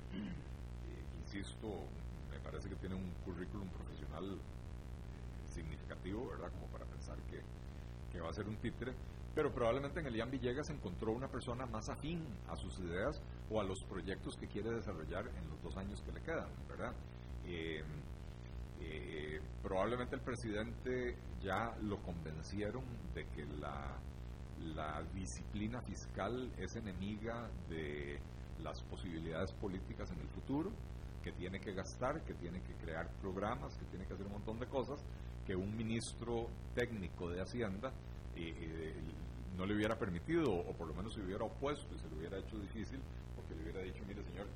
insisto, 1.23 1.69
me 2.31 2.39
parece 2.41 2.69
que 2.69 2.77
tiene 2.77 2.95
un 2.95 3.11
currículum 3.25 3.69
profesional 3.69 4.25
eh, 4.35 5.53
significativo, 5.53 6.29
¿verdad? 6.29 6.51
Como 6.53 6.67
para 6.67 6.85
pensar 6.85 7.17
que, 7.31 7.41
que 8.13 8.21
va 8.21 8.31
a 8.31 8.35
ser 8.35 8.47
un 8.47 8.57
títere. 8.57 8.93
Pero 9.35 9.53
probablemente 9.53 9.99
en 9.99 10.07
Elian 10.07 10.31
Villegas 10.31 10.71
encontró 10.71 11.11
una 11.11 11.27
persona 11.27 11.67
más 11.67 11.89
afín 11.89 12.25
a 12.49 12.57
sus 12.57 12.79
ideas 12.79 13.21
o 13.51 13.61
a 13.61 13.65
los 13.65 13.83
proyectos 13.83 14.37
que 14.37 14.47
quiere 14.47 14.71
desarrollar 14.71 15.27
en 15.27 15.49
los 15.49 15.61
dos 15.63 15.77
años 15.77 16.01
que 16.03 16.13
le 16.13 16.21
quedan, 16.21 16.49
¿verdad? 16.69 16.93
Eh, 17.47 17.83
eh, 18.87 19.41
probablemente 19.63 20.15
el 20.15 20.21
presidente 20.21 21.17
ya 21.43 21.75
lo 21.83 22.01
convencieron 22.03 22.85
de 23.15 23.27
que 23.29 23.47
la, 23.61 24.01
disciplina 25.15 25.81
fiscal 25.83 26.51
es 26.59 26.75
enemiga 26.77 27.49
de 27.69 28.19
las 28.63 28.81
posibilidades 28.83 29.53
políticas 29.53 30.11
en 30.11 30.21
el 30.21 30.29
futuro, 30.29 30.71
que 31.23 31.33
tiene 31.33 31.61
que 31.61 31.73
gastar, 31.75 32.23
que 32.25 32.35
tiene 32.35 32.63
que 32.63 32.73
crear 32.75 33.11
programas, 33.21 33.77
que 33.77 33.85
tiene 33.87 34.07
que 34.07 34.15
hacer 34.15 34.27
un 34.27 34.33
montón 34.33 34.59
de 34.59 34.67
cosas, 34.67 35.05
que 35.47 35.55
un 35.55 35.77
ministro 35.77 36.49
técnico 36.75 37.29
de 37.31 37.43
Hacienda 37.43 37.93
eh, 38.37 38.55
eh, 38.57 38.95
no 39.57 39.67
le 39.67 39.75
hubiera 39.75 39.99
permitido, 39.99 40.51
o 40.51 40.73
por 40.73 40.89
lo 40.89 40.95
menos 40.95 41.15
se 41.15 41.21
hubiera 41.21 41.45
opuesto 41.45 41.95
y 41.95 41.99
se 41.99 42.09
le 42.09 42.17
hubiera 42.17 42.39
hecho 42.39 42.59
difícil, 42.59 43.01
porque 43.37 43.55
le 43.55 43.63
hubiera 43.63 43.83
dicho, 43.83 44.03
mire 44.07 44.23
señor, 44.25 44.47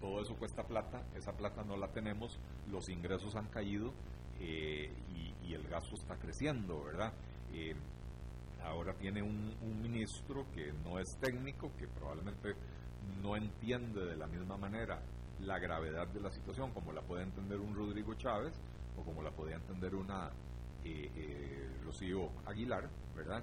todo 0.00 0.22
eso 0.22 0.34
cuesta 0.36 0.62
plata, 0.64 1.02
esa 1.14 1.32
plata 1.32 1.62
no 1.62 1.76
la 1.76 1.88
tenemos, 1.88 2.38
los 2.70 2.88
ingresos 2.88 3.34
han 3.36 3.46
caído 3.48 3.92
eh, 4.40 4.90
y, 5.14 5.30
el 5.52 5.66
gasto 5.66 5.96
está 5.96 6.14
creciendo, 6.14 6.84
¿verdad? 6.84 7.12
Eh, 7.52 7.74
ahora 8.62 8.94
tiene 8.94 9.20
un, 9.20 9.52
ministro 9.82 10.46
que 10.54 10.72
no 10.84 11.00
es 11.00 11.16
técnico, 11.16 11.72
que 11.76 11.88
probablemente 11.88 12.54
no 13.20 13.34
entiende 13.36 14.04
de 14.06 14.16
la 14.16 14.28
misma 14.28 14.56
manera 14.56 15.02
la 15.40 15.58
gravedad 15.58 16.06
de 16.06 16.20
la 16.20 16.30
situación 16.30 16.70
como 16.70 16.92
la 16.92 17.02
puede 17.02 17.24
entender 17.24 17.58
un 17.58 17.74
Rodrigo 17.74 18.14
Chávez 18.14 18.54
o 18.96 19.02
como 19.02 19.22
la 19.22 19.32
podía 19.32 19.56
entender 19.56 19.96
una 19.96 20.30
eh, 20.84 21.68
Rocío 21.84 22.30
Aguilar, 22.46 22.88
¿verdad? 23.16 23.42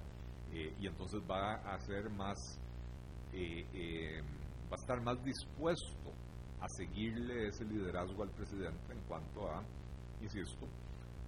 Y 0.50 0.86
entonces 0.86 1.20
va 1.30 1.56
a 1.56 1.78
ser 1.80 2.08
más, 2.08 2.58
va 3.34 4.76
a 4.76 4.80
estar 4.80 5.02
más 5.02 5.22
dispuesto 5.22 6.14
a 6.60 6.68
seguirle 6.68 7.48
ese 7.48 7.64
liderazgo 7.64 8.22
al 8.22 8.30
presidente 8.30 8.92
en 8.92 9.00
cuanto 9.08 9.50
a, 9.50 9.62
insisto, 10.22 10.66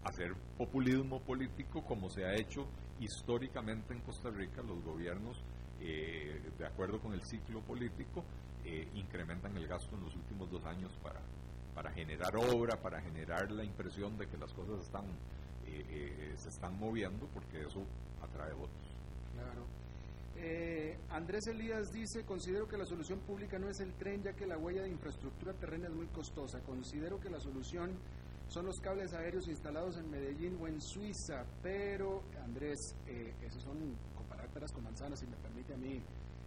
hacer 0.05 0.35
populismo 0.57 1.21
político 1.21 1.85
como 1.85 2.09
se 2.11 2.25
ha 2.25 2.35
hecho 2.35 2.67
históricamente 3.01 3.95
en 3.95 4.01
Costa 4.01 4.31
Rica, 4.31 4.63
los 4.63 4.83
gobiernos, 4.85 5.43
eh, 5.81 6.41
de 6.59 6.67
acuerdo 6.67 7.01
con 7.01 7.13
el 7.13 7.23
ciclo 7.23 7.61
político, 7.61 8.25
eh, 8.65 8.89
incrementan 8.95 9.57
el 9.57 9.67
gasto 9.67 9.97
en 9.97 10.05
los 10.05 10.15
últimos 10.15 10.51
dos 10.51 10.65
años 10.67 10.93
para, 11.03 11.21
para 11.75 11.91
generar 11.93 12.37
obra, 12.37 12.77
para 12.77 13.01
generar 13.01 13.51
la 13.51 13.65
impresión 13.65 14.19
de 14.19 14.27
que 14.27 14.37
las 14.37 14.53
cosas 14.53 14.85
están, 14.85 15.07
eh, 15.67 15.85
eh, 15.89 16.33
se 16.37 16.51
están 16.51 16.79
moviendo, 16.79 17.27
porque 17.33 17.63
eso 17.63 17.83
atrae 18.23 18.53
votos. 18.53 18.95
Claro. 19.33 19.65
Eh, 20.43 20.97
Andrés 21.11 21.47
Elías 21.49 21.93
dice, 21.93 22.25
considero 22.25 22.67
que 22.67 22.79
la 22.79 22.87
solución 22.87 23.21
pública 23.21 23.59
no 23.59 23.69
es 23.69 23.81
el 23.81 23.93
tren, 23.93 24.23
ya 24.23 24.33
que 24.33 24.47
la 24.47 24.57
huella 24.57 24.83
de 24.83 24.89
infraestructura 24.89 25.53
terrena 25.53 25.89
es 25.89 25.95
muy 25.95 26.07
costosa. 26.07 26.61
Considero 26.61 27.21
que 27.21 27.29
la 27.29 27.39
solución 27.39 27.91
son 28.49 28.65
los 28.65 28.81
cables 28.81 29.13
aéreos 29.13 29.49
instalados 29.49 29.99
en 29.99 30.11
Medellín 30.11 30.59
o 30.61 30.67
en 30.67 30.81
Suiza, 30.81 31.45
pero 31.63 32.23
Andrés, 32.43 32.97
eh, 33.07 33.35
esos 33.47 33.63
son 33.63 33.77
comparar 34.17 34.49
peras 34.49 34.73
con 34.73 34.83
manzanas, 34.83 35.21
si 35.21 35.27
me 35.27 35.37
permite 35.37 35.75
a 35.75 35.77
mí. 35.77 36.03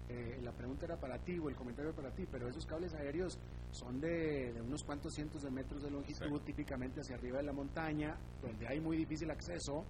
Eh, 0.09 0.39
la 0.43 0.51
pregunta 0.51 0.85
era 0.85 0.97
para 0.97 1.17
ti 1.17 1.39
o 1.39 1.49
el 1.49 1.55
comentario 1.55 1.91
era 1.91 1.95
para 1.95 2.13
ti, 2.13 2.27
pero 2.29 2.47
esos 2.47 2.65
cables 2.65 2.93
aéreos 2.93 3.37
son 3.71 4.01
de, 4.01 4.53
unos 4.65 4.83
cuantos 4.83 5.13
cientos 5.13 5.43
de 5.43 5.49
metros 5.49 5.81
de 5.81 5.89
longitud, 5.89 6.41
típicamente 6.41 7.01
hacia 7.01 7.15
arriba 7.15 7.37
de 7.37 7.43
la 7.43 7.53
montaña, 7.53 8.17
donde 8.41 8.67
hay 8.67 8.79
muy 8.79 8.97
difícil 8.97 9.31
acceso. 9.31 9.85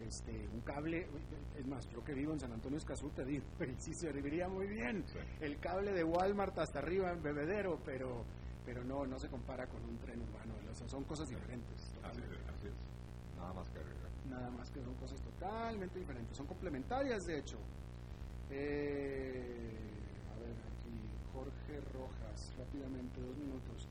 Este, 0.00 0.48
un 0.52 0.60
cable, 0.60 1.06
es 1.56 1.66
más, 1.66 1.88
yo 1.88 2.04
que 2.04 2.12
vivo 2.12 2.32
en 2.32 2.40
San 2.40 2.52
Antonio 2.52 2.78
Escazú, 2.78 3.08
te 3.10 3.24
digo, 3.24 3.44
sí 3.78 3.94
serviría 3.94 4.48
muy 4.48 4.66
bien. 4.66 5.04
El 5.40 5.58
cable 5.58 5.92
de 5.92 6.04
Walmart 6.04 6.58
hasta 6.58 6.80
arriba 6.80 7.12
en 7.12 7.22
Bebedero, 7.22 7.78
pero 7.84 8.24
pero 8.64 8.82
no 8.82 9.04
no 9.04 9.18
se 9.18 9.28
compara 9.28 9.66
con 9.66 9.84
un 9.84 9.98
tren 9.98 10.20
urbano, 10.22 10.54
son 10.86 11.04
cosas 11.04 11.28
diferentes. 11.28 11.92
Así 12.02 12.20
es, 12.66 12.74
nada 13.36 13.52
más 13.52 13.68
que 13.70 13.78
Nada 14.28 14.50
más 14.50 14.70
que 14.70 14.82
son 14.82 14.94
cosas 14.94 15.20
totalmente 15.20 15.98
diferentes, 15.98 16.36
son 16.36 16.46
complementarias 16.46 17.24
de 17.26 17.38
hecho. 17.38 17.58
Eh, 18.50 19.80
a 20.30 20.38
ver, 20.38 20.54
aquí 20.54 20.96
Jorge 21.32 21.80
Rojas, 21.92 22.52
rápidamente, 22.58 23.20
dos 23.20 23.36
minutos. 23.36 23.88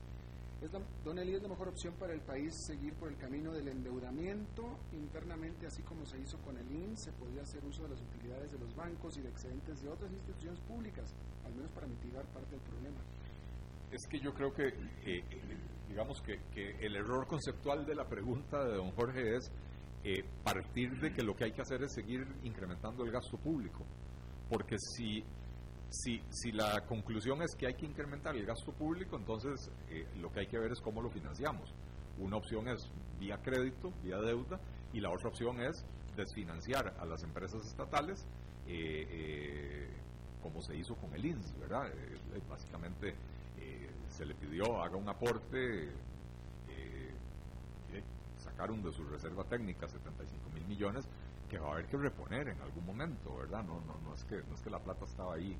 ¿Es 0.64 0.70
Don 1.04 1.18
Eli, 1.18 1.34
¿es 1.34 1.42
la 1.42 1.48
mejor 1.48 1.68
opción 1.68 1.92
para 1.98 2.14
el 2.14 2.22
país 2.22 2.54
seguir 2.66 2.94
por 2.94 3.10
el 3.10 3.18
camino 3.18 3.52
del 3.52 3.68
endeudamiento 3.68 4.78
internamente, 4.92 5.66
así 5.66 5.82
como 5.82 6.06
se 6.06 6.18
hizo 6.18 6.38
con 6.38 6.56
el 6.56 6.70
INS? 6.72 7.04
¿Se 7.04 7.12
podría 7.12 7.42
hacer 7.42 7.62
uso 7.66 7.82
de 7.82 7.90
las 7.90 8.00
utilidades 8.00 8.50
de 8.50 8.58
los 8.58 8.74
bancos 8.74 9.14
y 9.18 9.20
de 9.20 9.28
excedentes 9.28 9.82
de 9.82 9.90
otras 9.90 10.10
instituciones 10.10 10.58
públicas, 10.60 11.12
al 11.44 11.54
menos 11.54 11.70
para 11.72 11.86
mitigar 11.86 12.24
parte 12.32 12.52
del 12.52 12.60
problema? 12.60 12.96
Es 13.90 14.06
que 14.06 14.18
yo 14.18 14.32
creo 14.32 14.54
que, 14.54 14.72
digamos 15.86 16.22
que, 16.22 16.40
el 16.80 16.96
error 16.96 17.26
conceptual 17.26 17.84
de 17.84 17.94
la 17.94 18.08
pregunta 18.08 18.64
de 18.64 18.76
don 18.76 18.90
Jorge 18.92 19.36
es 19.36 19.52
eh, 20.02 20.24
partir 20.42 20.98
de 20.98 21.12
que 21.12 21.22
lo 21.22 21.36
que 21.36 21.44
hay 21.44 21.52
que 21.52 21.60
hacer 21.60 21.82
es 21.82 21.92
seguir 21.92 22.26
incrementando 22.42 23.04
el 23.04 23.10
gasto 23.10 23.36
público 23.36 23.84
porque 24.54 24.78
si, 24.78 25.24
si, 25.90 26.22
si 26.30 26.52
la 26.52 26.86
conclusión 26.86 27.42
es 27.42 27.56
que 27.56 27.66
hay 27.66 27.74
que 27.74 27.86
incrementar 27.86 28.36
el 28.36 28.46
gasto 28.46 28.70
público, 28.70 29.16
entonces 29.16 29.68
eh, 29.90 30.06
lo 30.20 30.30
que 30.30 30.40
hay 30.40 30.46
que 30.46 30.60
ver 30.60 30.70
es 30.70 30.80
cómo 30.80 31.02
lo 31.02 31.10
financiamos. 31.10 31.74
Una 32.18 32.36
opción 32.36 32.68
es 32.68 32.88
vía 33.18 33.36
crédito, 33.42 33.92
vía 34.04 34.16
deuda, 34.18 34.60
y 34.92 35.00
la 35.00 35.10
otra 35.10 35.28
opción 35.28 35.60
es 35.60 35.84
desfinanciar 36.16 36.94
a 37.00 37.04
las 37.04 37.24
empresas 37.24 37.66
estatales, 37.66 38.24
eh, 38.68 39.08
eh, 39.10 39.88
como 40.40 40.62
se 40.62 40.76
hizo 40.76 40.94
con 40.94 41.12
el 41.14 41.26
INS, 41.26 41.58
¿verdad? 41.58 41.90
básicamente 42.48 43.16
se 44.08 44.24
le 44.24 44.34
pidió 44.36 44.80
haga 44.80 44.96
un 44.96 45.08
aporte, 45.08 45.90
sacaron 48.38 48.82
de 48.84 48.92
su 48.92 49.02
reserva 49.04 49.42
técnica 49.42 49.88
75 49.88 50.50
mil 50.50 50.64
millones, 50.66 51.08
va 51.58 51.68
a 51.68 51.72
haber 51.72 51.86
que 51.86 51.96
reponer 51.96 52.48
en 52.48 52.60
algún 52.60 52.86
momento, 52.86 53.36
¿verdad? 53.36 53.62
No, 53.64 53.80
no, 53.80 53.98
no, 54.02 54.14
es, 54.14 54.24
que, 54.24 54.36
no 54.36 54.54
es 54.54 54.62
que 54.62 54.70
la 54.70 54.78
plata 54.78 55.04
estaba 55.04 55.34
ahí 55.34 55.56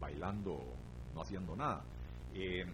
bailando, 0.00 0.60
no 1.14 1.22
haciendo 1.22 1.56
nada. 1.56 1.84
Eh, 2.34 2.64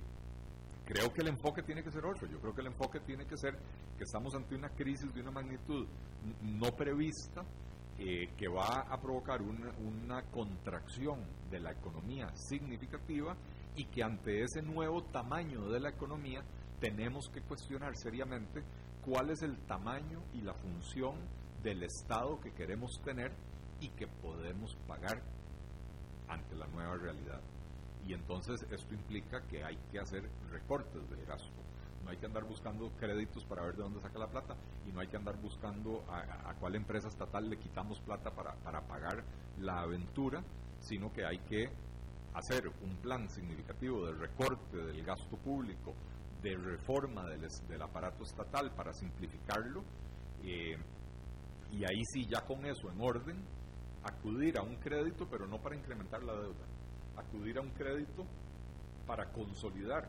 creo 0.84 1.12
que 1.12 1.22
el 1.22 1.28
enfoque 1.28 1.62
tiene 1.62 1.82
que 1.82 1.90
ser 1.90 2.04
otro. 2.04 2.26
Yo 2.28 2.38
creo 2.40 2.54
que 2.54 2.60
el 2.60 2.68
enfoque 2.68 3.00
tiene 3.00 3.26
que 3.26 3.36
ser 3.36 3.56
que 3.96 4.04
estamos 4.04 4.34
ante 4.34 4.54
una 4.54 4.68
crisis 4.70 5.12
de 5.14 5.20
una 5.20 5.30
magnitud 5.30 5.86
no 6.42 6.70
prevista 6.72 7.44
eh, 7.98 8.30
que 8.36 8.48
va 8.48 8.80
a 8.80 9.00
provocar 9.00 9.40
una, 9.40 9.70
una, 9.78 10.22
contracción 10.24 11.20
de 11.48 11.60
la 11.60 11.70
economía 11.70 12.34
significativa 12.34 13.36
y 13.76 13.84
que 13.84 14.02
ante 14.02 14.42
ese 14.42 14.62
nuevo 14.62 15.04
tamaño 15.04 15.68
de 15.68 15.78
la 15.78 15.90
economía 15.90 16.42
tenemos 16.80 17.28
que 17.32 17.40
cuestionar 17.42 17.96
seriamente 17.96 18.64
cuál 19.04 19.30
es 19.30 19.42
el 19.42 19.56
tamaño 19.66 20.22
y 20.32 20.40
la 20.40 20.54
función 20.54 21.14
del 21.64 21.82
Estado 21.82 22.38
que 22.40 22.52
queremos 22.52 23.00
tener 23.02 23.32
y 23.80 23.88
que 23.88 24.06
podemos 24.06 24.76
pagar 24.86 25.20
ante 26.28 26.54
la 26.54 26.66
nueva 26.68 26.96
realidad. 26.96 27.40
Y 28.06 28.12
entonces 28.12 28.64
esto 28.70 28.94
implica 28.94 29.40
que 29.48 29.64
hay 29.64 29.76
que 29.90 29.98
hacer 29.98 30.22
recortes 30.50 31.08
del 31.08 31.24
gasto. 31.24 31.50
No 32.04 32.10
hay 32.10 32.18
que 32.18 32.26
andar 32.26 32.44
buscando 32.44 32.90
créditos 33.00 33.44
para 33.46 33.64
ver 33.64 33.76
de 33.76 33.82
dónde 33.82 34.00
saca 34.00 34.18
la 34.18 34.28
plata 34.28 34.54
y 34.86 34.92
no 34.92 35.00
hay 35.00 35.08
que 35.08 35.16
andar 35.16 35.40
buscando 35.40 36.04
a, 36.06 36.54
cuál 36.60 36.76
empresa 36.76 37.08
estatal 37.08 37.48
le 37.48 37.56
quitamos 37.56 37.98
plata 38.00 38.30
para, 38.30 38.54
para 38.56 38.82
pagar 38.82 39.24
la 39.58 39.80
aventura, 39.80 40.44
sino 40.80 41.10
que 41.10 41.24
hay 41.24 41.38
que 41.38 41.70
hacer 42.34 42.68
un 42.82 42.96
plan 42.96 43.26
significativo 43.30 44.04
de 44.04 44.12
recorte 44.12 44.76
del 44.76 45.02
gasto 45.02 45.38
público, 45.38 45.94
de 46.42 46.56
reforma 46.56 47.24
del, 47.24 47.48
del 47.68 47.82
aparato 47.82 48.24
estatal 48.24 48.70
para 48.72 48.92
simplificarlo. 48.92 49.82
Eh, 50.42 50.76
y 51.76 51.84
ahí 51.84 52.04
sí, 52.12 52.26
ya 52.26 52.40
con 52.42 52.64
eso 52.66 52.90
en 52.90 53.00
orden, 53.00 53.36
acudir 54.04 54.58
a 54.58 54.62
un 54.62 54.76
crédito, 54.76 55.26
pero 55.28 55.46
no 55.46 55.58
para 55.60 55.76
incrementar 55.76 56.22
la 56.22 56.34
deuda, 56.34 56.64
acudir 57.16 57.58
a 57.58 57.62
un 57.62 57.70
crédito 57.70 58.24
para 59.06 59.30
consolidar 59.32 60.08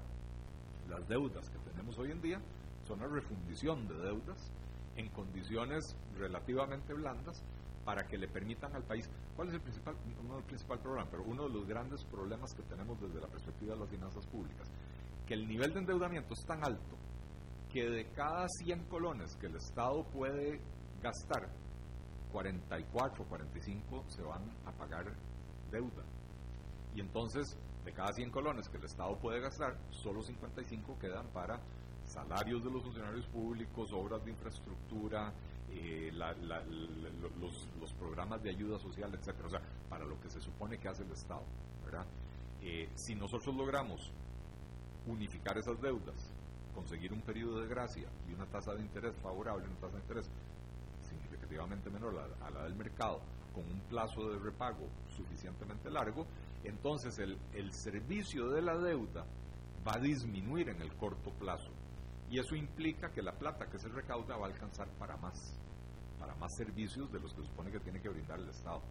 las 0.87 1.07
deudas 1.07 1.49
que 1.49 1.57
tenemos 1.69 1.97
hoy 1.97 2.11
en 2.11 2.21
día, 2.21 2.39
son 2.87 2.99
una 2.99 3.07
refundición 3.07 3.87
de 3.87 3.95
deudas 3.95 4.51
en 4.95 5.09
condiciones 5.09 5.95
relativamente 6.17 6.93
blandas 6.93 7.43
para 7.83 8.07
que 8.07 8.17
le 8.17 8.27
permitan 8.27 8.75
al 8.75 8.83
país, 8.83 9.09
¿cuál 9.35 9.49
es 9.49 9.55
el 9.55 9.61
principal, 9.61 9.95
no 10.27 10.37
el 10.37 10.43
principal 10.43 10.79
problema, 10.79 11.09
pero 11.09 11.23
uno 11.23 11.47
de 11.47 11.53
los 11.53 11.67
grandes 11.67 12.03
problemas 12.05 12.53
que 12.53 12.63
tenemos 12.63 12.99
desde 12.99 13.19
la 13.19 13.27
perspectiva 13.27 13.73
de 13.73 13.79
las 13.79 13.89
finanzas 13.89 14.25
públicas? 14.27 14.67
Que 15.27 15.33
el 15.33 15.47
nivel 15.47 15.73
de 15.73 15.79
endeudamiento 15.79 16.33
es 16.33 16.45
tan 16.45 16.63
alto 16.63 16.95
que 17.71 17.89
de 17.89 18.09
cada 18.11 18.47
100 18.47 18.85
colones 18.85 19.35
que 19.35 19.47
el 19.47 19.55
Estado 19.55 20.03
puede 20.05 20.61
gastar 21.01 21.49
44, 22.31 23.23
45 23.25 24.03
se 24.07 24.21
van 24.21 24.43
a 24.65 24.71
pagar 24.71 25.05
deuda. 25.71 26.03
Y 26.93 27.01
entonces, 27.01 27.57
de 27.83 27.93
cada 27.93 28.11
100 28.13 28.31
colones 28.31 28.67
que 28.69 28.77
el 28.77 28.85
Estado 28.85 29.17
puede 29.17 29.39
gastar, 29.39 29.77
solo 29.91 30.21
55 30.21 30.97
quedan 30.99 31.27
para 31.27 31.59
salarios 32.05 32.63
de 32.63 32.71
los 32.71 32.83
funcionarios 32.83 33.25
públicos, 33.27 33.91
obras 33.93 34.23
de 34.23 34.31
infraestructura, 34.31 35.33
eh, 35.71 36.11
los, 36.11 37.93
programas 37.93 38.41
de 38.43 38.49
ayuda 38.49 38.77
social, 38.79 39.13
etcétera, 39.13 39.47
o 39.47 39.49
sea, 39.49 39.61
para 39.89 40.05
lo 40.05 40.19
que 40.21 40.29
se 40.29 40.41
supone 40.41 40.77
que 40.77 40.87
hace 40.87 41.03
el 41.03 41.11
Estado. 41.11 41.43
Eh, 42.61 42.89
si 42.95 43.15
nosotros 43.15 43.55
logramos 43.55 44.11
unificar 45.07 45.57
esas 45.57 45.79
deudas, 45.81 46.33
conseguir 46.73 47.13
un 47.13 47.21
periodo 47.21 47.61
de 47.61 47.67
gracia 47.67 48.07
y 48.27 48.33
una 48.33 48.45
tasa 48.47 48.73
de 48.73 48.81
interés 48.81 49.15
favorable, 49.17 49.65
una 49.65 49.75
tasa 49.75 49.95
de 49.95 50.01
interés 50.01 50.29
significativamente 51.45 51.89
menor 51.89 52.17
a 52.41 52.49
la 52.49 52.63
del 52.63 52.75
mercado, 52.75 53.21
con 53.53 53.63
un 53.65 53.79
plazo 53.81 54.29
de 54.29 54.39
repago 54.39 54.87
suficientemente 55.15 55.89
largo, 55.89 56.25
entonces 56.63 57.17
el, 57.19 57.37
el 57.53 57.71
servicio 57.71 58.49
de 58.49 58.61
la 58.61 58.77
deuda 58.77 59.25
va 59.87 59.93
a 59.95 59.99
disminuir 59.99 60.69
en 60.69 60.81
el 60.81 60.93
corto 60.95 61.31
plazo. 61.31 61.71
Y 62.29 62.39
eso 62.39 62.55
implica 62.55 63.11
que 63.11 63.21
la 63.21 63.33
plata 63.33 63.67
que 63.67 63.77
se 63.77 63.87
recauda 63.87 64.35
va 64.35 64.47
a 64.47 64.49
alcanzar 64.49 64.87
para 64.97 65.15
más, 65.17 65.55
para 66.19 66.35
más 66.35 66.55
servicios 66.55 67.11
de 67.11 67.19
los 67.19 67.33
que 67.33 67.43
supone 67.43 67.71
que 67.71 67.79
tiene 67.79 68.01
que 68.01 68.09
brindar 68.09 68.39
el 68.39 68.49
Estado. 68.49 68.81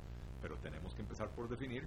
Pero 0.41 0.57
tenemos 0.59 0.95
que 0.95 1.03
empezar 1.03 1.29
por 1.31 1.49
definir 1.49 1.87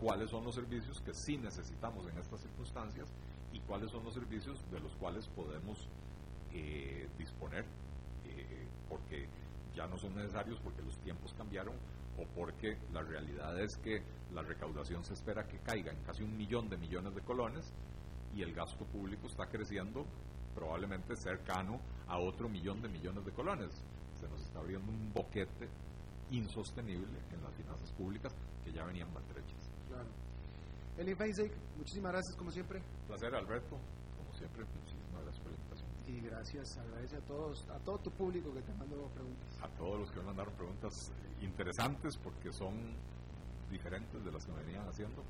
cuáles 0.00 0.30
son 0.30 0.44
los 0.44 0.54
servicios 0.54 1.00
que 1.02 1.14
sí 1.14 1.36
necesitamos 1.38 2.06
en 2.08 2.18
estas 2.18 2.40
circunstancias 2.40 3.08
y 3.52 3.60
cuáles 3.60 3.90
son 3.90 4.04
los 4.04 4.14
servicios 4.14 4.58
de 4.70 4.80
los 4.80 4.92
cuales 4.96 5.28
podemos 5.28 5.88
eh, 6.52 7.08
disponer, 7.16 7.64
eh, 8.24 8.66
porque 8.88 9.28
ya 9.74 9.86
no 9.86 9.96
son 9.96 10.14
necesarios 10.14 10.58
porque 10.62 10.82
los 10.82 10.96
tiempos 10.98 11.34
cambiaron 11.34 11.74
o 12.18 12.26
porque 12.34 12.76
la 12.92 13.02
realidad 13.02 13.58
es 13.60 13.76
que 13.78 14.02
la 14.32 14.42
recaudación 14.42 15.04
se 15.04 15.14
espera 15.14 15.46
que 15.46 15.58
caiga 15.58 15.92
en 15.92 16.02
casi 16.02 16.22
un 16.22 16.36
millón 16.36 16.68
de 16.68 16.76
millones 16.76 17.14
de 17.14 17.22
colones 17.22 17.72
y 18.34 18.42
el 18.42 18.52
gasto 18.52 18.84
público 18.86 19.26
está 19.26 19.46
creciendo 19.46 20.04
probablemente 20.54 21.14
cercano 21.16 21.80
a 22.08 22.18
otro 22.18 22.48
millón 22.48 22.82
de 22.82 22.88
millones 22.88 23.24
de 23.24 23.32
colones. 23.32 23.70
Se 24.20 24.28
nos 24.28 24.40
está 24.40 24.58
abriendo 24.58 24.90
un 24.90 25.12
boquete 25.12 25.68
insostenible 26.30 27.18
en 27.32 27.42
las 27.42 27.54
finanzas 27.54 27.92
públicas 27.92 28.34
que 28.64 28.72
ya 28.72 28.84
venían 28.84 29.12
maltrechas. 29.12 29.70
Claro. 29.88 30.08
Eli 30.98 31.14
muchísimas 31.76 32.12
gracias 32.12 32.36
como 32.36 32.50
siempre. 32.50 32.82
Placer, 33.06 33.34
Alberto, 33.34 33.78
como 34.18 34.34
siempre, 34.36 34.64
muchísimas 34.64 35.22
gracias 35.22 35.38
por 35.38 35.52
la 35.52 35.58
invitación. 35.58 35.97
Y 36.08 36.20
gracias, 36.22 36.78
agradece 36.78 37.16
a 37.16 37.20
todos, 37.20 37.66
a 37.68 37.78
todo 37.80 37.98
tu 37.98 38.10
público 38.10 38.52
que 38.54 38.62
te 38.62 38.72
mandó 38.74 39.08
preguntas. 39.08 39.60
A 39.62 39.68
todos 39.76 40.00
los 40.00 40.10
que 40.10 40.20
me 40.20 40.26
mandaron 40.26 40.54
preguntas 40.54 41.12
interesantes 41.42 42.16
porque 42.16 42.50
son 42.50 42.74
diferentes 43.70 44.24
de 44.24 44.32
las 44.32 44.46
que 44.46 44.52
me 44.52 44.62
venían 44.62 44.88
haciendo. 44.88 45.20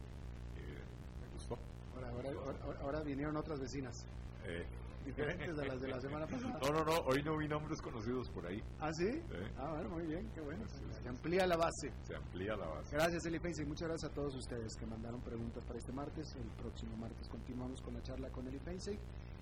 Eh, 0.57 0.81
me 1.20 1.33
gustó. 1.35 1.59
Ahora, 1.97 2.11
ahora, 2.11 2.76
ahora, 2.83 3.03
vinieron 3.03 3.37
otras 3.37 3.59
vecinas. 3.59 4.07
Eh, 4.45 4.64
diferentes 5.05 5.59
a 5.59 5.64
las 5.64 5.81
de 5.81 5.89
la 5.89 6.01
semana 6.07 6.26
pasada. 6.29 6.61
No, 6.62 6.70
no, 6.70 6.85
no, 6.85 6.93
hoy 7.07 7.22
no 7.24 7.37
vi 7.37 7.49
nombres 7.49 7.83
conocidos 7.83 8.29
por 8.31 8.47
ahí. 8.47 8.62
¿Ah, 8.79 8.93
sí? 8.93 9.20
Ah, 9.59 9.72
bueno, 9.72 9.89
muy 9.89 10.07
bien, 10.07 10.31
qué 10.33 10.41
bueno. 10.41 10.62
Se 11.03 11.09
amplía 11.09 11.45
la 11.45 11.57
base. 11.57 11.93
Se 12.05 12.14
amplía 12.14 12.55
la 12.55 12.68
base. 12.68 12.95
Gracias, 12.95 13.26
Eli 13.26 13.41
Feinstein. 13.41 13.68
Muchas 13.68 13.89
gracias 13.89 14.12
a 14.12 14.14
todos 14.14 14.37
ustedes 14.37 14.76
que 14.76 14.87
mandaron 14.87 15.20
preguntas 15.22 15.64
para 15.64 15.81
este 15.81 15.91
martes. 15.93 16.37
El 16.37 16.49
próximo 16.62 16.97
martes 16.97 17.29
continuamos 17.29 17.83
con 17.83 17.95
la 17.95 18.03
charla 18.05 18.29
con 18.31 18.47
Eli 18.47 18.61
Feinstein. 18.61 18.99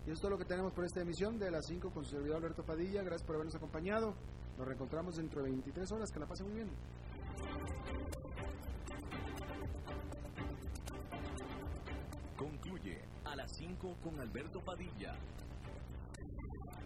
Y 0.06 0.10
eso 0.10 0.14
es 0.14 0.20
todo 0.20 0.30
lo 0.30 0.38
que 0.38 0.44
tenemos 0.44 0.72
por 0.72 0.84
esta 0.84 1.00
emisión 1.00 1.36
de 1.36 1.50
las 1.50 1.66
5 1.66 1.90
con 1.90 2.04
su 2.04 2.12
servidor 2.12 2.36
Alberto 2.36 2.62
Padilla. 2.62 3.02
Gracias 3.02 3.26
por 3.26 3.34
habernos 3.34 3.56
acompañado. 3.56 4.14
Nos 4.56 4.64
reencontramos 4.64 5.16
dentro 5.16 5.42
de 5.42 5.50
23 5.50 5.90
horas. 5.90 6.12
Que 6.12 6.20
la 6.20 6.26
pasen 6.26 6.46
muy 6.46 6.54
bien. 6.54 6.70
Concluye 12.36 13.00
a 13.24 13.34
las 13.34 13.50
5 13.50 13.96
con 14.04 14.20
Alberto 14.20 14.60
Padilla. 14.60 15.16